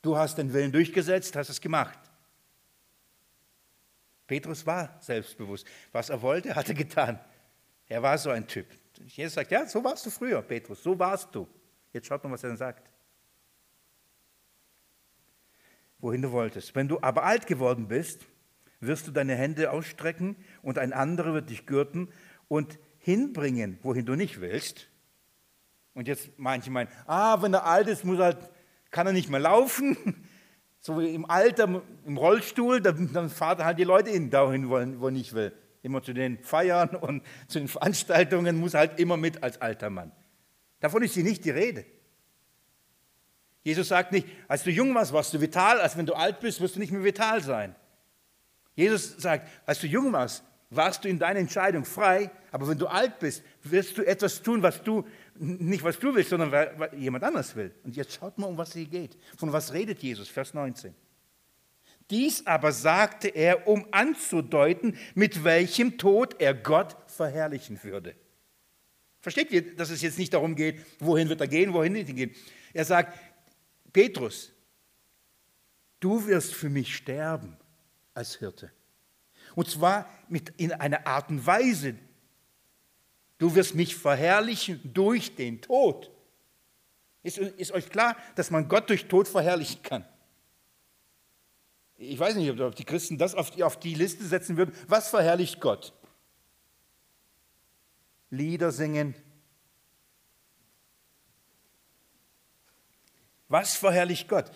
Du 0.00 0.16
hast 0.16 0.38
den 0.38 0.52
Willen 0.52 0.70
durchgesetzt, 0.70 1.34
hast 1.36 1.48
es 1.50 1.60
gemacht. 1.60 1.98
Petrus 4.26 4.64
war 4.64 4.96
selbstbewusst. 5.00 5.66
Was 5.90 6.08
er 6.08 6.22
wollte, 6.22 6.54
hat 6.54 6.68
er 6.68 6.74
getan. 6.74 7.20
Er 7.86 8.02
war 8.02 8.16
so 8.16 8.30
ein 8.30 8.46
Typ. 8.46 8.66
Jesus 9.06 9.34
sagt, 9.34 9.50
ja, 9.50 9.66
so 9.66 9.82
warst 9.82 10.06
du 10.06 10.10
früher, 10.10 10.40
Petrus, 10.40 10.82
so 10.82 10.98
warst 10.98 11.34
du. 11.34 11.46
Jetzt 11.92 12.06
schaut 12.06 12.22
mal, 12.24 12.30
was 12.30 12.42
er 12.44 12.50
dann 12.50 12.56
sagt. 12.56 12.90
Wohin 15.98 16.22
du 16.22 16.32
wolltest. 16.32 16.74
Wenn 16.74 16.88
du 16.88 16.98
aber 17.02 17.24
alt 17.24 17.46
geworden 17.46 17.88
bist, 17.88 18.26
wirst 18.80 19.06
du 19.06 19.10
deine 19.10 19.34
Hände 19.34 19.70
ausstrecken 19.70 20.36
und 20.62 20.78
ein 20.78 20.92
anderer 20.92 21.34
wird 21.34 21.50
dich 21.50 21.66
gürten 21.66 22.08
und 22.48 22.78
hinbringen, 23.02 23.78
wohin 23.82 24.06
du 24.06 24.14
nicht 24.14 24.40
willst. 24.40 24.88
Und 25.94 26.08
jetzt 26.08 26.30
manche 26.38 26.70
meinen, 26.70 26.88
ah, 27.06 27.42
wenn 27.42 27.52
er 27.52 27.66
alt 27.66 27.88
ist, 27.88 28.04
muss 28.04 28.18
er, 28.18 28.38
kann 28.90 29.06
er 29.06 29.12
nicht 29.12 29.28
mehr 29.28 29.40
laufen. 29.40 29.96
So 30.84 30.98
wie 30.98 31.14
im 31.14 31.30
Alter, 31.30 31.80
im 32.04 32.16
Rollstuhl, 32.16 32.80
dann, 32.80 33.12
dann 33.12 33.30
fahrt 33.30 33.62
halt 33.62 33.78
die 33.78 33.84
Leute 33.84 34.10
in, 34.10 34.30
dahin, 34.30 34.68
wo 34.68 35.08
ich 35.10 35.32
will. 35.32 35.52
Immer 35.80 36.02
zu 36.02 36.12
den 36.12 36.42
Feiern 36.42 36.88
und 36.96 37.22
zu 37.46 37.60
den 37.60 37.68
Veranstaltungen 37.68 38.56
muss 38.56 38.74
halt 38.74 38.98
immer 38.98 39.16
mit 39.16 39.44
als 39.44 39.60
alter 39.60 39.90
Mann. 39.90 40.10
Davon 40.80 41.04
ist 41.04 41.14
hier 41.14 41.22
nicht 41.22 41.44
die 41.44 41.50
Rede. 41.50 41.84
Jesus 43.62 43.86
sagt 43.86 44.10
nicht, 44.10 44.26
als 44.48 44.64
du 44.64 44.72
jung 44.72 44.92
warst, 44.92 45.12
warst 45.12 45.32
du 45.32 45.40
vital, 45.40 45.80
als 45.80 45.96
wenn 45.96 46.06
du 46.06 46.14
alt 46.14 46.40
bist, 46.40 46.60
wirst 46.60 46.74
du 46.74 46.80
nicht 46.80 46.90
mehr 46.90 47.04
vital 47.04 47.40
sein. 47.40 47.76
Jesus 48.74 49.14
sagt, 49.18 49.48
als 49.64 49.78
du 49.78 49.86
jung 49.86 50.12
warst, 50.12 50.42
warst 50.74 51.04
du 51.04 51.08
in 51.08 51.18
deiner 51.18 51.38
Entscheidung 51.38 51.84
frei, 51.84 52.30
aber 52.50 52.68
wenn 52.68 52.78
du 52.78 52.86
alt 52.86 53.18
bist, 53.18 53.42
wirst 53.62 53.98
du 53.98 54.02
etwas 54.02 54.42
tun, 54.42 54.62
was 54.62 54.82
du, 54.82 55.06
nicht 55.38 55.84
was 55.84 55.98
du 55.98 56.14
willst, 56.14 56.30
sondern 56.30 56.50
was 56.50 56.90
jemand 56.96 57.24
anders 57.24 57.54
will. 57.54 57.74
Und 57.84 57.96
jetzt 57.96 58.14
schaut 58.14 58.38
mal, 58.38 58.46
um 58.46 58.56
was 58.56 58.72
hier 58.72 58.86
geht. 58.86 59.16
Von 59.36 59.52
was 59.52 59.72
redet 59.72 60.02
Jesus? 60.02 60.28
Vers 60.28 60.54
19. 60.54 60.94
Dies 62.10 62.46
aber 62.46 62.72
sagte 62.72 63.28
er, 63.28 63.68
um 63.68 63.86
anzudeuten, 63.90 64.96
mit 65.14 65.44
welchem 65.44 65.98
Tod 65.98 66.40
er 66.40 66.54
Gott 66.54 66.96
verherrlichen 67.06 67.82
würde. 67.82 68.14
Versteht 69.20 69.52
ihr, 69.52 69.76
dass 69.76 69.90
es 69.90 70.02
jetzt 70.02 70.18
nicht 70.18 70.34
darum 70.34 70.56
geht, 70.56 70.80
wohin 70.98 71.28
wird 71.28 71.40
er 71.40 71.48
gehen, 71.48 71.72
wohin 71.72 71.94
er 71.94 72.04
gehen? 72.04 72.34
Er 72.72 72.84
sagt, 72.84 73.18
Petrus, 73.92 74.52
du 76.00 76.26
wirst 76.26 76.54
für 76.54 76.68
mich 76.68 76.96
sterben 76.96 77.56
als 78.14 78.36
Hirte. 78.36 78.72
Und 79.54 79.68
zwar 79.68 80.08
mit, 80.28 80.50
in 80.56 80.72
einer 80.72 81.06
Art 81.06 81.30
und 81.30 81.46
Weise. 81.46 81.94
Du 83.38 83.54
wirst 83.54 83.74
mich 83.74 83.96
verherrlichen 83.96 84.80
durch 84.92 85.34
den 85.34 85.60
Tod. 85.60 86.10
Ist, 87.22 87.38
ist 87.38 87.72
euch 87.72 87.88
klar, 87.88 88.16
dass 88.34 88.50
man 88.50 88.68
Gott 88.68 88.88
durch 88.90 89.06
Tod 89.06 89.28
verherrlichen 89.28 89.82
kann? 89.82 90.04
Ich 91.96 92.18
weiß 92.18 92.34
nicht, 92.34 92.50
ob 92.60 92.74
die 92.74 92.84
Christen 92.84 93.16
das 93.16 93.34
auf 93.34 93.50
die, 93.50 93.62
auf 93.62 93.78
die 93.78 93.94
Liste 93.94 94.24
setzen 94.24 94.56
würden. 94.56 94.74
Was 94.88 95.08
verherrlicht 95.08 95.60
Gott? 95.60 95.92
Lieder 98.30 98.72
singen, 98.72 99.14
Was 103.52 103.76
verherrlicht 103.76 104.28
Gott? 104.28 104.46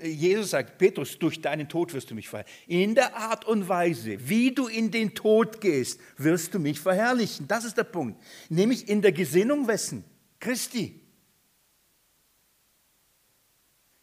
Jesus 0.00 0.50
sagt, 0.50 0.78
Petrus, 0.78 1.18
durch 1.18 1.42
deinen 1.42 1.68
Tod 1.68 1.92
wirst 1.92 2.12
du 2.12 2.14
mich 2.14 2.28
verherrlichen. 2.28 2.62
In 2.68 2.94
der 2.94 3.16
Art 3.16 3.44
und 3.44 3.68
Weise, 3.68 4.16
wie 4.28 4.54
du 4.54 4.68
in 4.68 4.92
den 4.92 5.12
Tod 5.12 5.60
gehst, 5.60 6.00
wirst 6.16 6.54
du 6.54 6.60
mich 6.60 6.78
verherrlichen. 6.78 7.48
Das 7.48 7.64
ist 7.64 7.76
der 7.76 7.82
Punkt. 7.82 8.22
Nämlich 8.48 8.88
in 8.88 9.02
der 9.02 9.10
Gesinnung 9.10 9.66
wessen? 9.66 10.04
Christi. 10.38 11.00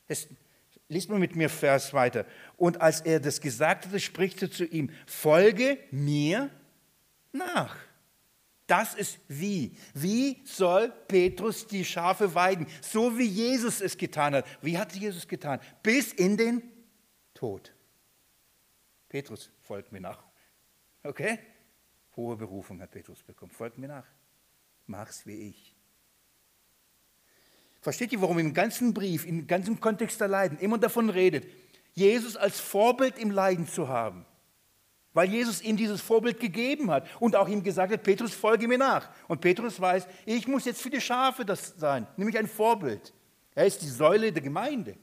Es, 0.05 0.27
liest 0.89 1.09
mal 1.09 1.17
mit 1.17 1.37
mir 1.37 1.49
Vers 1.49 1.93
weiter. 1.93 2.25
Und 2.57 2.81
als 2.81 2.99
er 2.99 3.21
das 3.21 3.39
gesagt 3.39 3.85
hatte, 3.85 4.01
spricht 4.01 4.41
er 4.41 4.51
zu 4.51 4.65
ihm, 4.65 4.89
folge 5.07 5.77
mir 5.91 6.49
nach. 7.31 7.77
Das 8.67 8.95
ist 8.95 9.19
wie. 9.27 9.77
Wie 9.93 10.41
soll 10.43 10.89
Petrus 11.07 11.67
die 11.67 11.85
Schafe 11.85 12.33
weiden? 12.33 12.65
So 12.81 13.17
wie 13.17 13.25
Jesus 13.25 13.79
es 13.79 13.97
getan 13.97 14.35
hat. 14.35 14.45
Wie 14.61 14.77
hat 14.77 14.93
Jesus 14.93 15.27
getan? 15.27 15.59
Bis 15.83 16.13
in 16.13 16.35
den 16.35 16.63
Tod. 17.33 17.73
Petrus, 19.07 19.51
folgt 19.61 19.91
mir 19.91 20.01
nach. 20.01 20.23
Okay? 21.03 21.39
Hohe 22.15 22.35
Berufung 22.35 22.81
hat 22.81 22.91
Petrus 22.91 23.21
bekommen. 23.21 23.51
Folgt 23.51 23.77
mir 23.77 23.87
nach. 23.87 24.07
Mach's 24.87 25.25
wie 25.27 25.49
ich. 25.49 25.75
Versteht 27.81 28.11
ihr, 28.13 28.21
warum 28.21 28.39
im 28.39 28.53
ganzen 28.53 28.95
Brief, 28.95 29.27
im 29.27 29.45
ganzen 29.45 29.79
Kontext 29.79 30.19
der 30.19 30.27
Leiden 30.27 30.57
immer 30.57 30.79
davon 30.79 31.11
redet, 31.11 31.45
Jesus 31.93 32.35
als 32.35 32.59
Vorbild 32.59 33.19
im 33.19 33.29
Leiden 33.29 33.67
zu 33.67 33.87
haben? 33.87 34.25
Weil 35.15 35.29
Jesus 35.29 35.61
ihm 35.61 35.77
dieses 35.77 36.01
Vorbild 36.01 36.41
gegeben 36.41 36.91
hat 36.91 37.07
und 37.21 37.37
auch 37.37 37.47
ihm 37.47 37.63
gesagt 37.63 37.91
hat, 37.93 38.03
Petrus, 38.03 38.33
folge 38.33 38.67
mir 38.67 38.77
nach. 38.77 39.09
Und 39.29 39.39
Petrus 39.39 39.79
weiß, 39.79 40.07
ich 40.25 40.45
muss 40.45 40.65
jetzt 40.65 40.81
für 40.81 40.89
die 40.89 40.99
Schafe 40.99 41.45
das 41.45 41.73
sein, 41.77 42.05
nämlich 42.17 42.37
ein 42.37 42.47
Vorbild. 42.47 43.13
Er 43.55 43.65
ist 43.65 43.81
die 43.81 43.87
Säule 43.87 44.33
der 44.33 44.43
Gemeinde. 44.43 44.97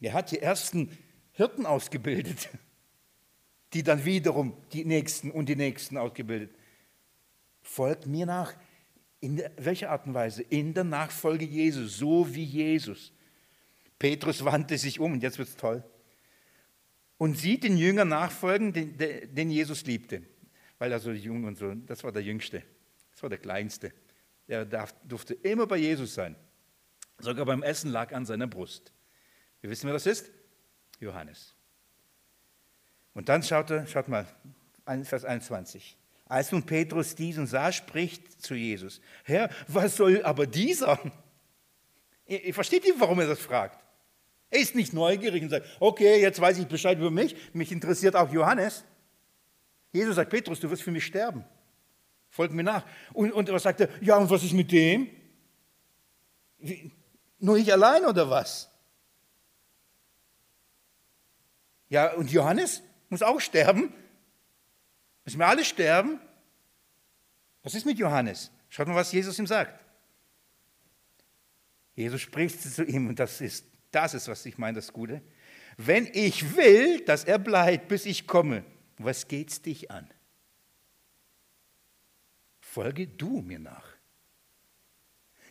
Er 0.00 0.14
hat 0.14 0.32
die 0.32 0.42
ersten 0.42 0.98
Hirten 1.30 1.64
ausgebildet, 1.64 2.48
die 3.72 3.84
dann 3.84 4.04
wiederum 4.04 4.56
die 4.72 4.84
Nächsten 4.84 5.30
und 5.30 5.48
die 5.48 5.56
Nächsten 5.56 5.96
ausgebildet. 5.96 6.50
Folgt 7.62 8.06
mir 8.06 8.26
nach. 8.26 8.52
In 9.20 9.42
welcher 9.56 9.90
Art 9.90 10.06
und 10.06 10.14
Weise? 10.14 10.42
In 10.42 10.74
der 10.74 10.84
Nachfolge 10.84 11.44
Jesus, 11.44 11.98
so 11.98 12.34
wie 12.34 12.44
Jesus. 12.44 13.12
Petrus 13.96 14.44
wandte 14.44 14.76
sich 14.76 14.98
um 14.98 15.12
und 15.12 15.22
jetzt 15.22 15.38
wird 15.38 15.48
es 15.48 15.56
toll 15.56 15.84
und 17.18 17.38
sieht 17.38 17.64
den 17.64 17.76
Jüngern 17.76 18.08
nachfolgen, 18.08 18.72
den, 18.72 18.96
den 18.96 19.50
Jesus 19.50 19.84
liebte. 19.84 20.22
Weil 20.78 20.92
er 20.92 21.00
so 21.00 21.10
jung 21.10 21.44
und 21.44 21.56
so, 21.56 21.74
das 21.74 22.04
war 22.04 22.12
der 22.12 22.22
Jüngste, 22.22 22.62
das 23.12 23.22
war 23.22 23.30
der 23.30 23.38
Kleinste. 23.38 23.92
Er 24.46 24.64
darf, 24.64 24.94
durfte 25.04 25.34
immer 25.34 25.66
bei 25.66 25.78
Jesus 25.78 26.14
sein. 26.14 26.36
Sogar 27.18 27.46
beim 27.46 27.62
Essen 27.62 27.90
lag 27.90 28.12
an 28.12 28.26
seiner 28.26 28.46
Brust. 28.46 28.92
Wir 29.60 29.70
wissen, 29.70 29.86
wer 29.86 29.94
das 29.94 30.06
ist? 30.06 30.30
Johannes. 31.00 31.54
Und 33.14 33.28
dann 33.28 33.42
schaut 33.42 33.70
er, 33.70 33.86
schaut 33.86 34.08
mal, 34.08 34.26
Vers 35.02 35.24
21. 35.24 35.96
Als 36.26 36.52
nun 36.52 36.64
Petrus 36.64 37.14
diesen 37.14 37.46
sah, 37.46 37.72
spricht 37.72 38.42
zu 38.42 38.54
Jesus, 38.54 39.00
Herr, 39.24 39.48
was 39.68 39.96
soll 39.96 40.22
aber 40.22 40.46
dieser? 40.46 41.00
Ihr, 42.26 42.44
ihr 42.44 42.54
versteht 42.54 42.84
ihr, 42.84 42.98
warum 42.98 43.20
er 43.20 43.28
das 43.28 43.40
fragt? 43.40 43.85
Ist 44.56 44.74
nicht 44.74 44.92
neugierig 44.92 45.42
und 45.42 45.50
sagt, 45.50 45.66
okay, 45.80 46.20
jetzt 46.20 46.40
weiß 46.40 46.58
ich 46.58 46.66
Bescheid 46.66 46.98
über 46.98 47.10
mich, 47.10 47.36
mich 47.52 47.72
interessiert 47.72 48.16
auch 48.16 48.32
Johannes. 48.32 48.84
Jesus 49.92 50.16
sagt, 50.16 50.30
Petrus, 50.30 50.60
du 50.60 50.70
wirst 50.70 50.82
für 50.82 50.90
mich 50.90 51.04
sterben. 51.04 51.44
Folg 52.30 52.52
mir 52.52 52.62
nach. 52.62 52.86
Und, 53.12 53.32
und 53.32 53.48
was 53.50 53.62
sagt 53.62 53.80
er? 53.80 53.88
Ja, 54.00 54.16
und 54.16 54.30
was 54.30 54.42
ist 54.42 54.52
mit 54.52 54.72
dem? 54.72 55.10
Wie, 56.58 56.90
nur 57.38 57.56
ich 57.56 57.72
allein 57.72 58.04
oder 58.04 58.30
was? 58.30 58.70
Ja, 61.88 62.14
und 62.14 62.30
Johannes 62.30 62.82
muss 63.08 63.22
auch 63.22 63.40
sterben. 63.40 63.92
Müssen 65.24 65.38
wir 65.38 65.46
alle 65.46 65.64
sterben? 65.64 66.20
Was 67.62 67.74
ist 67.74 67.84
mit 67.84 67.98
Johannes? 67.98 68.50
Schaut 68.68 68.88
mal, 68.88 68.94
was 68.94 69.12
Jesus 69.12 69.38
ihm 69.38 69.46
sagt. 69.46 69.84
Jesus 71.94 72.20
spricht 72.20 72.60
zu 72.62 72.84
ihm 72.84 73.08
und 73.08 73.18
das 73.18 73.40
ist 73.40 73.64
das 73.96 74.12
ist, 74.12 74.28
was 74.28 74.44
ich 74.44 74.58
meine, 74.58 74.76
das 74.76 74.92
Gute. 74.92 75.22
Wenn 75.78 76.06
ich 76.12 76.54
will, 76.54 77.00
dass 77.00 77.24
er 77.24 77.38
bleibt, 77.38 77.88
bis 77.88 78.04
ich 78.04 78.26
komme, 78.26 78.62
was 78.98 79.26
geht's 79.26 79.62
dich 79.62 79.90
an? 79.90 80.08
Folge 82.60 83.06
du 83.06 83.40
mir 83.40 83.58
nach. 83.58 83.88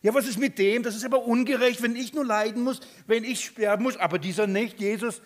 Ja, 0.03 0.13
was 0.13 0.27
ist 0.27 0.37
mit 0.37 0.59
dem? 0.59 0.83
Das 0.83 0.95
ist 0.95 1.03
aber 1.03 1.25
ungerecht, 1.25 1.81
wenn 1.81 1.95
ich 1.95 2.13
nur 2.13 2.23
leiden 2.23 2.63
muss, 2.63 2.81
wenn 3.07 3.23
ich 3.23 3.45
sterben 3.45 3.81
muss, 3.81 3.97
aber 3.97 4.19
dieser 4.19 4.45
nicht, 4.45 4.79
Jesus. 4.79 5.23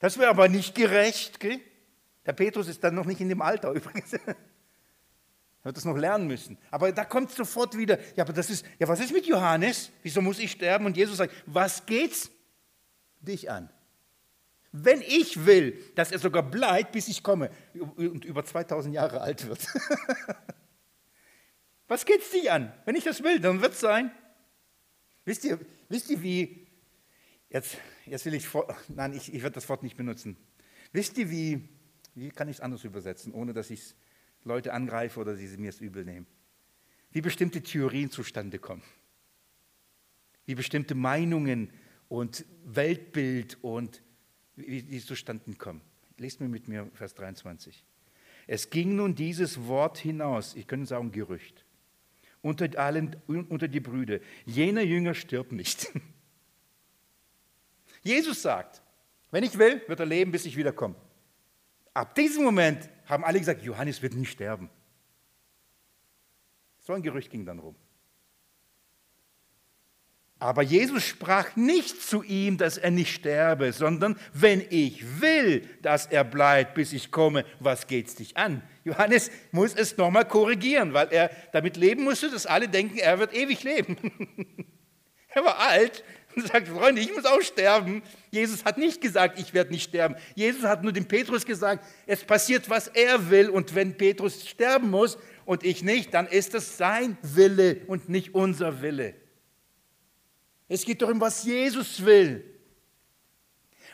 Das 0.00 0.18
wäre 0.18 0.30
aber 0.30 0.48
nicht 0.48 0.74
gerecht. 0.74 1.38
Gell? 1.38 1.60
Der 2.26 2.32
Petrus 2.32 2.66
ist 2.66 2.82
dann 2.82 2.96
noch 2.96 3.06
nicht 3.06 3.20
in 3.20 3.28
dem 3.28 3.42
Alter 3.42 3.70
übrigens. 3.74 4.16
Er 5.62 5.66
wird 5.66 5.76
das 5.76 5.84
noch 5.84 5.96
lernen 5.96 6.26
müssen. 6.26 6.56
Aber 6.70 6.90
da 6.90 7.04
kommt 7.04 7.30
sofort 7.32 7.76
wieder, 7.76 7.98
ja, 8.16 8.24
aber 8.24 8.32
das 8.32 8.48
ist, 8.48 8.64
ja, 8.78 8.88
was 8.88 9.00
ist 9.00 9.12
mit 9.12 9.26
Johannes? 9.26 9.90
Wieso 10.02 10.22
muss 10.22 10.38
ich 10.38 10.52
sterben? 10.52 10.86
Und 10.86 10.96
Jesus 10.96 11.18
sagt, 11.18 11.34
was 11.46 11.84
geht's 11.84 12.30
dich 13.20 13.50
an? 13.50 13.68
Wenn 14.72 15.02
ich 15.02 15.44
will, 15.44 15.78
dass 15.96 16.12
er 16.12 16.18
sogar 16.18 16.42
bleibt, 16.42 16.92
bis 16.92 17.08
ich 17.08 17.22
komme 17.22 17.50
und 17.74 18.24
über 18.24 18.44
2000 18.44 18.94
Jahre 18.94 19.20
alt 19.20 19.46
wird. 19.48 19.60
was 21.88 22.06
geht's 22.06 22.30
dich 22.30 22.50
an? 22.50 22.72
Wenn 22.86 22.94
ich 22.94 23.04
das 23.04 23.22
will, 23.22 23.40
dann 23.40 23.60
wird 23.60 23.72
es 23.72 23.80
sein. 23.80 24.12
Wisst 25.24 25.44
ihr, 25.44 25.58
wisst 25.88 26.08
ihr 26.08 26.22
wie, 26.22 26.66
jetzt, 27.50 27.76
jetzt 28.06 28.24
will 28.24 28.34
ich, 28.34 28.48
nein, 28.88 29.12
ich, 29.12 29.34
ich 29.34 29.42
werde 29.42 29.54
das 29.54 29.68
Wort 29.68 29.82
nicht 29.82 29.96
benutzen. 29.96 30.36
Wisst 30.92 31.18
ihr, 31.18 31.30
wie, 31.30 31.68
wie 32.14 32.30
kann 32.30 32.48
ich 32.48 32.56
es 32.56 32.60
anders 32.60 32.84
übersetzen, 32.84 33.34
ohne 33.34 33.52
dass 33.52 33.70
ich 33.70 33.80
es 33.80 33.94
Leute 34.44 34.72
angreife 34.72 35.20
oder 35.20 35.36
sie 35.36 35.46
mir 35.58 35.70
es 35.70 35.80
übel 35.80 36.04
nehmen. 36.04 36.26
Wie 37.12 37.20
bestimmte 37.20 37.62
Theorien 37.62 38.10
zustande 38.10 38.58
kommen. 38.58 38.82
Wie 40.46 40.54
bestimmte 40.54 40.94
Meinungen 40.94 41.70
und 42.08 42.44
Weltbild 42.64 43.58
und 43.62 44.02
wie 44.56 44.82
die 44.82 45.00
zustande 45.00 45.54
kommen. 45.54 45.80
Lest 46.18 46.40
mir 46.40 46.48
mit 46.48 46.68
mir 46.68 46.90
Vers 46.94 47.14
23. 47.14 47.84
Es 48.46 48.70
ging 48.70 48.96
nun 48.96 49.14
dieses 49.14 49.66
Wort 49.66 49.98
hinaus, 49.98 50.54
ich 50.54 50.66
könnte 50.66 50.86
sagen 50.86 51.12
Gerücht, 51.12 51.64
unter, 52.42 52.68
allen, 52.78 53.16
unter 53.26 53.68
die 53.68 53.80
Brüder. 53.80 54.18
Jener 54.44 54.82
Jünger 54.82 55.14
stirbt 55.14 55.52
nicht. 55.52 55.90
Jesus 58.02 58.42
sagt, 58.42 58.82
wenn 59.30 59.44
ich 59.44 59.58
will, 59.58 59.82
wird 59.86 60.00
er 60.00 60.06
leben, 60.06 60.32
bis 60.32 60.46
ich 60.46 60.56
wiederkomme. 60.56 60.96
Ab 61.94 62.14
diesem 62.14 62.44
Moment 62.44 62.88
haben 63.06 63.24
alle 63.24 63.38
gesagt, 63.38 63.62
Johannes 63.62 64.00
wird 64.02 64.14
nicht 64.14 64.30
sterben. 64.30 64.70
So 66.78 66.92
ein 66.92 67.02
Gerücht 67.02 67.30
ging 67.30 67.44
dann 67.44 67.58
rum. 67.58 67.76
Aber 70.42 70.62
Jesus 70.62 71.04
sprach 71.04 71.54
nicht 71.54 72.00
zu 72.00 72.22
ihm, 72.22 72.56
dass 72.56 72.78
er 72.78 72.90
nicht 72.90 73.14
sterbe, 73.14 73.74
sondern 73.74 74.18
wenn 74.32 74.64
ich 74.70 75.20
will, 75.20 75.68
dass 75.82 76.06
er 76.06 76.24
bleibt, 76.24 76.74
bis 76.74 76.94
ich 76.94 77.10
komme, 77.10 77.44
was 77.58 77.86
geht's 77.86 78.14
dich 78.14 78.38
an? 78.38 78.62
Johannes 78.82 79.30
muss 79.52 79.74
es 79.74 79.98
nochmal 79.98 80.26
korrigieren, 80.26 80.94
weil 80.94 81.08
er 81.12 81.30
damit 81.52 81.76
leben 81.76 82.04
musste, 82.04 82.30
dass 82.30 82.46
alle 82.46 82.68
denken, 82.68 82.96
er 82.96 83.18
wird 83.18 83.34
ewig 83.34 83.62
leben. 83.64 83.98
er 85.28 85.44
war 85.44 85.58
alt 85.58 86.02
und 86.36 86.46
sagt, 86.52 86.68
Freunde, 86.68 87.00
ich 87.00 87.14
muss 87.14 87.24
auch 87.24 87.40
sterben. 87.42 88.02
Jesus 88.30 88.64
hat 88.64 88.78
nicht 88.78 89.00
gesagt, 89.00 89.38
ich 89.38 89.52
werde 89.54 89.72
nicht 89.72 89.84
sterben. 89.84 90.16
Jesus 90.34 90.64
hat 90.64 90.82
nur 90.82 90.92
dem 90.92 91.06
Petrus 91.06 91.44
gesagt, 91.44 91.84
es 92.06 92.24
passiert, 92.24 92.68
was 92.70 92.88
er 92.88 93.30
will. 93.30 93.50
Und 93.50 93.74
wenn 93.74 93.96
Petrus 93.96 94.48
sterben 94.48 94.90
muss 94.90 95.18
und 95.44 95.64
ich 95.64 95.82
nicht, 95.82 96.14
dann 96.14 96.26
ist 96.26 96.54
es 96.54 96.76
sein 96.76 97.18
Wille 97.22 97.82
und 97.86 98.08
nicht 98.08 98.34
unser 98.34 98.82
Wille. 98.82 99.14
Es 100.68 100.84
geht 100.84 101.02
doch 101.02 101.08
um, 101.08 101.20
was 101.20 101.44
Jesus 101.44 102.04
will. 102.04 102.44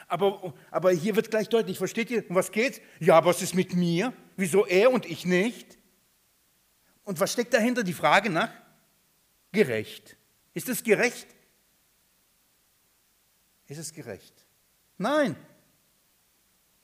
Aber, 0.08 0.54
aber 0.70 0.92
hier 0.92 1.16
wird 1.16 1.30
gleich 1.30 1.48
deutlich, 1.48 1.78
versteht 1.78 2.10
ihr, 2.10 2.24
um 2.28 2.36
was 2.36 2.52
geht's? 2.52 2.80
Ja, 3.00 3.24
was 3.24 3.42
ist 3.42 3.54
mit 3.54 3.74
mir? 3.74 4.12
Wieso 4.36 4.66
er 4.66 4.92
und 4.92 5.06
ich 5.06 5.24
nicht? 5.24 5.78
Und 7.02 7.18
was 7.18 7.32
steckt 7.32 7.54
dahinter? 7.54 7.82
Die 7.82 7.92
Frage 7.92 8.30
nach 8.30 8.50
gerecht. 9.52 10.16
Ist 10.54 10.68
es 10.68 10.84
gerecht? 10.84 11.26
Ist 13.68 13.78
es 13.78 13.92
gerecht? 13.92 14.34
Nein. 14.98 15.36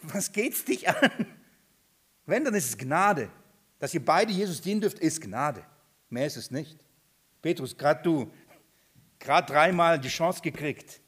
Was 0.03 0.33
geht's 0.33 0.65
dich 0.65 0.89
an? 0.89 1.27
Wenn, 2.27 2.45
dann 2.45 2.55
ist 2.55 2.69
es 2.69 2.79
Gnade. 2.79 3.31
Dass 3.79 3.95
ihr 3.95 4.05
beide 4.05 4.33
Jesus 4.33 4.61
dienen 4.61 4.81
dürft, 4.81 4.99
ist 4.99 5.21
Gnade. 5.21 5.65
Mehr 6.09 6.27
ist 6.27 6.37
es 6.37 6.51
nicht. 6.51 6.79
Petrus, 7.41 7.77
gerade 7.77 8.03
du, 8.03 8.31
gerade 9.19 9.53
dreimal 9.53 9.99
die 9.99 10.09
Chance 10.09 10.41
gekriegt. 10.41 11.01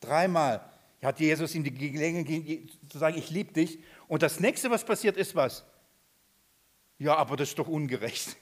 Dreimal 0.00 0.70
hat 1.02 1.20
Jesus 1.20 1.54
ihm 1.54 1.64
die 1.64 1.72
Gelegenheit 1.72 2.70
zu 2.90 2.98
sagen, 2.98 3.16
ich 3.16 3.30
liebe 3.30 3.52
dich. 3.52 3.78
Und 4.08 4.22
das 4.22 4.40
nächste, 4.40 4.70
was 4.70 4.84
passiert, 4.84 5.16
ist 5.16 5.34
was? 5.34 5.64
Ja, 6.98 7.16
aber 7.16 7.36
das 7.36 7.50
ist 7.50 7.58
doch 7.58 7.68
ungerecht. 7.68 8.36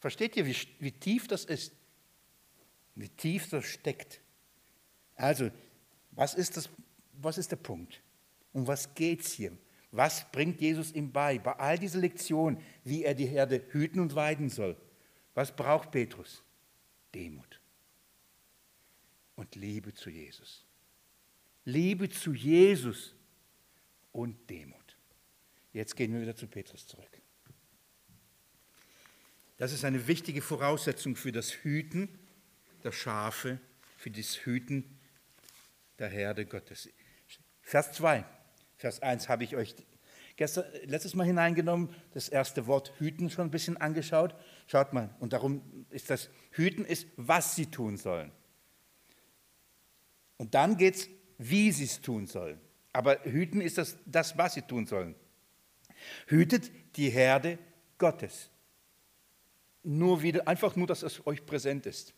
Versteht 0.00 0.36
ihr, 0.36 0.46
wie, 0.46 0.56
wie 0.80 0.92
tief 0.92 1.28
das 1.28 1.44
ist? 1.44 1.72
Wie 2.94 3.08
tief 3.08 3.48
das 3.48 3.64
steckt? 3.64 4.20
Also, 5.14 5.50
was 6.16 6.34
ist, 6.34 6.56
das, 6.56 6.68
was 7.12 7.38
ist 7.38 7.52
der 7.52 7.56
Punkt? 7.56 8.02
Um 8.52 8.66
was 8.66 8.94
geht 8.94 9.20
es 9.20 9.32
hier? 9.32 9.56
Was 9.92 10.30
bringt 10.32 10.60
Jesus 10.60 10.92
ihm 10.92 11.12
bei? 11.12 11.38
Bei 11.38 11.52
all 11.52 11.78
diesen 11.78 12.00
Lektionen, 12.00 12.60
wie 12.84 13.04
er 13.04 13.14
die 13.14 13.26
Herde 13.26 13.64
hüten 13.70 14.00
und 14.00 14.14
weiden 14.14 14.48
soll. 14.48 14.76
Was 15.34 15.54
braucht 15.54 15.90
Petrus? 15.90 16.42
Demut 17.14 17.60
und 19.36 19.54
Liebe 19.54 19.94
zu 19.94 20.10
Jesus. 20.10 20.64
Liebe 21.64 22.08
zu 22.08 22.32
Jesus 22.32 23.14
und 24.12 24.48
Demut. 24.50 24.96
Jetzt 25.72 25.94
gehen 25.94 26.12
wir 26.12 26.22
wieder 26.22 26.36
zu 26.36 26.46
Petrus 26.46 26.86
zurück. 26.86 27.20
Das 29.58 29.72
ist 29.72 29.84
eine 29.84 30.06
wichtige 30.06 30.42
Voraussetzung 30.42 31.16
für 31.16 31.32
das 31.32 31.50
Hüten 31.50 32.08
der 32.84 32.92
Schafe, 32.92 33.58
für 33.96 34.10
das 34.10 34.44
Hüten 34.44 34.95
der 35.98 36.08
Herde 36.08 36.46
Gottes. 36.46 36.88
Vers 37.62 37.92
2. 37.92 38.24
Vers 38.76 39.02
1 39.02 39.28
habe 39.28 39.44
ich 39.44 39.56
euch 39.56 39.74
gestern, 40.36 40.64
letztes 40.84 41.14
Mal 41.14 41.24
hineingenommen, 41.24 41.94
das 42.12 42.28
erste 42.28 42.66
Wort 42.66 42.92
Hüten 42.98 43.30
schon 43.30 43.46
ein 43.46 43.50
bisschen 43.50 43.76
angeschaut. 43.76 44.34
Schaut 44.66 44.92
mal, 44.92 45.14
und 45.18 45.32
darum 45.32 45.86
ist 45.90 46.10
das 46.10 46.28
Hüten 46.52 46.84
ist, 46.84 47.06
was 47.16 47.56
sie 47.56 47.66
tun 47.66 47.96
sollen. 47.96 48.30
Und 50.36 50.54
dann 50.54 50.76
geht 50.76 50.96
es, 50.96 51.08
wie 51.38 51.72
sie 51.72 51.84
es 51.84 52.00
tun 52.00 52.26
sollen. 52.26 52.60
Aber 52.92 53.22
hüten 53.24 53.60
ist 53.60 53.78
das, 53.78 53.96
das, 54.06 54.38
was 54.38 54.54
sie 54.54 54.62
tun 54.62 54.86
sollen. 54.86 55.14
Hütet 56.26 56.70
die 56.96 57.10
Herde 57.10 57.58
Gottes. 57.98 58.50
Nur 59.82 60.22
wieder, 60.22 60.46
einfach 60.48 60.76
nur, 60.76 60.86
dass 60.86 61.02
es 61.02 61.26
euch 61.26 61.44
präsent 61.46 61.86
ist. 61.86 62.14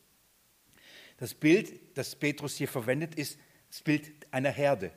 Das 1.19 1.35
Bild, 1.35 1.97
das 1.97 2.15
Petrus 2.15 2.57
hier 2.57 2.69
verwendet, 2.69 3.17
ist 3.17 3.39
das 3.69 3.83
Bild 3.83 4.11
einer 4.31 4.51
Herde. 4.51 4.91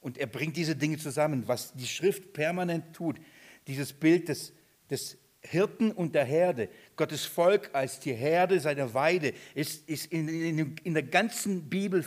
Und 0.00 0.18
er 0.18 0.26
bringt 0.26 0.56
diese 0.56 0.76
Dinge 0.76 0.98
zusammen, 0.98 1.48
was 1.48 1.72
die 1.74 1.86
Schrift 1.86 2.32
permanent 2.32 2.94
tut. 2.94 3.18
Dieses 3.66 3.92
Bild 3.92 4.28
des, 4.28 4.52
des 4.88 5.18
Hirten 5.40 5.92
und 5.92 6.14
der 6.14 6.24
Herde. 6.24 6.68
Gottes 6.96 7.24
Volk 7.24 7.70
als 7.72 8.00
die 8.00 8.12
Herde 8.12 8.60
seiner 8.60 8.92
Weide 8.94 9.32
ist, 9.54 9.88
ist 9.88 10.12
in, 10.12 10.28
in, 10.28 10.76
in 10.82 10.94
der 10.94 11.02
ganzen 11.02 11.68
Bibel, 11.68 12.04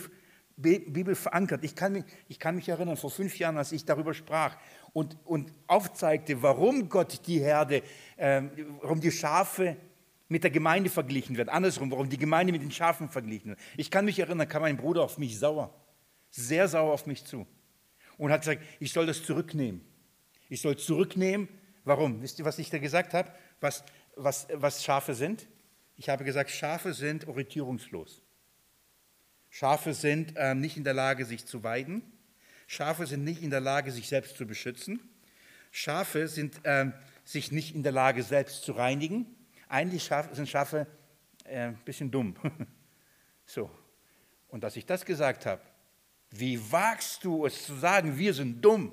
Bibel 0.56 1.14
verankert. 1.14 1.64
Ich 1.64 1.74
kann, 1.74 1.92
mich, 1.92 2.04
ich 2.28 2.38
kann 2.38 2.54
mich 2.54 2.68
erinnern, 2.68 2.96
vor 2.96 3.10
fünf 3.10 3.38
Jahren, 3.38 3.58
als 3.58 3.72
ich 3.72 3.84
darüber 3.84 4.14
sprach 4.14 4.56
und, 4.92 5.16
und 5.24 5.52
aufzeigte, 5.66 6.42
warum 6.42 6.88
Gott 6.88 7.26
die 7.26 7.40
Herde, 7.40 7.82
äh, 8.16 8.42
warum 8.80 9.00
die 9.00 9.12
Schafe 9.12 9.76
mit 10.30 10.44
der 10.44 10.50
Gemeinde 10.50 10.88
verglichen 10.88 11.36
wird. 11.36 11.50
Andersrum, 11.50 11.90
warum 11.90 12.08
die 12.08 12.16
Gemeinde 12.16 12.52
mit 12.52 12.62
den 12.62 12.70
Schafen 12.70 13.10
verglichen 13.10 13.50
wird. 13.50 13.58
Ich 13.76 13.90
kann 13.90 14.06
mich 14.06 14.18
erinnern, 14.18 14.48
kam 14.48 14.62
mein 14.62 14.78
Bruder 14.78 15.02
auf 15.02 15.18
mich 15.18 15.38
sauer, 15.38 15.74
sehr 16.30 16.66
sauer 16.68 16.94
auf 16.94 17.04
mich 17.04 17.26
zu 17.26 17.46
und 18.16 18.32
hat 18.32 18.40
gesagt, 18.40 18.62
ich 18.78 18.92
soll 18.92 19.04
das 19.04 19.22
zurücknehmen. 19.22 19.82
Ich 20.48 20.62
soll 20.62 20.78
zurücknehmen, 20.78 21.48
Warum? 21.84 22.20
Wisst 22.22 22.38
ihr, 22.38 22.44
was 22.44 22.58
ich 22.58 22.70
da 22.70 22.78
gesagt 22.78 23.14
habe? 23.14 23.32
Was, 23.60 23.84
was, 24.16 24.46
was 24.52 24.84
Schafe 24.84 25.14
sind? 25.14 25.46
Ich 25.96 26.08
habe 26.08 26.24
gesagt, 26.24 26.50
Schafe 26.50 26.92
sind 26.92 27.26
orientierungslos. 27.26 28.22
Schafe 29.48 29.94
sind 29.94 30.36
äh, 30.36 30.54
nicht 30.54 30.76
in 30.76 30.84
der 30.84 30.94
Lage, 30.94 31.24
sich 31.24 31.46
zu 31.46 31.62
weiden. 31.64 32.02
Schafe 32.66 33.06
sind 33.06 33.24
nicht 33.24 33.42
in 33.42 33.50
der 33.50 33.60
Lage, 33.60 33.90
sich 33.90 34.08
selbst 34.08 34.36
zu 34.36 34.46
beschützen. 34.46 35.00
Schafe 35.72 36.28
sind 36.28 36.64
äh, 36.64 36.92
sich 37.24 37.50
nicht 37.50 37.74
in 37.74 37.82
der 37.82 37.92
Lage, 37.92 38.22
selbst 38.22 38.62
zu 38.62 38.72
reinigen. 38.72 39.26
Eigentlich 39.70 40.10
sind 40.32 40.48
Schafe 40.48 40.84
äh, 41.44 41.68
ein 41.68 41.78
bisschen 41.84 42.10
dumm. 42.10 42.34
so. 43.46 43.70
Und 44.48 44.64
als 44.64 44.74
ich 44.74 44.84
das 44.84 45.04
gesagt 45.04 45.46
habe, 45.46 45.62
wie 46.30 46.60
wagst 46.72 47.24
du 47.24 47.46
es 47.46 47.66
zu 47.66 47.76
sagen, 47.76 48.18
wir 48.18 48.34
sind 48.34 48.60
dumm? 48.60 48.92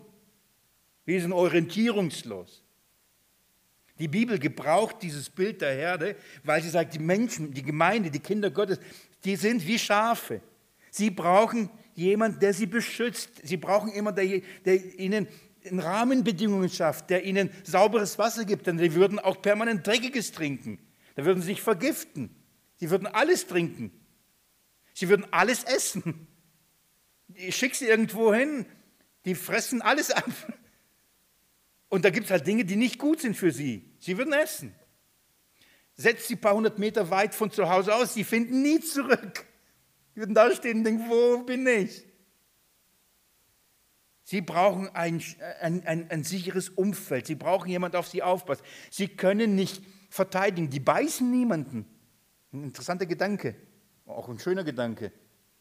Wir 1.03 1.19
sind 1.19 1.33
orientierungslos. 1.33 2.63
Die 3.97 4.07
Bibel 4.07 4.37
gebraucht 4.37 4.97
dieses 5.01 5.31
Bild 5.31 5.61
der 5.61 5.73
Herde, 5.73 6.15
weil 6.43 6.61
sie 6.61 6.69
sagt, 6.69 6.93
die 6.93 6.99
Menschen, 6.99 7.51
die 7.51 7.63
Gemeinde, 7.63 8.11
die 8.11 8.19
Kinder 8.19 8.51
Gottes, 8.51 8.79
die 9.25 9.35
sind 9.35 9.65
wie 9.65 9.79
Schafe. 9.79 10.41
Sie 10.91 11.09
brauchen 11.09 11.71
jemanden, 11.95 12.39
der 12.39 12.53
sie 12.53 12.67
beschützt. 12.67 13.31
Sie 13.43 13.57
brauchen 13.57 13.91
jemanden, 13.91 14.29
der, 14.29 14.41
der 14.63 14.99
ihnen 14.99 15.27
Rahmenbedingungen 15.73 16.69
schafft, 16.69 17.09
der 17.09 17.23
ihnen 17.23 17.49
sauberes 17.63 18.17
Wasser 18.17 18.45
gibt, 18.45 18.67
denn 18.67 18.77
sie 18.79 18.93
würden 18.95 19.19
auch 19.19 19.41
permanent 19.41 19.85
Dreckiges 19.85 20.31
trinken. 20.31 20.79
Da 21.15 21.25
würden 21.25 21.41
sie 21.41 21.47
sich 21.47 21.61
vergiften. 21.61 22.35
Sie 22.77 22.89
würden 22.89 23.07
alles 23.07 23.47
trinken. 23.47 23.91
Sie 24.93 25.09
würden 25.09 25.27
alles 25.31 25.63
essen. 25.63 26.27
Ich 27.33 27.55
schicke 27.55 27.75
sie 27.75 27.85
irgendwo 27.85 28.33
hin, 28.33 28.65
die 29.25 29.35
fressen 29.35 29.81
alles 29.81 30.11
ab. 30.11 30.31
Und 31.89 32.05
da 32.05 32.09
gibt 32.09 32.25
es 32.25 32.31
halt 32.31 32.47
Dinge, 32.47 32.65
die 32.65 32.75
nicht 32.75 32.97
gut 32.97 33.21
sind 33.21 33.35
für 33.35 33.51
sie. 33.51 33.93
Sie 33.99 34.17
würden 34.17 34.33
essen. 34.33 34.73
Setzt 35.95 36.27
sie 36.27 36.35
ein 36.35 36.41
paar 36.41 36.55
hundert 36.55 36.79
Meter 36.79 37.09
weit 37.09 37.35
von 37.35 37.51
zu 37.51 37.69
Hause 37.69 37.93
aus, 37.93 38.13
sie 38.13 38.23
finden 38.23 38.61
nie 38.61 38.79
zurück. 38.79 39.45
Sie 40.13 40.21
würden 40.21 40.33
da 40.33 40.53
stehen 40.53 40.79
und 40.79 40.83
denken, 40.83 41.09
wo 41.09 41.43
bin 41.43 41.67
ich? 41.67 42.06
Sie 44.29 44.41
brauchen 44.41 44.89
ein, 44.89 45.23
ein, 45.61 45.87
ein, 45.87 46.11
ein 46.11 46.23
sicheres 46.25 46.67
Umfeld. 46.67 47.27
Sie 47.27 47.35
brauchen 47.35 47.69
jemand, 47.69 47.95
auf 47.95 48.09
sie 48.09 48.21
aufpasst. 48.21 48.61
Sie 48.91 49.07
können 49.07 49.55
nicht 49.55 49.81
verteidigen. 50.09 50.69
Die 50.69 50.81
beißen 50.81 51.31
niemanden. 51.31 51.85
Ein 52.51 52.65
interessanter 52.65 53.05
Gedanke. 53.05 53.55
Auch 54.05 54.27
ein 54.27 54.37
schöner 54.37 54.65
Gedanke. 54.65 55.13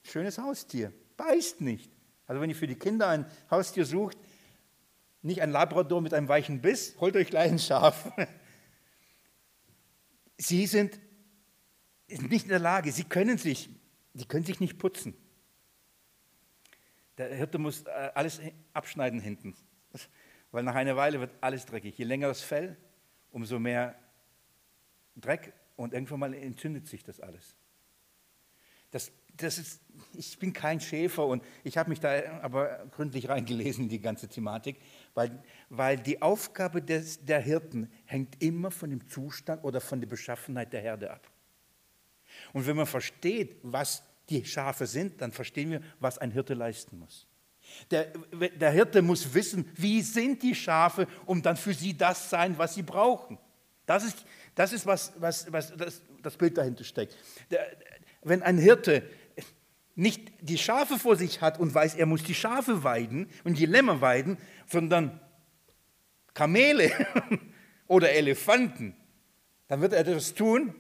Schönes 0.02 0.38
Haustier. 0.38 0.92
Beißt 1.16 1.60
nicht. 1.60 1.92
Also 2.26 2.42
wenn 2.42 2.50
ihr 2.50 2.56
für 2.56 2.66
die 2.66 2.74
Kinder 2.74 3.06
ein 3.06 3.26
Haustier 3.52 3.86
sucht, 3.86 4.18
nicht 5.22 5.42
ein 5.42 5.52
Labrador 5.52 6.00
mit 6.00 6.12
einem 6.12 6.26
weichen 6.26 6.60
Biss, 6.60 6.96
holt 6.98 7.14
euch 7.14 7.28
gleich 7.28 7.52
ein 7.52 7.60
Schaf. 7.60 8.10
Sie 10.38 10.66
sind 10.66 10.98
nicht 12.08 12.46
in 12.46 12.50
der 12.50 12.58
Lage, 12.58 12.90
sie 12.90 13.04
können 13.04 13.38
sich, 13.38 13.70
sie 14.12 14.24
können 14.24 14.44
sich 14.44 14.58
nicht 14.58 14.76
putzen. 14.76 15.14
Der 17.18 17.34
Hirte 17.34 17.58
muss 17.58 17.82
äh, 17.82 18.10
alles 18.14 18.40
abschneiden 18.72 19.20
hinten, 19.20 19.56
weil 20.50 20.62
nach 20.62 20.74
einer 20.74 20.96
Weile 20.96 21.20
wird 21.20 21.32
alles 21.40 21.64
dreckig. 21.66 21.96
Je 21.96 22.04
länger 22.04 22.28
das 22.28 22.42
Fell, 22.42 22.76
umso 23.30 23.58
mehr 23.58 23.98
Dreck 25.16 25.52
und 25.76 25.94
irgendwann 25.94 26.20
mal 26.20 26.34
entzündet 26.34 26.86
sich 26.86 27.02
das 27.02 27.20
alles. 27.20 27.56
Das 28.90 29.10
das 29.36 29.58
ist, 29.58 29.80
ich 30.14 30.38
bin 30.38 30.52
kein 30.52 30.80
Schäfer 30.80 31.26
und 31.26 31.42
ich 31.64 31.76
habe 31.76 31.90
mich 31.90 32.00
da 32.00 32.40
aber 32.42 32.86
gründlich 32.90 33.28
reingelesen 33.28 33.84
in 33.84 33.90
die 33.90 34.00
ganze 34.00 34.28
Thematik, 34.28 34.80
weil, 35.14 35.42
weil 35.68 35.98
die 35.98 36.22
Aufgabe 36.22 36.82
des, 36.82 37.24
der 37.24 37.40
Hirten 37.40 37.90
hängt 38.04 38.42
immer 38.42 38.70
von 38.70 38.90
dem 38.90 39.06
Zustand 39.08 39.64
oder 39.64 39.80
von 39.80 40.00
der 40.00 40.08
Beschaffenheit 40.08 40.72
der 40.72 40.80
Herde 40.80 41.10
ab. 41.10 41.30
Und 42.52 42.66
wenn 42.66 42.76
man 42.76 42.86
versteht, 42.86 43.56
was 43.62 44.02
die 44.28 44.44
Schafe 44.44 44.86
sind, 44.86 45.20
dann 45.20 45.32
verstehen 45.32 45.70
wir, 45.70 45.80
was 46.00 46.18
ein 46.18 46.30
Hirte 46.30 46.54
leisten 46.54 46.98
muss. 46.98 47.26
Der, 47.90 48.06
der 48.32 48.70
Hirte 48.70 49.02
muss 49.02 49.34
wissen, 49.34 49.70
wie 49.74 50.02
sind 50.02 50.42
die 50.42 50.54
Schafe, 50.54 51.06
um 51.26 51.42
dann 51.42 51.56
für 51.56 51.74
sie 51.74 51.96
das 51.96 52.30
sein, 52.30 52.56
was 52.58 52.74
sie 52.74 52.82
brauchen. 52.82 53.38
Das 53.86 54.04
ist, 54.04 54.24
das 54.54 54.72
ist 54.72 54.86
was, 54.86 55.12
was, 55.18 55.50
was 55.52 55.76
das, 55.76 56.02
das 56.22 56.36
Bild 56.36 56.56
dahinter 56.58 56.84
steckt. 56.84 57.16
Der, 57.50 57.66
wenn 58.22 58.42
ein 58.42 58.58
Hirte 58.58 59.08
nicht 59.94 60.30
die 60.40 60.58
Schafe 60.58 60.98
vor 60.98 61.16
sich 61.16 61.40
hat 61.40 61.58
und 61.58 61.74
weiß, 61.74 61.94
er 61.94 62.06
muss 62.06 62.22
die 62.22 62.34
Schafe 62.34 62.84
weiden 62.84 63.28
und 63.44 63.58
die 63.58 63.66
Lämmer 63.66 64.00
weiden, 64.00 64.36
sondern 64.66 65.20
Kamele 66.34 66.92
oder 67.86 68.10
Elefanten, 68.10 68.94
dann 69.68 69.80
wird 69.80 69.94
er 69.94 70.04
das 70.04 70.34
tun, 70.34 70.74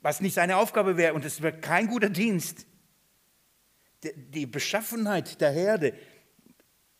was 0.00 0.20
nicht 0.20 0.34
seine 0.34 0.56
Aufgabe 0.56 0.96
wäre 0.96 1.14
und 1.14 1.24
es 1.24 1.42
wird 1.42 1.62
kein 1.62 1.88
guter 1.88 2.10
Dienst. 2.10 2.66
Die 4.02 4.46
Beschaffenheit 4.46 5.40
der 5.40 5.50
Herde 5.50 5.92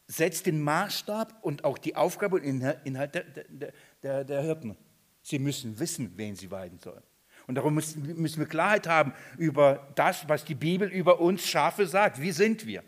setzt 0.06 0.46
den 0.46 0.60
Maßstab 0.62 1.38
und 1.42 1.64
auch 1.64 1.78
die 1.78 1.94
Aufgabe 1.94 2.36
und 2.36 2.42
Inhalt 2.42 3.14
der, 3.14 3.24
der, 3.24 3.72
der, 4.02 4.24
der 4.24 4.42
Hirten. 4.42 4.76
Sie 5.22 5.38
müssen 5.38 5.78
wissen, 5.78 6.12
wen 6.16 6.34
sie 6.34 6.50
weiden 6.50 6.78
sollen. 6.78 7.02
Und 7.46 7.54
darum 7.54 7.74
müssen, 7.74 8.20
müssen 8.20 8.40
wir 8.40 8.46
Klarheit 8.46 8.86
haben 8.86 9.12
über 9.36 9.90
das, 9.94 10.28
was 10.28 10.44
die 10.44 10.54
Bibel 10.54 10.88
über 10.88 11.20
uns 11.20 11.46
Schafe 11.46 11.86
sagt. 11.86 12.20
Wie 12.20 12.32
sind 12.32 12.66
wir? 12.66 12.82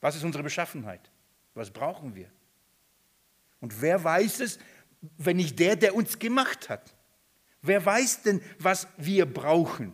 Was 0.00 0.16
ist 0.16 0.24
unsere 0.24 0.42
Beschaffenheit? 0.42 1.10
Was 1.54 1.70
brauchen 1.70 2.14
wir? 2.14 2.30
Und 3.60 3.80
wer 3.80 4.02
weiß 4.02 4.40
es, 4.40 4.58
wenn 5.18 5.36
nicht 5.36 5.58
der, 5.58 5.76
der 5.76 5.94
uns 5.94 6.18
gemacht 6.18 6.68
hat? 6.68 6.94
Wer 7.62 7.84
weiß 7.84 8.22
denn, 8.22 8.40
was 8.58 8.88
wir 8.96 9.26
brauchen? 9.26 9.92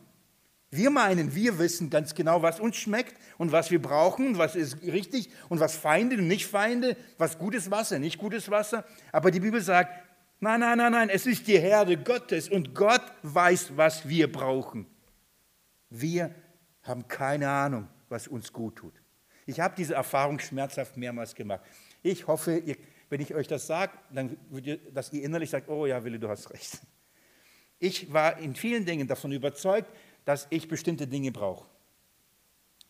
Wir 0.71 0.91
meinen, 0.91 1.35
wir 1.35 1.59
wissen 1.59 1.91
ganz 1.91 2.15
genau, 2.15 2.43
was 2.43 2.61
uns 2.61 2.77
schmeckt 2.77 3.15
und 3.39 3.53
was 3.53 3.71
wir 3.71 3.81
brauchen, 3.81 4.37
was 4.37 4.57
ist 4.57 4.83
richtig 4.83 5.31
und 5.49 5.61
was 5.61 5.77
Feinde 5.77 6.17
und 6.17 6.29
nicht 6.29 6.47
Feinde, 6.47 6.97
was 7.19 7.39
gutes 7.39 7.71
Wasser, 7.71 7.99
nicht 7.99 8.19
gutes 8.19 8.51
Wasser. 8.51 8.85
Aber 9.13 9.31
die 9.31 9.41
Bibel 9.41 9.61
sagt, 9.61 9.91
Nein, 10.39 10.61
nein, 10.61 10.77
nein, 10.77 10.93
nein, 10.93 11.09
es 11.09 11.27
ist 11.27 11.47
die 11.47 11.59
Herde 11.59 11.97
Gottes 11.97 12.51
und 12.51 12.75
Gott 12.75 13.01
weiß, 13.23 13.75
was 13.77 14.07
wir 14.07 14.31
brauchen. 14.31 14.87
Wir 15.89 16.35
haben 16.83 17.09
keine 17.09 17.49
Ahnung, 17.49 17.89
was 18.11 18.29
uns 18.29 18.53
gut 18.53 18.77
tut. 18.77 18.93
Ich 19.47 19.61
habe 19.61 19.75
diese 19.77 19.95
Erfahrung 19.95 20.39
schmerzhaft 20.39 20.97
mehrmals 20.97 21.35
gemacht. 21.35 21.63
Ich 22.03 22.27
hoffe, 22.27 22.59
ihr, 22.59 22.77
wenn 23.09 23.21
ich 23.21 23.35
euch 23.35 23.49
das 23.49 23.67
sage, 23.67 23.93
dann, 24.13 24.37
dass 24.93 25.13
ihr 25.13 25.23
innerlich 25.23 25.49
sagt, 25.49 25.69
oh 25.71 25.87
ja, 25.87 26.05
Willi, 26.05 26.19
du 26.19 26.29
hast 26.29 26.51
recht. 26.51 26.81
Ich 27.79 28.13
war 28.13 28.39
in 28.39 28.55
vielen 28.55 28.85
Dingen 28.85 29.07
davon 29.07 29.33
überzeugt, 29.33 29.91
dass 30.25 30.47
ich 30.51 30.69
bestimmte 30.69 31.07
Dinge 31.07 31.31
brauche. 31.31 31.67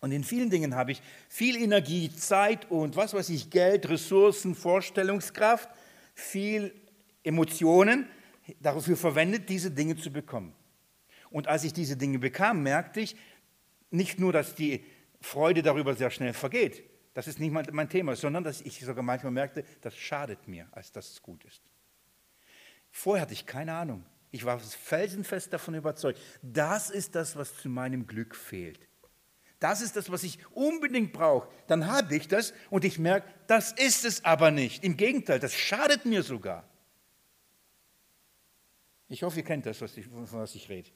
Und 0.01 0.13
in 0.13 0.25
vielen 0.25 0.51
Dingen 0.51 0.75
habe 0.75 0.93
ich 0.93 1.03
viel 1.29 1.57
Energie, 1.57 2.15
Zeit 2.15 2.71
und 2.71 2.97
was 2.97 3.15
weiß 3.15 3.29
ich, 3.31 3.51
Geld, 3.51 3.89
Ressourcen, 3.89 4.55
Vorstellungskraft, 4.55 5.69
viel 6.15 6.73
Emotionen 7.25 8.07
dafür 8.61 8.97
verwendet, 8.97 9.49
diese 9.49 9.71
Dinge 9.71 9.97
zu 9.97 10.13
bekommen. 10.13 10.55
Und 11.31 11.49
als 11.49 11.65
ich 11.65 11.73
diese 11.73 11.97
Dinge 11.97 12.19
bekam, 12.19 12.63
merkte 12.63 13.01
ich 13.01 13.17
nicht 13.91 14.21
nur, 14.21 14.33
dass 14.33 14.55
die 14.55 14.85
Freude 15.21 15.63
darüber 15.63 15.95
sehr 15.95 16.11
schnell 16.11 16.33
vergeht, 16.33 16.85
das 17.15 17.27
ist 17.27 17.41
nicht 17.41 17.51
mein 17.51 17.89
Thema, 17.89 18.15
sondern 18.15 18.45
dass 18.45 18.61
ich 18.61 18.79
sogar 18.79 19.03
manchmal 19.03 19.33
merkte, 19.33 19.65
das 19.81 19.97
schadet 19.97 20.47
mir, 20.47 20.69
als 20.73 20.93
dass 20.93 21.11
es 21.11 21.23
gut 21.23 21.43
ist. 21.45 21.63
Vorher 22.91 23.23
hatte 23.23 23.33
ich 23.33 23.47
keine 23.47 23.75
Ahnung. 23.75 24.05
Ich 24.37 24.45
war 24.45 24.59
felsenfest 24.61 25.51
davon 25.51 25.77
überzeugt, 25.77 26.21
das 26.43 26.91
ist 26.91 27.15
das, 27.15 27.37
was 27.37 27.57
zu 27.57 27.71
meinem 27.71 28.07
Glück 28.07 28.37
fehlt. 28.37 28.87
Das 29.61 29.81
ist 29.81 29.97
das, 29.97 30.11
was 30.11 30.25
ich 30.25 30.39
unbedingt 30.55 31.15
brauche. 31.15 31.49
Dann 31.69 31.87
habe 31.87 32.15
ich 32.15 32.29
das 32.29 32.53
und 32.69 32.85
ich 32.85 32.99
merke, 32.99 33.27
das 33.47 33.73
ist 33.73 34.05
es 34.05 34.27
aber 34.27 34.51
nicht. 34.51 34.85
Im 34.85 34.99
Gegenteil, 34.99 35.41
das 35.41 35.55
schadet 35.55 36.05
mir 36.05 36.23
sogar. 36.23 36.69
Ich 39.09 39.23
hoffe, 39.23 39.39
ihr 39.39 39.45
kennt 39.45 39.65
das, 39.65 39.81
was 39.81 39.97
ich, 39.97 40.07
von 40.07 40.31
was 40.31 40.55
ich 40.55 40.69
rede. 40.69 40.91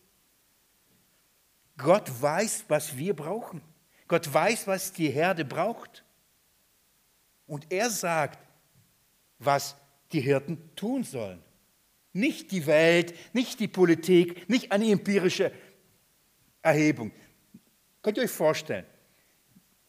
Gott 1.79 2.11
weiß, 2.21 2.67
was 2.69 2.95
wir 2.95 3.17
brauchen. 3.17 3.63
Gott 4.07 4.31
weiß, 4.31 4.67
was 4.67 4.93
die 4.93 5.09
Herde 5.09 5.47
braucht. 5.47 6.05
Und 7.47 7.73
er 7.73 7.89
sagt, 7.89 8.39
was 9.39 9.77
die 10.13 10.21
Hirten 10.21 10.77
tun 10.77 11.05
sollen. 11.05 11.43
Nicht 12.13 12.51
die 12.51 12.67
Welt, 12.67 13.15
nicht 13.33 13.61
die 13.61 13.69
Politik, 13.69 14.49
nicht 14.49 14.73
eine 14.73 14.91
empirische 14.91 15.53
Erhebung. 16.63 17.13
Könnt 18.03 18.17
ihr 18.17 18.25
euch 18.25 18.31
vorstellen, 18.31 18.87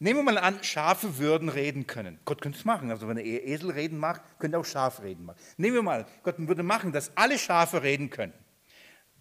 Nehmen 0.04 0.22
wir 0.22 0.24
mal 0.24 0.40
an, 0.40 0.64
Schafe 0.64 1.20
würden 1.20 1.48
reden 1.48 1.86
können. 1.86 2.20
Gott 2.26 2.42
könnte 2.42 2.58
es 2.58 2.66
machen. 2.66 2.90
Also 2.90 3.08
wenn 3.08 3.18
er 3.18 3.24
Esel 3.24 3.70
reden 3.70 4.00
macht, 4.00 4.24
könnte 4.40 4.58
er 4.58 4.62
auch 4.62 4.66
Schaf 4.66 5.04
reden 5.04 5.26
machen. 5.26 5.38
Nehmen 5.58 5.76
wir 5.76 5.84
mal, 5.84 6.08
Gott 6.24 6.40
würde 6.40 6.64
machen, 6.64 6.92
dass 6.92 7.16
alle 7.16 7.38
Schafe 7.38 7.84
reden 7.84 8.10
können. 8.10 8.34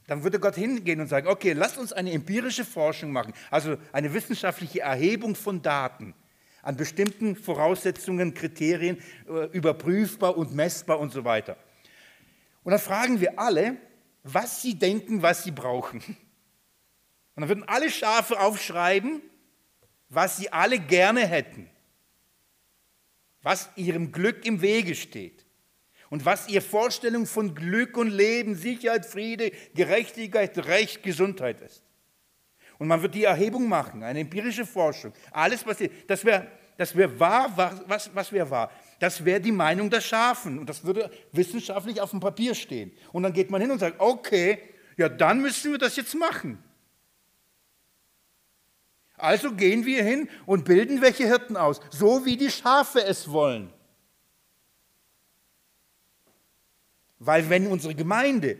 Dann 0.06 0.24
würde 0.24 0.40
Gott 0.40 0.54
hingehen 0.54 1.02
und 1.02 1.08
sagen, 1.08 1.28
okay, 1.28 1.52
lasst 1.52 1.76
uns 1.76 1.92
eine 1.92 2.10
empirische 2.12 2.64
Forschung 2.64 3.12
machen, 3.12 3.34
also 3.50 3.76
eine 3.92 4.14
wissenschaftliche 4.14 4.80
Erhebung 4.80 5.34
von 5.34 5.60
Daten 5.60 6.14
an 6.62 6.76
bestimmten 6.76 7.36
Voraussetzungen, 7.36 8.32
Kriterien, 8.32 9.02
äh, 9.28 9.48
überprüfbar 9.52 10.38
und 10.38 10.54
messbar 10.54 10.98
und 10.98 11.12
so 11.12 11.24
weiter. 11.24 11.58
Und 12.62 12.72
dann 12.72 12.80
fragen 12.80 13.20
wir 13.20 13.38
alle, 13.38 13.76
was 14.22 14.62
sie 14.62 14.74
denken, 14.74 15.22
was 15.22 15.44
sie 15.44 15.50
brauchen. 15.50 16.00
Und 17.34 17.42
dann 17.42 17.48
würden 17.48 17.68
alle 17.68 17.90
Schafe 17.90 18.38
aufschreiben, 18.38 19.22
was 20.08 20.36
sie 20.36 20.52
alle 20.52 20.78
gerne 20.78 21.26
hätten, 21.26 21.70
was 23.42 23.70
ihrem 23.76 24.12
Glück 24.12 24.44
im 24.44 24.60
Wege 24.60 24.94
steht 24.94 25.46
und 26.10 26.24
was 26.24 26.48
ihre 26.48 26.62
Vorstellung 26.62 27.26
von 27.26 27.54
Glück 27.54 27.96
und 27.96 28.08
Leben, 28.08 28.56
Sicherheit, 28.56 29.06
Friede, 29.06 29.52
Gerechtigkeit, 29.74 30.58
Recht, 30.66 31.02
Gesundheit 31.02 31.60
ist. 31.60 31.82
Und 32.78 32.88
man 32.88 33.00
wird 33.02 33.14
die 33.14 33.24
Erhebung 33.24 33.68
machen, 33.68 34.02
eine 34.02 34.20
empirische 34.20 34.66
Forschung. 34.66 35.12
Alles, 35.30 35.66
was 35.66 35.78
das 36.06 36.24
wäre 36.24 36.50
das 36.80 36.96
wär 36.96 37.20
wahr, 37.20 37.54
was, 37.86 38.10
was 38.14 38.32
wäre 38.32 38.48
wahr? 38.48 38.70
Das 39.00 39.24
wäre 39.24 39.40
die 39.40 39.50
Meinung 39.50 39.88
der 39.88 40.02
Schafen 40.02 40.58
und 40.58 40.68
das 40.68 40.84
würde 40.84 41.10
wissenschaftlich 41.32 42.02
auf 42.02 42.10
dem 42.10 42.20
Papier 42.20 42.54
stehen. 42.54 42.92
Und 43.12 43.22
dann 43.22 43.32
geht 43.32 43.50
man 43.50 43.60
hin 43.60 43.70
und 43.70 43.78
sagt, 43.78 43.98
okay, 43.98 44.58
ja, 44.98 45.08
dann 45.08 45.40
müssen 45.40 45.72
wir 45.72 45.78
das 45.78 45.96
jetzt 45.96 46.14
machen. 46.14 46.62
Also 49.16 49.52
gehen 49.52 49.86
wir 49.86 50.04
hin 50.04 50.28
und 50.44 50.66
bilden 50.66 51.00
welche 51.00 51.26
Hirten 51.26 51.56
aus, 51.56 51.80
so 51.90 52.26
wie 52.26 52.36
die 52.36 52.50
Schafe 52.50 53.02
es 53.02 53.30
wollen. 53.30 53.72
Weil 57.18 57.48
wenn 57.48 57.66
unsere 57.68 57.94
Gemeinde 57.94 58.58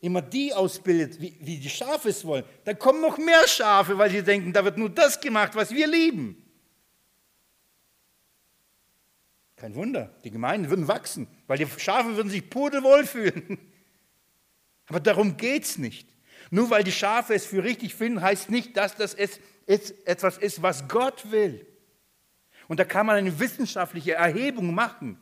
immer 0.00 0.22
die 0.22 0.54
ausbildet, 0.54 1.20
wie, 1.20 1.36
wie 1.40 1.58
die 1.58 1.70
Schafe 1.70 2.08
es 2.08 2.24
wollen, 2.24 2.44
dann 2.64 2.78
kommen 2.78 3.02
noch 3.02 3.18
mehr 3.18 3.46
Schafe, 3.46 3.98
weil 3.98 4.10
sie 4.10 4.22
denken, 4.22 4.54
da 4.54 4.64
wird 4.64 4.78
nur 4.78 4.88
das 4.88 5.20
gemacht, 5.20 5.54
was 5.54 5.70
wir 5.70 5.86
lieben. 5.86 6.41
Kein 9.62 9.76
Wunder, 9.76 10.12
die 10.24 10.32
Gemeinden 10.32 10.70
würden 10.70 10.88
wachsen, 10.88 11.28
weil 11.46 11.56
die 11.56 11.68
Schafe 11.78 12.16
würden 12.16 12.30
sich 12.30 12.50
pudelwohl 12.50 13.06
fühlen. 13.06 13.58
Aber 14.88 14.98
darum 14.98 15.36
geht 15.36 15.62
es 15.62 15.78
nicht. 15.78 16.08
Nur 16.50 16.68
weil 16.70 16.82
die 16.82 16.90
Schafe 16.90 17.32
es 17.32 17.46
für 17.46 17.62
richtig 17.62 17.94
finden, 17.94 18.20
heißt 18.20 18.50
nicht, 18.50 18.76
dass 18.76 18.96
das 18.96 19.14
es 19.14 19.38
etwas 19.68 20.38
ist, 20.38 20.62
was 20.62 20.88
Gott 20.88 21.30
will. 21.30 21.64
Und 22.66 22.80
da 22.80 22.84
kann 22.84 23.06
man 23.06 23.14
eine 23.14 23.38
wissenschaftliche 23.38 24.14
Erhebung 24.14 24.74
machen, 24.74 25.16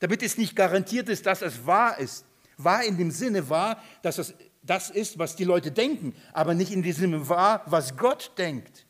damit 0.00 0.22
es 0.22 0.36
nicht 0.36 0.54
garantiert 0.54 1.08
ist, 1.08 1.24
dass 1.24 1.40
es 1.40 1.64
wahr 1.64 1.96
ist. 1.98 2.26
Wahr 2.58 2.84
in 2.84 2.98
dem 2.98 3.10
Sinne 3.10 3.48
wahr, 3.48 3.82
dass 4.02 4.18
es 4.18 4.34
das 4.60 4.90
ist, 4.90 5.18
was 5.18 5.36
die 5.36 5.44
Leute 5.44 5.72
denken, 5.72 6.14
aber 6.34 6.52
nicht 6.52 6.70
in 6.70 6.82
dem 6.82 6.92
Sinne 6.92 7.30
wahr, 7.30 7.62
was 7.64 7.96
Gott 7.96 8.32
denkt. 8.36 8.84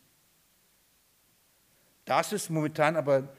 Das 2.07 2.33
ist 2.33 2.51
momentan 2.51 2.97
aber 2.97 3.33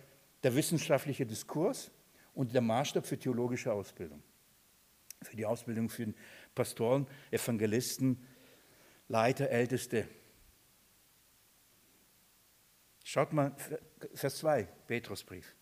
der 0.44 0.56
wissenschaftliche 0.56 1.26
Diskurs 1.26 1.92
und 2.34 2.54
der 2.54 2.62
Maßstab 2.62 3.06
für 3.06 3.18
theologische 3.18 3.72
Ausbildung. 3.72 4.22
Für 5.22 5.36
die 5.36 5.46
Ausbildung 5.46 5.90
für 5.90 6.14
Pastoren, 6.56 7.08
Evangelisten, 7.30 8.26
Leiter, 9.08 9.50
Älteste. 9.50 10.08
Schaut 13.04 13.34
mal, 13.34 13.56
Vers 14.14 14.38
2, 14.38 14.64
Petrusbrief. 14.88 15.56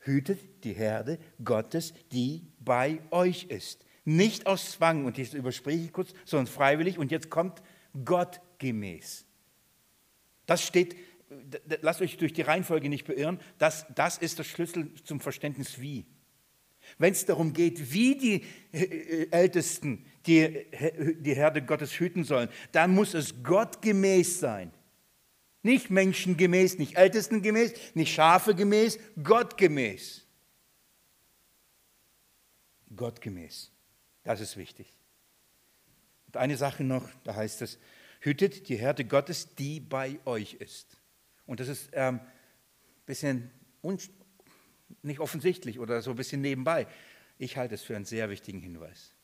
Hütet 0.00 0.64
die 0.64 0.72
Herde 0.72 1.18
Gottes, 1.44 1.92
die 2.12 2.46
bei 2.60 3.00
euch 3.10 3.44
ist. 3.44 3.84
Nicht 4.04 4.46
aus 4.46 4.72
Zwang, 4.72 5.04
und 5.04 5.18
das 5.18 5.34
überspreche 5.34 5.84
ich 5.84 5.92
kurz, 5.92 6.14
sondern 6.24 6.46
freiwillig. 6.46 6.96
Und 6.96 7.10
jetzt 7.10 7.28
kommt 7.28 7.60
Gott 8.04 8.40
gemäß. 8.58 9.26
Das 10.46 10.62
steht, 10.64 10.96
lasst 11.80 12.00
euch 12.00 12.16
durch 12.16 12.32
die 12.32 12.42
Reihenfolge 12.42 12.88
nicht 12.88 13.06
beirren, 13.06 13.40
das, 13.58 13.86
das 13.94 14.18
ist 14.18 14.38
der 14.38 14.44
Schlüssel 14.44 14.92
zum 15.04 15.20
Verständnis 15.20 15.80
wie. 15.80 16.06
Wenn 16.98 17.12
es 17.12 17.24
darum 17.24 17.52
geht, 17.52 17.92
wie 17.92 18.16
die 18.16 18.44
äh, 18.72 19.28
Ältesten 19.30 20.04
die, 20.26 20.66
die 21.18 21.34
Herde 21.34 21.62
Gottes 21.62 21.98
hüten 21.98 22.24
sollen, 22.24 22.48
dann 22.72 22.94
muss 22.94 23.14
es 23.14 23.42
gottgemäß 23.42 24.40
sein. 24.40 24.72
Nicht 25.62 25.90
menschengemäß, 25.90 26.78
nicht 26.78 26.96
ältestengemäß, 26.96 27.72
nicht 27.94 28.14
schafegemäß, 28.14 28.98
gottgemäß. 29.22 30.24
Gottgemäß. 32.94 33.72
Das 34.22 34.40
ist 34.40 34.56
wichtig. 34.56 34.92
Und 36.26 36.36
eine 36.36 36.56
Sache 36.56 36.84
noch, 36.84 37.08
da 37.24 37.34
heißt 37.34 37.62
es, 37.62 37.78
hütet 38.20 38.68
die 38.68 38.76
Herde 38.76 39.04
Gottes, 39.04 39.54
die 39.54 39.80
bei 39.80 40.18
euch 40.24 40.54
ist. 40.54 40.98
Und 41.46 41.60
das 41.60 41.68
ist 41.68 41.94
ein 41.94 42.16
ähm, 42.16 42.20
bisschen 43.06 43.50
nicht 45.02 45.20
offensichtlich 45.20 45.78
oder 45.78 46.02
so 46.02 46.10
ein 46.10 46.16
bisschen 46.16 46.40
nebenbei. 46.40 46.86
Ich 47.38 47.56
halte 47.56 47.74
es 47.74 47.82
für 47.82 47.96
einen 47.96 48.04
sehr 48.04 48.28
wichtigen 48.30 48.60
Hinweis. 48.60 49.14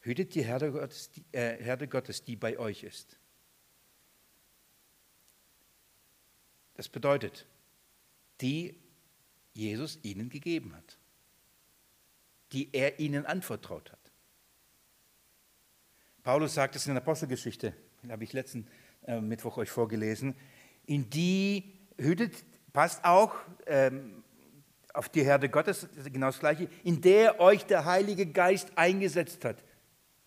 Hütet 0.00 0.34
die 0.34 0.44
Herde 0.44 0.72
Gottes, 0.72 1.10
die, 1.10 1.24
äh, 1.32 1.62
Herde 1.62 1.88
Gottes, 1.88 2.24
die 2.24 2.36
bei 2.36 2.58
euch 2.58 2.82
ist. 2.82 3.18
Das 6.74 6.88
bedeutet, 6.88 7.46
die 8.40 8.76
Jesus 9.52 9.98
ihnen 10.02 10.28
gegeben 10.28 10.74
hat, 10.76 10.98
die 12.52 12.72
er 12.72 13.00
ihnen 13.00 13.26
anvertraut 13.26 13.90
hat. 13.90 14.12
Paulus 16.22 16.54
sagt 16.54 16.76
es 16.76 16.86
in 16.86 16.94
der 16.94 17.02
Apostelgeschichte, 17.02 17.74
habe 18.08 18.22
ich 18.22 18.32
letzten 18.32 18.68
äh, 19.08 19.22
Mittwoch 19.22 19.56
euch 19.56 19.70
vorgelesen, 19.70 20.34
in 20.84 21.08
die 21.08 21.64
hütet, 21.96 22.44
passt 22.74 23.04
auch 23.06 23.34
ähm, 23.66 24.22
auf 24.92 25.08
die 25.08 25.24
Herde 25.24 25.48
Gottes, 25.48 25.88
genau 26.12 26.26
das 26.26 26.40
Gleiche, 26.40 26.68
in 26.84 27.00
der 27.00 27.40
euch 27.40 27.64
der 27.64 27.86
Heilige 27.86 28.26
Geist 28.26 28.76
eingesetzt 28.76 29.46
hat, 29.46 29.64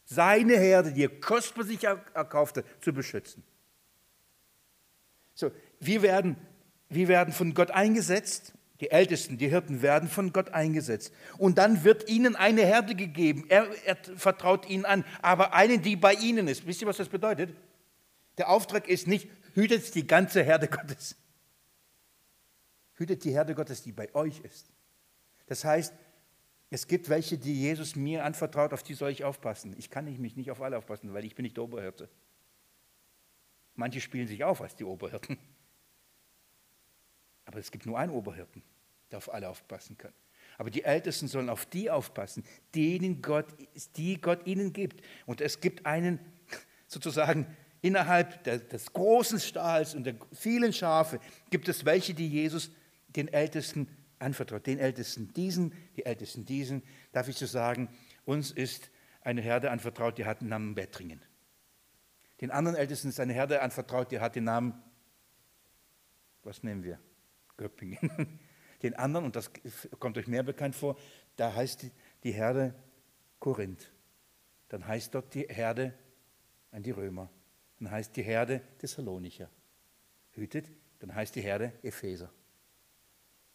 seine 0.05 0.57
Herde, 0.57 0.93
die 0.93 1.03
er 1.03 1.19
kostbar 1.19 1.63
sich 1.63 1.83
erkaufte, 1.83 2.63
zu 2.79 2.91
beschützen. 2.91 3.43
So, 5.35 5.51
wir 5.79 6.01
werden, 6.01 6.35
wir 6.89 7.07
werden 7.07 7.33
von 7.33 7.53
Gott 7.53 7.69
eingesetzt, 7.69 8.53
die 8.79 8.89
Ältesten, 8.89 9.37
die 9.37 9.47
Hirten 9.47 9.83
werden 9.83 10.09
von 10.09 10.33
Gott 10.33 10.49
eingesetzt. 10.49 11.13
Und 11.37 11.59
dann 11.59 11.83
wird 11.83 12.09
ihnen 12.09 12.35
eine 12.35 12.65
Herde 12.65 12.95
gegeben. 12.95 13.45
Er, 13.47 13.67
er 13.85 13.95
vertraut 14.15 14.67
ihnen 14.67 14.85
an, 14.85 15.05
aber 15.21 15.53
eine, 15.53 15.77
die 15.77 15.95
bei 15.95 16.15
ihnen 16.15 16.47
ist. 16.47 16.65
Wisst 16.65 16.81
ihr, 16.81 16.87
was 16.87 16.97
das 16.97 17.09
bedeutet? 17.09 17.55
Der 18.41 18.49
Auftrag 18.49 18.87
ist 18.87 19.05
nicht, 19.05 19.29
hütet 19.53 19.93
die 19.93 20.07
ganze 20.07 20.41
Herde 20.41 20.67
Gottes. 20.67 21.15
Hütet 22.95 23.23
die 23.23 23.29
Herde 23.29 23.53
Gottes, 23.53 23.83
die 23.83 23.91
bei 23.91 24.11
euch 24.15 24.39
ist. 24.39 24.71
Das 25.45 25.63
heißt, 25.63 25.93
es 26.71 26.87
gibt 26.87 27.07
welche, 27.09 27.37
die 27.37 27.61
Jesus 27.61 27.95
mir 27.95 28.25
anvertraut, 28.25 28.73
auf 28.73 28.81
die 28.81 28.95
soll 28.95 29.11
ich 29.11 29.23
aufpassen. 29.23 29.75
Ich 29.77 29.91
kann 29.91 30.05
mich 30.05 30.35
nicht 30.35 30.49
auf 30.49 30.59
alle 30.59 30.75
aufpassen, 30.75 31.13
weil 31.13 31.23
ich 31.23 31.35
bin 31.35 31.43
nicht 31.43 31.55
der 31.55 31.65
Oberhirte. 31.65 32.09
Manche 33.75 34.01
spielen 34.01 34.27
sich 34.27 34.43
auf 34.43 34.59
als 34.59 34.75
die 34.75 34.85
Oberhirten. 34.85 35.37
Aber 37.45 37.59
es 37.59 37.69
gibt 37.69 37.85
nur 37.85 37.99
einen 37.99 38.11
Oberhirten, 38.11 38.63
der 39.11 39.19
auf 39.19 39.31
alle 39.31 39.49
aufpassen 39.49 39.99
kann. 39.99 40.13
Aber 40.57 40.71
die 40.71 40.83
Ältesten 40.83 41.27
sollen 41.27 41.51
auf 41.51 41.67
die 41.67 41.91
aufpassen, 41.91 42.43
denen 42.73 43.21
Gott, 43.21 43.45
die 43.97 44.19
Gott 44.19 44.47
ihnen 44.47 44.73
gibt. 44.73 45.05
Und 45.27 45.41
es 45.41 45.61
gibt 45.61 45.85
einen 45.85 46.19
sozusagen 46.87 47.45
innerhalb 47.81 48.43
des 48.43 48.93
großen 48.93 49.39
Stahls 49.39 49.95
und 49.95 50.03
der 50.03 50.15
vielen 50.33 50.73
Schafe 50.73 51.19
gibt 51.49 51.67
es 51.67 51.85
welche, 51.85 52.13
die 52.13 52.27
Jesus 52.27 52.71
den 53.07 53.27
Ältesten 53.27 53.87
anvertraut, 54.19 54.67
den 54.67 54.79
Ältesten 54.79 55.33
diesen, 55.33 55.73
die 55.95 56.05
Ältesten 56.05 56.45
diesen. 56.45 56.83
Darf 57.11 57.27
ich 57.27 57.37
so 57.37 57.45
sagen, 57.45 57.89
uns 58.25 58.51
ist 58.51 58.89
eine 59.21 59.41
Herde 59.41 59.71
anvertraut, 59.71 60.17
die 60.17 60.25
hat 60.25 60.41
den 60.41 60.49
Namen 60.49 60.75
Bettringen. 60.75 61.21
Den 62.39 62.51
anderen 62.51 62.77
Ältesten 62.77 63.09
ist 63.09 63.19
eine 63.19 63.33
Herde 63.33 63.61
anvertraut, 63.61 64.11
die 64.11 64.19
hat 64.19 64.35
den 64.35 64.45
Namen, 64.45 64.81
was 66.43 66.63
nehmen 66.63 66.83
wir? 66.83 66.99
Göppingen. 67.57 68.39
Den 68.81 68.95
anderen, 68.95 69.27
und 69.27 69.35
das 69.35 69.51
kommt 69.99 70.17
euch 70.17 70.25
mehr 70.25 70.41
bekannt 70.41 70.75
vor, 70.75 70.97
da 71.35 71.53
heißt 71.53 71.85
die 72.23 72.31
Herde 72.31 72.73
Korinth. 73.39 73.91
Dann 74.69 74.87
heißt 74.87 75.13
dort 75.13 75.35
die 75.35 75.45
Herde 75.47 75.93
an 76.71 76.81
die 76.81 76.89
Römer. 76.89 77.29
Dann 77.81 77.89
heißt 77.89 78.15
die 78.15 78.21
Herde 78.21 78.61
Thessalonicher. 78.77 79.49
Hütet, 80.33 80.71
dann 80.99 81.15
heißt 81.15 81.35
die 81.35 81.41
Herde 81.41 81.73
Epheser. 81.81 82.31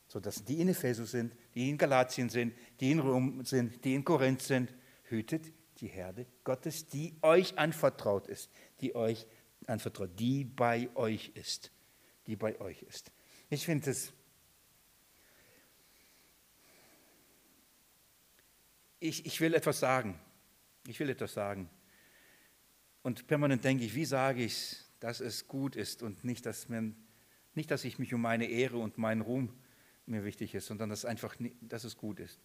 So 0.08 0.18
dass 0.18 0.44
die 0.44 0.60
in 0.60 0.68
Ephesus 0.68 1.12
sind, 1.12 1.32
die 1.54 1.70
in 1.70 1.78
Galatien 1.78 2.28
sind, 2.28 2.52
die 2.80 2.90
in 2.90 2.98
Rom 2.98 3.44
sind, 3.44 3.84
die 3.84 3.94
in 3.94 4.04
Korinth 4.04 4.42
sind, 4.42 4.74
hütet 5.04 5.52
die 5.78 5.86
Herde 5.86 6.26
Gottes, 6.42 6.88
die 6.88 7.14
euch 7.22 7.56
anvertraut 7.56 8.26
ist, 8.26 8.50
die 8.80 8.96
euch 8.96 9.28
anvertraut, 9.68 10.10
die 10.18 10.44
bei 10.44 10.90
euch 10.96 11.30
ist, 11.34 11.70
die 12.26 12.34
bei 12.34 12.60
euch 12.60 12.82
ist. 12.82 13.12
Ich 13.48 13.64
finde 13.64 13.92
es, 13.92 14.12
ich, 18.98 19.24
ich 19.24 19.40
will 19.40 19.54
etwas 19.54 19.78
sagen. 19.78 20.18
Ich 20.88 20.98
will 20.98 21.10
etwas 21.10 21.32
sagen. 21.32 21.70
Und 23.06 23.28
permanent 23.28 23.62
denke 23.62 23.84
ich, 23.84 23.94
wie 23.94 24.04
sage 24.04 24.42
ich 24.42 24.52
es, 24.52 24.90
dass 24.98 25.20
es 25.20 25.46
gut 25.46 25.76
ist 25.76 26.02
und 26.02 26.24
nicht, 26.24 26.44
dass, 26.44 26.68
man, 26.68 26.96
nicht, 27.54 27.70
dass 27.70 27.84
ich 27.84 28.00
mich 28.00 28.12
um 28.12 28.20
meine 28.20 28.46
Ehre 28.46 28.78
und 28.78 28.98
meinen 28.98 29.20
Ruhm 29.20 29.56
mir 30.06 30.24
wichtig 30.24 30.56
ist, 30.56 30.66
sondern 30.66 30.90
dass, 30.90 31.04
einfach, 31.04 31.36
dass 31.60 31.84
es 31.84 31.96
gut 31.96 32.18
ist. 32.18 32.40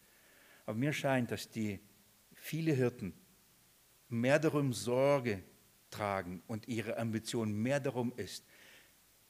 Aber 0.68 0.78
mir 0.78 0.94
scheint, 0.94 1.32
dass 1.32 1.50
die 1.50 1.80
viele 2.36 2.74
Hirten 2.74 3.16
mehr 4.08 4.38
darum 4.38 4.72
Sorge 4.72 5.42
tragen 5.90 6.44
und 6.46 6.68
ihre 6.68 6.96
Ambition 6.96 7.54
mehr 7.54 7.80
darum 7.80 8.14
ist, 8.16 8.46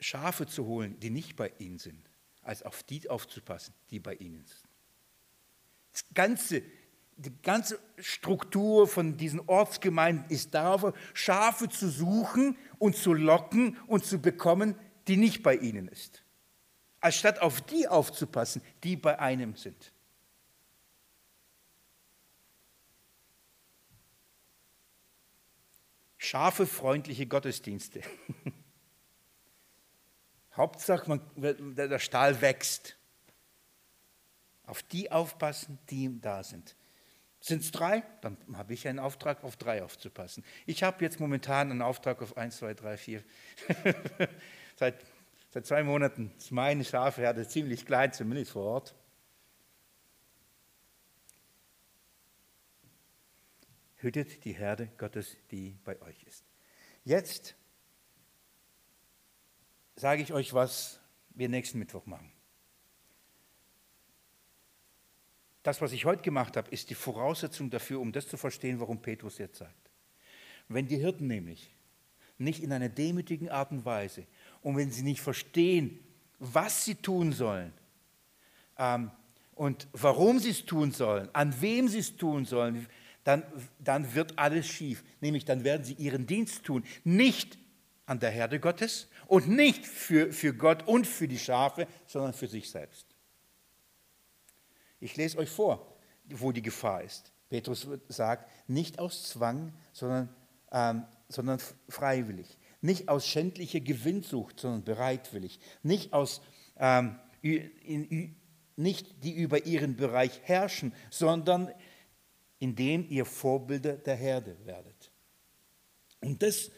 Schafe 0.02 0.48
zu 0.48 0.66
holen, 0.66 1.00
die 1.00 1.12
nicht 1.12 1.38
bei 1.38 1.54
ihnen 1.60 1.78
sind, 1.78 2.10
als 2.42 2.62
auf 2.62 2.84
die 2.84 3.10
aufzupassen, 3.10 3.74
die 3.90 4.02
bei 4.02 4.16
ihnen 4.16 4.44
sind. 4.44 4.68
Das 5.94 6.04
ganze, 6.14 6.62
die 7.22 7.42
ganze 7.44 7.80
Struktur 7.98 8.88
von 8.88 9.16
diesen 9.16 9.40
Ortsgemeinden 9.42 10.26
ist 10.30 10.54
darauf, 10.54 10.94
Schafe 11.14 11.70
zu 11.70 11.90
suchen 11.90 12.58
und 12.80 12.96
zu 12.96 13.14
locken 13.14 13.78
und 13.88 14.06
zu 14.06 14.20
bekommen, 14.20 14.76
die 15.08 15.18
nicht 15.18 15.44
bei 15.44 15.56
ihnen 15.56 15.88
ist. 15.88 16.24
Als 17.00 17.16
statt 17.16 17.40
auf 17.40 17.62
die 17.62 17.88
aufzupassen, 17.88 18.62
die 18.84 18.96
bei 18.96 19.20
einem 19.20 19.56
sind. 19.56 19.94
Schafefreundliche 26.18 27.26
Gottesdienste. 27.26 28.02
Hauptsache, 30.56 31.10
man, 31.10 31.76
der 31.76 32.00
Stahl 32.00 32.42
wächst. 32.42 32.98
Auf 34.64 34.84
die 34.84 35.12
aufpassen, 35.12 35.80
die 35.90 36.22
da 36.22 36.44
sind. 36.44 36.76
Sind 37.42 37.64
es 37.64 37.72
drei? 37.72 38.04
Dann 38.22 38.38
habe 38.54 38.74
ich 38.74 38.88
einen 38.88 39.00
Auftrag, 39.00 39.44
auf 39.44 39.58
drei 39.58 39.84
aufzupassen. 39.84 40.46
Ich 40.68 40.84
habe 40.84 41.04
jetzt 41.04 41.20
momentan 41.20 41.72
einen 41.72 41.82
Auftrag 41.82 42.22
auf 42.22 42.38
eins, 42.38 42.58
zwei, 42.58 42.76
drei, 42.76 42.98
vier. 42.98 43.24
seit, 44.76 45.04
seit 45.50 45.66
zwei 45.66 45.84
Monaten 45.84 46.32
ist 46.38 46.52
meine 46.52 46.86
Schafherde 46.86 47.48
ziemlich 47.48 47.88
klein, 47.88 48.14
zumindest 48.14 48.52
vor 48.52 48.64
Ort. 48.66 48.96
Hütet 53.98 54.46
die 54.46 54.54
Herde 54.54 54.90
Gottes, 54.98 55.36
die 55.50 55.76
bei 55.84 56.00
euch 56.04 56.24
ist. 56.24 56.46
Jetzt 57.04 57.56
sage 59.96 60.22
ich 60.22 60.32
euch, 60.32 60.54
was 60.54 61.00
wir 61.32 61.50
nächsten 61.50 61.80
Mittwoch 61.80 62.06
machen. 62.06 62.32
Das, 65.64 65.82
was 65.82 65.92
ich 65.92 66.06
heute 66.06 66.24
gemacht 66.24 66.58
habe, 66.58 66.70
ist 66.72 66.90
die 66.90 66.96
Voraussetzung 66.96 67.70
dafür, 67.70 68.00
um 68.00 68.12
das 68.12 68.28
zu 68.28 68.38
verstehen, 68.38 68.80
warum 68.80 69.02
Petrus 69.02 69.38
jetzt 69.38 69.60
sagt. 69.60 69.90
Wenn 70.68 70.88
die 70.88 70.98
Hirten 70.98 71.28
nämlich 71.28 71.72
nicht 72.38 72.64
in 72.64 72.72
einer 72.72 72.90
demütigen 72.90 73.50
Art 73.50 73.72
und 73.72 73.86
Weise 73.86 74.26
und 74.62 74.76
wenn 74.78 74.92
sie 74.92 75.04
nicht 75.04 75.22
verstehen, 75.22 76.00
was 76.40 76.86
sie 76.86 76.96
tun 76.96 77.34
sollen 77.34 77.72
ähm, 78.78 79.12
und 79.54 79.88
warum 79.94 80.40
sie 80.40 80.50
es 80.50 80.66
tun 80.66 80.92
sollen, 80.92 81.30
an 81.34 81.62
wem 81.62 81.88
sie 81.88 82.00
es 82.00 82.18
tun 82.18 82.46
sollen, 82.46 82.88
dann, 83.24 83.44
dann 83.78 84.16
wird 84.16 84.40
alles 84.40 84.66
schief. 84.66 85.04
Nämlich 85.20 85.46
dann 85.46 85.64
werden 85.64 85.84
sie 85.84 85.94
ihren 85.94 86.26
Dienst 86.26 86.64
tun, 86.64 86.84
nicht 87.04 87.60
an 88.08 88.20
der 88.20 88.32
Herde 88.32 88.60
Gottes 88.60 89.08
und 89.28 89.48
nicht 89.48 89.86
für, 89.86 90.34
für 90.34 90.54
Gott 90.54 90.88
und 90.88 91.06
für 91.06 91.28
die 91.28 91.38
Schafe, 91.38 91.88
sondern 92.08 92.34
für 92.34 92.48
sich 92.48 92.70
selbst. 92.72 93.11
Ich 95.02 95.18
lese 95.18 95.38
euch 95.40 95.50
vor, 95.50 95.98
wo 96.30 96.52
die 96.54 96.62
Gefahr 96.62 97.04
ist. 97.04 97.34
Petrus 97.50 97.86
sagt, 98.08 98.50
nicht 98.70 99.00
aus 99.00 99.24
Zwang, 99.24 99.74
sondern, 99.92 100.34
ähm, 100.72 101.04
sondern 101.28 101.60
freiwillig. 101.90 102.58
Nicht 102.80 103.10
aus 103.10 103.28
schändlicher 103.28 103.82
Gewinnsucht, 103.82 104.60
sondern 104.60 104.86
bereitwillig. 104.86 105.60
Nicht 105.84 106.14
aus, 106.14 106.42
ähm, 106.78 107.20
in, 107.42 108.36
nicht 108.78 109.24
die 109.24 109.34
über 109.34 109.66
ihren 109.66 109.98
Bereich 109.98 110.40
herrschen, 110.44 110.94
sondern 111.10 111.74
indem 112.60 113.06
ihr 113.10 113.26
Vorbilder 113.26 113.98
der 113.98 114.16
Herde 114.16 114.56
werdet. 114.66 115.12
Und 116.22 116.42
das 116.44 116.72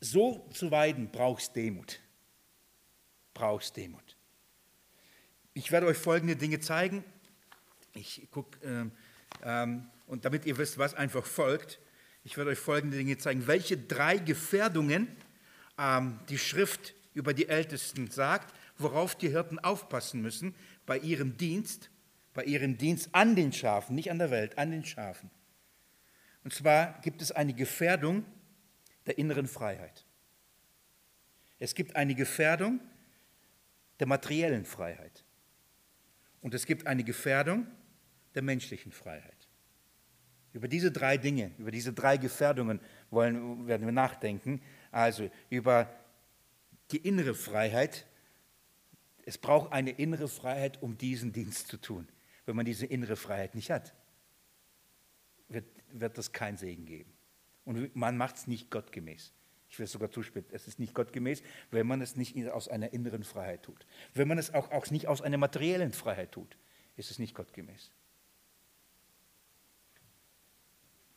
so 0.00 0.46
zu 0.52 0.70
weiden, 0.70 1.10
brauchst 1.10 1.54
Demut. 1.56 2.00
Brauchst 3.32 3.76
Demut. 3.76 4.16
Ich 5.54 5.72
werde 5.72 5.86
euch 5.86 5.96
folgende 5.96 6.36
Dinge 6.36 6.60
zeigen. 6.60 7.04
Ich 7.96 8.28
gucke, 8.30 8.58
ähm, 8.62 8.92
ähm, 9.42 9.90
und 10.06 10.24
damit 10.24 10.44
ihr 10.44 10.58
wisst, 10.58 10.78
was 10.78 10.94
einfach 10.94 11.24
folgt, 11.24 11.80
ich 12.24 12.36
werde 12.36 12.50
euch 12.50 12.58
folgende 12.58 12.96
Dinge 12.96 13.16
zeigen. 13.18 13.46
Welche 13.46 13.78
drei 13.78 14.18
Gefährdungen 14.18 15.08
ähm, 15.78 16.20
die 16.28 16.38
Schrift 16.38 16.94
über 17.14 17.32
die 17.32 17.48
Ältesten 17.48 18.10
sagt, 18.10 18.54
worauf 18.78 19.14
die 19.14 19.30
Hirten 19.30 19.58
aufpassen 19.58 20.20
müssen 20.20 20.54
bei 20.84 20.98
ihrem 20.98 21.36
Dienst, 21.36 21.90
bei 22.34 22.44
ihrem 22.44 22.76
Dienst 22.76 23.08
an 23.12 23.34
den 23.34 23.52
Schafen, 23.52 23.94
nicht 23.94 24.10
an 24.10 24.18
der 24.18 24.30
Welt, 24.30 24.58
an 24.58 24.70
den 24.70 24.84
Schafen. 24.84 25.30
Und 26.44 26.52
zwar 26.52 27.00
gibt 27.00 27.22
es 27.22 27.32
eine 27.32 27.54
Gefährdung 27.54 28.24
der 29.06 29.18
inneren 29.18 29.46
Freiheit. 29.46 30.04
Es 31.58 31.74
gibt 31.74 31.96
eine 31.96 32.14
Gefährdung 32.14 32.80
der 33.98 34.06
materiellen 34.06 34.66
Freiheit. 34.66 35.24
Und 36.42 36.54
es 36.54 36.66
gibt 36.66 36.86
eine 36.86 37.02
Gefährdung 37.02 37.66
der 38.36 38.42
menschlichen 38.42 38.92
Freiheit. 38.92 39.48
Über 40.52 40.68
diese 40.68 40.92
drei 40.92 41.18
Dinge, 41.18 41.50
über 41.58 41.70
diese 41.70 41.92
drei 41.92 42.16
Gefährdungen 42.16 42.80
wollen, 43.10 43.66
werden 43.66 43.86
wir 43.86 43.92
nachdenken. 43.92 44.62
Also 44.90 45.28
über 45.50 45.90
die 46.92 46.98
innere 46.98 47.34
Freiheit. 47.34 48.06
Es 49.24 49.36
braucht 49.38 49.72
eine 49.72 49.90
innere 49.90 50.28
Freiheit, 50.28 50.82
um 50.82 50.96
diesen 50.96 51.32
Dienst 51.32 51.68
zu 51.68 51.78
tun. 51.78 52.08
Wenn 52.46 52.56
man 52.56 52.64
diese 52.64 52.86
innere 52.86 53.16
Freiheit 53.16 53.54
nicht 53.54 53.70
hat, 53.70 53.92
wird, 55.48 55.66
wird 55.90 56.16
das 56.16 56.32
keinen 56.32 56.56
Segen 56.56 56.86
geben. 56.86 57.12
Und 57.64 57.94
man 57.96 58.16
macht 58.16 58.36
es 58.36 58.46
nicht 58.46 58.70
gottgemäß. 58.70 59.32
Ich 59.68 59.78
will 59.78 59.84
es 59.84 59.92
sogar 59.92 60.10
zuspitzen, 60.10 60.54
es 60.54 60.68
ist 60.68 60.78
nicht 60.78 60.94
gottgemäß, 60.94 61.42
wenn 61.70 61.86
man 61.86 62.00
es 62.00 62.14
nicht 62.14 62.36
aus 62.48 62.68
einer 62.68 62.92
inneren 62.92 63.24
Freiheit 63.24 63.64
tut. 63.64 63.84
Wenn 64.14 64.28
man 64.28 64.38
es 64.38 64.54
auch, 64.54 64.70
auch 64.70 64.88
nicht 64.90 65.08
aus 65.08 65.22
einer 65.22 65.38
materiellen 65.38 65.92
Freiheit 65.92 66.32
tut, 66.32 66.56
ist 66.96 67.10
es 67.10 67.18
nicht 67.18 67.34
gottgemäß. 67.34 67.90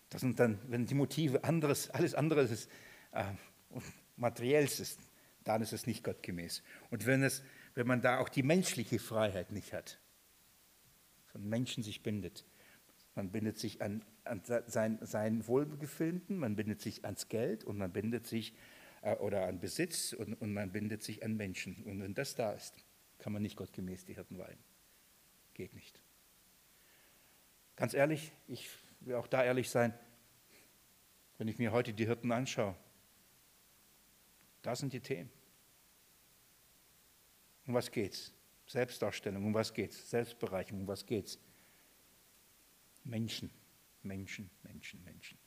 Das 0.09 0.21
sind 0.21 0.39
dann, 0.39 0.59
wenn 0.67 0.85
die 0.85 0.95
Motive 0.95 1.43
anderes, 1.43 1.89
alles 1.91 2.15
andere 2.15 2.41
ist, 2.41 2.69
äh, 3.11 3.23
materielles 4.15 4.79
ist, 4.79 4.99
dann 5.43 5.61
ist 5.61 5.73
es 5.73 5.87
nicht 5.87 6.03
gottgemäß. 6.03 6.63
Und 6.89 7.05
wenn, 7.05 7.23
es, 7.23 7.43
wenn 7.75 7.87
man 7.87 8.01
da 8.01 8.19
auch 8.19 8.29
die 8.29 8.43
menschliche 8.43 8.99
Freiheit 8.99 9.51
nicht 9.51 9.73
hat, 9.73 9.99
von 11.27 11.47
Menschen 11.47 11.83
sich 11.83 12.01
bindet, 12.01 12.45
man 13.15 13.31
bindet 13.31 13.57
sich 13.57 13.81
an, 13.81 14.03
an 14.23 14.41
sein, 14.43 14.99
sein 15.01 15.47
Wohlbefinden, 15.47 16.37
man 16.37 16.55
bindet 16.55 16.81
sich 16.81 17.05
ans 17.05 17.27
Geld 17.27 17.63
und 17.63 17.77
man 17.77 17.91
bindet 17.91 18.25
sich 18.27 18.55
äh, 19.01 19.15
oder 19.15 19.45
an 19.45 19.59
Besitz 19.59 20.13
und, 20.13 20.33
und 20.35 20.53
man 20.53 20.71
bindet 20.71 21.03
sich 21.03 21.23
an 21.23 21.35
Menschen. 21.35 21.83
Und 21.83 22.01
wenn 22.01 22.13
das 22.13 22.35
da 22.35 22.51
ist, 22.53 22.73
kann 23.17 23.33
man 23.33 23.41
nicht 23.41 23.57
gottgemäß 23.57 24.05
die 24.05 24.15
Hirten 24.15 24.37
weihen. 24.37 24.57
Geht 25.53 25.73
nicht. 25.73 25.99
Ganz 27.75 27.93
ehrlich, 27.93 28.31
ich 28.47 28.69
will 29.01 29.15
auch 29.15 29.27
da 29.27 29.43
ehrlich 29.43 29.69
sein, 29.69 29.93
wenn 31.37 31.47
ich 31.47 31.57
mir 31.57 31.71
heute 31.71 31.93
die 31.93 32.05
Hirten 32.05 32.31
anschaue, 32.31 32.75
da 34.61 34.75
sind 34.75 34.93
die 34.93 34.99
Themen. 34.99 35.31
Um 37.65 37.73
was 37.73 37.91
geht's? 37.91 38.33
Selbstdarstellung, 38.67 39.45
um 39.45 39.53
was 39.53 39.73
geht's? 39.73 40.09
Selbstbereicherung, 40.09 40.81
um 40.81 40.87
was 40.87 41.05
geht's? 41.05 41.39
Menschen, 43.03 43.49
Menschen, 44.03 44.49
Menschen, 44.63 45.03
Menschen. 45.03 45.37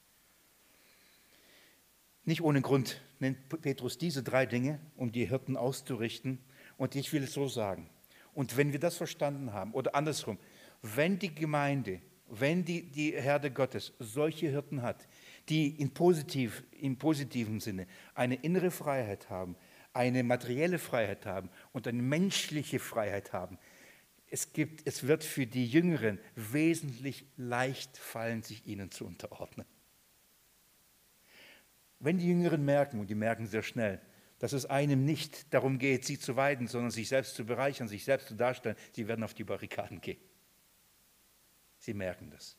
Nicht 2.24 2.40
ohne 2.40 2.62
Grund 2.62 3.00
nennt 3.18 3.48
Petrus 3.60 3.98
diese 3.98 4.22
drei 4.22 4.46
Dinge, 4.46 4.80
um 4.96 5.10
die 5.12 5.26
Hirten 5.26 5.56
auszurichten. 5.56 6.38
Und 6.76 6.94
ich 6.94 7.12
will 7.12 7.24
es 7.24 7.32
so 7.32 7.48
sagen. 7.48 7.90
Und 8.32 8.56
wenn 8.56 8.72
wir 8.72 8.78
das 8.78 8.96
verstanden 8.96 9.52
haben, 9.52 9.72
oder 9.72 9.94
andersrum, 9.94 10.38
wenn 10.80 11.18
die 11.18 11.34
Gemeinde, 11.34 12.00
wenn 12.34 12.64
die, 12.64 12.90
die 12.90 13.12
Herde 13.12 13.50
Gottes 13.50 13.92
solche 13.98 14.48
Hirten 14.48 14.80
hat, 14.80 15.06
die 15.50 15.68
in 15.68 15.92
positiv, 15.92 16.64
im 16.70 16.96
positiven 16.96 17.60
Sinne 17.60 17.86
eine 18.14 18.36
innere 18.36 18.70
Freiheit 18.70 19.28
haben, 19.28 19.54
eine 19.92 20.22
materielle 20.22 20.78
Freiheit 20.78 21.26
haben 21.26 21.50
und 21.72 21.86
eine 21.86 22.00
menschliche 22.00 22.78
Freiheit 22.78 23.34
haben, 23.34 23.58
es, 24.30 24.54
gibt, 24.54 24.86
es 24.86 25.06
wird 25.06 25.24
für 25.24 25.46
die 25.46 25.66
Jüngeren 25.66 26.18
wesentlich 26.34 27.26
leicht 27.36 27.98
fallen, 27.98 28.42
sich 28.42 28.66
ihnen 28.66 28.90
zu 28.90 29.04
unterordnen. 29.04 29.66
Wenn 31.98 32.16
die 32.16 32.28
Jüngeren 32.28 32.64
merken, 32.64 32.98
und 32.98 33.10
die 33.10 33.14
merken 33.14 33.46
sehr 33.46 33.62
schnell, 33.62 34.00
dass 34.38 34.54
es 34.54 34.64
einem 34.64 35.04
nicht 35.04 35.52
darum 35.52 35.78
geht, 35.78 36.06
sie 36.06 36.18
zu 36.18 36.34
weiden, 36.34 36.66
sondern 36.66 36.90
sich 36.90 37.08
selbst 37.08 37.34
zu 37.34 37.44
bereichern, 37.44 37.88
sich 37.88 38.04
selbst 38.04 38.28
zu 38.28 38.34
darstellen, 38.34 38.76
sie 38.92 39.06
werden 39.06 39.22
auf 39.22 39.34
die 39.34 39.44
Barrikaden 39.44 40.00
gehen. 40.00 40.31
Sie 41.82 41.94
merken 41.94 42.30
das. 42.30 42.56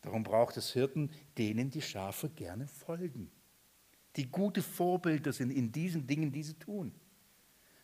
Darum 0.00 0.24
braucht 0.24 0.56
es 0.56 0.72
Hirten, 0.72 1.12
denen 1.36 1.70
die 1.70 1.80
Schafe 1.80 2.28
gerne 2.28 2.66
folgen, 2.66 3.30
die 4.16 4.28
gute 4.28 4.62
Vorbilder 4.62 5.32
sind 5.32 5.52
in 5.52 5.70
diesen 5.70 6.04
Dingen, 6.04 6.32
die 6.32 6.42
sie 6.42 6.54
tun, 6.54 6.92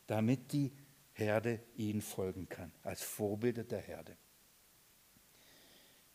damit 0.08 0.52
die 0.52 0.72
Herde 1.12 1.62
ihnen 1.76 2.02
folgen 2.02 2.48
kann, 2.48 2.72
als 2.82 3.02
Vorbilder 3.02 3.62
der 3.62 3.80
Herde. 3.82 4.16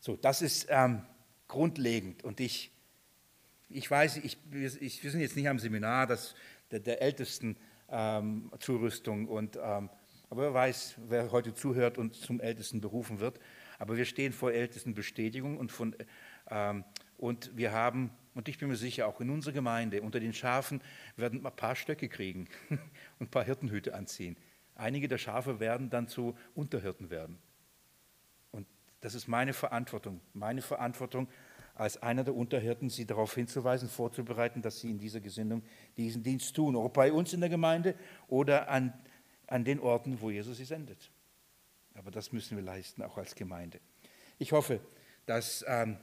So, 0.02 0.18
das 0.18 0.42
ist 0.42 0.68
ähm, 0.70 1.04
grundlegend 1.48 2.26
und 2.26 2.42
ich, 2.42 2.74
ich 3.70 3.90
weiß, 3.90 4.18
ich, 4.18 4.38
ich, 4.52 5.04
wir 5.04 5.12
sind 5.12 5.22
jetzt 5.22 5.38
nicht 5.38 5.48
am 5.48 5.58
Seminar 5.58 6.06
das, 6.06 6.36
der, 6.70 6.82
der 6.82 7.02
ältesten 7.02 7.56
ähm, 7.88 8.52
Zurüstung, 8.60 9.30
und, 9.30 9.56
ähm, 9.56 9.90
aber 10.30 10.42
wer 10.44 10.54
weiß, 10.54 10.96
wer 11.08 11.32
heute 11.32 11.54
zuhört 11.54 11.98
und 11.98 12.14
zum 12.14 12.42
Ältesten 12.42 12.82
berufen 12.82 13.22
wird. 13.22 13.40
Aber 13.80 13.98
wir 13.98 14.06
stehen 14.06 14.34
vor 14.34 14.52
ältesten 14.52 14.94
Bestätigung 14.94 15.58
und, 15.58 15.72
von, 15.72 15.96
ähm, 16.52 16.84
und 17.18 17.56
wir 17.58 17.72
haben, 17.72 18.12
und 18.36 18.48
ich 18.50 18.60
bin 18.60 18.68
mir 18.68 18.76
sicher, 18.76 19.08
auch 19.08 19.22
in 19.22 19.30
unserer 19.30 19.54
Gemeinde, 19.54 20.02
unter 20.02 20.20
den 20.20 20.34
Schafen 20.34 20.82
werden 21.16 21.46
ein 21.46 21.56
paar 21.56 21.76
Stöcke 21.76 22.10
kriegen 22.10 22.48
und 22.70 22.80
ein 23.28 23.32
paar 23.32 23.46
Hirtenhüte 23.46 23.96
anziehen. 23.96 24.38
Einige 24.76 25.08
der 25.08 25.18
Schafe 25.18 25.60
werden 25.60 25.90
dann 25.90 26.08
zu 26.08 26.38
Unterhirten 26.54 27.10
werden. 27.10 27.40
Und 28.52 28.68
das 29.02 29.16
ist 29.16 29.28
meine 29.28 29.54
Verantwortung, 29.54 30.22
meine 30.34 30.62
Verantwortung 30.62 31.28
als 31.74 32.02
einer 32.04 32.26
der 32.26 32.36
Unterhirten, 32.36 32.90
sie 32.90 33.06
darauf 33.06 33.34
hinzuweisen, 33.36 33.88
vorzubereiten, 33.88 34.62
dass 34.62 34.82
sie 34.82 34.90
in 34.90 35.00
dieser 35.00 35.22
Gesinnung 35.22 35.64
diesen 35.96 36.22
Dienst 36.22 36.54
tun, 36.54 36.76
ob 36.76 36.94
bei 36.94 37.14
uns 37.14 37.32
in 37.32 37.40
der 37.40 37.50
Gemeinde 37.50 37.96
oder 38.28 38.68
an, 38.68 38.94
an 39.48 39.64
den 39.64 39.80
Orten, 39.80 40.20
wo 40.20 40.30
Jesus 40.30 40.58
sie 40.58 40.66
sendet. 40.66 41.10
Aber 41.96 42.12
das 42.12 42.32
müssen 42.32 42.58
wir 42.58 42.64
leisten, 42.64 43.02
auch 43.02 43.18
als 43.18 43.36
Gemeinde. 43.36 43.80
Ich 44.38 44.52
hoffe, 44.52 44.80
dass 45.26 45.64
ähm, 45.68 45.98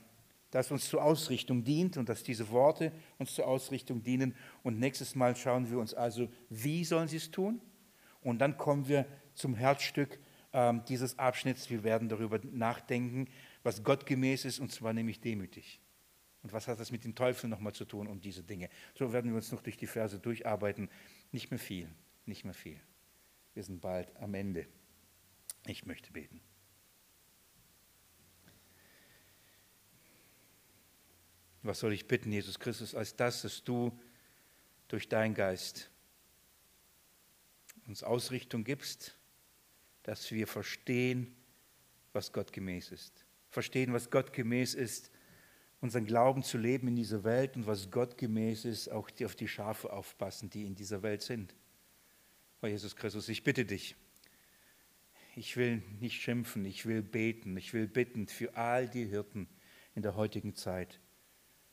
das 0.51 0.71
uns 0.71 0.87
zur 0.87 1.03
Ausrichtung 1.03 1.63
dient 1.63 1.97
und 1.97 2.07
dass 2.09 2.23
diese 2.23 2.49
Worte 2.49 2.91
uns 3.17 3.33
zur 3.33 3.47
Ausrichtung 3.47 4.03
dienen. 4.03 4.35
Und 4.63 4.79
nächstes 4.79 5.15
Mal 5.15 5.35
schauen 5.35 5.69
wir 5.69 5.79
uns 5.79 5.93
also, 5.93 6.29
wie 6.49 6.85
sollen 6.85 7.07
sie 7.07 7.17
es 7.17 7.31
tun? 7.31 7.61
Und 8.21 8.39
dann 8.39 8.57
kommen 8.57 8.87
wir 8.87 9.05
zum 9.33 9.55
Herzstück 9.55 10.19
ähm, 10.53 10.83
dieses 10.87 11.19
Abschnitts. 11.19 11.69
Wir 11.69 11.83
werden 11.83 12.09
darüber 12.09 12.39
nachdenken, 12.43 13.27
was 13.63 13.83
gottgemäß 13.83 14.45
ist, 14.45 14.59
und 14.59 14.71
zwar 14.71 14.93
nämlich 14.93 15.19
demütig. 15.19 15.81
Und 16.43 16.53
was 16.53 16.67
hat 16.67 16.79
das 16.79 16.91
mit 16.91 17.03
dem 17.03 17.15
Teufel 17.15 17.49
nochmal 17.49 17.73
zu 17.73 17.85
tun 17.85 18.07
und 18.07 18.23
diese 18.23 18.43
Dinge? 18.43 18.69
So 18.95 19.11
werden 19.11 19.31
wir 19.31 19.35
uns 19.35 19.51
noch 19.51 19.61
durch 19.61 19.77
die 19.77 19.87
Verse 19.87 20.17
durcharbeiten. 20.17 20.89
Nicht 21.31 21.51
mehr 21.51 21.59
viel, 21.59 21.89
nicht 22.25 22.45
mehr 22.45 22.53
viel. 22.53 22.79
Wir 23.53 23.63
sind 23.63 23.81
bald 23.81 24.15
am 24.17 24.33
Ende. 24.33 24.67
Ich 25.67 25.85
möchte 25.85 26.11
beten. 26.11 26.41
Was 31.61 31.79
soll 31.79 31.91
ich 31.91 32.07
bitten, 32.07 32.31
Jesus 32.31 32.57
Christus, 32.57 32.95
als 32.95 33.17
das, 33.17 33.41
dass 33.41 33.63
du 33.63 33.91
durch 34.87 35.09
deinen 35.09 35.33
Geist 35.33 35.89
uns 37.85 38.01
Ausrichtung 38.03 38.63
gibst, 38.63 39.17
dass 40.03 40.31
wir 40.31 40.47
verstehen, 40.47 41.35
was 42.13 42.31
Gott 42.31 42.53
gemäß 42.53 42.91
ist. 42.91 43.25
Verstehen, 43.49 43.91
was 43.91 44.09
Gott 44.09 44.31
gemäß 44.31 44.73
ist, 44.73 45.11
unseren 45.81 46.05
Glauben 46.05 46.43
zu 46.43 46.57
leben 46.57 46.87
in 46.87 46.95
dieser 46.95 47.25
Welt 47.25 47.57
und 47.57 47.67
was 47.67 47.91
Gott 47.91 48.17
gemäß 48.17 48.63
ist, 48.63 48.87
auch 48.89 49.09
auf 49.23 49.35
die 49.35 49.47
Schafe 49.49 49.91
aufpassen, 49.91 50.49
die 50.49 50.65
in 50.65 50.75
dieser 50.75 51.03
Welt 51.03 51.21
sind. 51.21 51.53
Herr 52.61 52.69
Jesus 52.69 52.95
Christus, 52.95 53.27
ich 53.27 53.43
bitte 53.43 53.65
dich, 53.65 53.95
ich 55.37 55.55
will 55.55 55.83
nicht 55.99 56.19
schimpfen, 56.19 56.65
ich 56.65 56.87
will 56.87 57.03
beten, 57.03 57.55
ich 57.57 57.71
will 57.71 57.87
bitten 57.87 58.27
für 58.27 58.57
all 58.57 58.89
die 58.89 59.05
Hirten 59.05 59.47
in 59.93 60.01
der 60.01 60.15
heutigen 60.15 60.55
Zeit. 60.55 60.99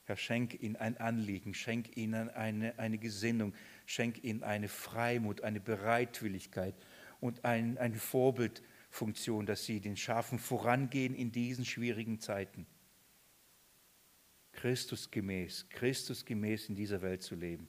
Herr, 0.05 0.19
schenk 0.19 0.61
ihnen 0.63 0.77
ein 0.77 0.99
Anliegen, 0.99 1.55
schenk 1.55 1.97
ihnen 1.97 2.29
eine, 2.29 2.79
eine 2.79 2.99
Gesinnung, 2.99 3.55
schenk 3.87 4.23
ihnen 4.23 4.43
eine 4.43 4.69
Freimut, 4.69 5.41
eine 5.41 5.61
Bereitwilligkeit 5.61 6.75
und 7.21 7.47
ein, 7.47 7.79
ein 7.79 7.95
Vorbild 7.95 8.63
Funktion, 8.91 9.47
dass 9.47 9.65
sie 9.65 9.81
den 9.81 9.97
Schafen 9.97 10.39
vorangehen 10.39 11.15
in 11.15 11.33
diesen 11.33 11.65
schwierigen 11.65 12.21
Zeiten. 12.21 12.67
Christus 14.53 15.11
gemäß, 15.11 15.67
Christus 15.71 16.27
gemäß 16.27 16.69
in 16.69 16.77
dieser 16.77 17.01
Welt 17.01 17.23
zu 17.23 17.35
leben. 17.35 17.67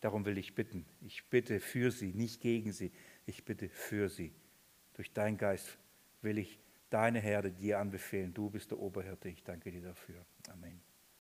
Darum 0.00 0.26
will 0.26 0.36
ich 0.36 0.56
bitten. 0.56 0.84
Ich 1.00 1.24
bitte 1.30 1.60
für 1.60 1.92
sie, 1.92 2.12
nicht 2.12 2.40
gegen 2.40 2.72
sie. 2.72 2.90
Ich 3.24 3.44
bitte 3.44 3.68
für 3.68 4.08
sie. 4.08 4.32
Durch 4.98 5.12
deinen 5.12 5.38
Geist 5.38 5.78
will 6.22 6.38
ich 6.38 6.58
deine 6.90 7.20
Herde 7.20 7.52
dir 7.52 7.78
anbefehlen. 7.78 8.34
Du 8.34 8.50
bist 8.50 8.72
der 8.72 8.80
Oberhirte. 8.80 9.28
Ich 9.28 9.44
danke 9.44 9.70
dir 9.70 9.80
dafür. 9.80 10.26
Amen. 10.48 10.87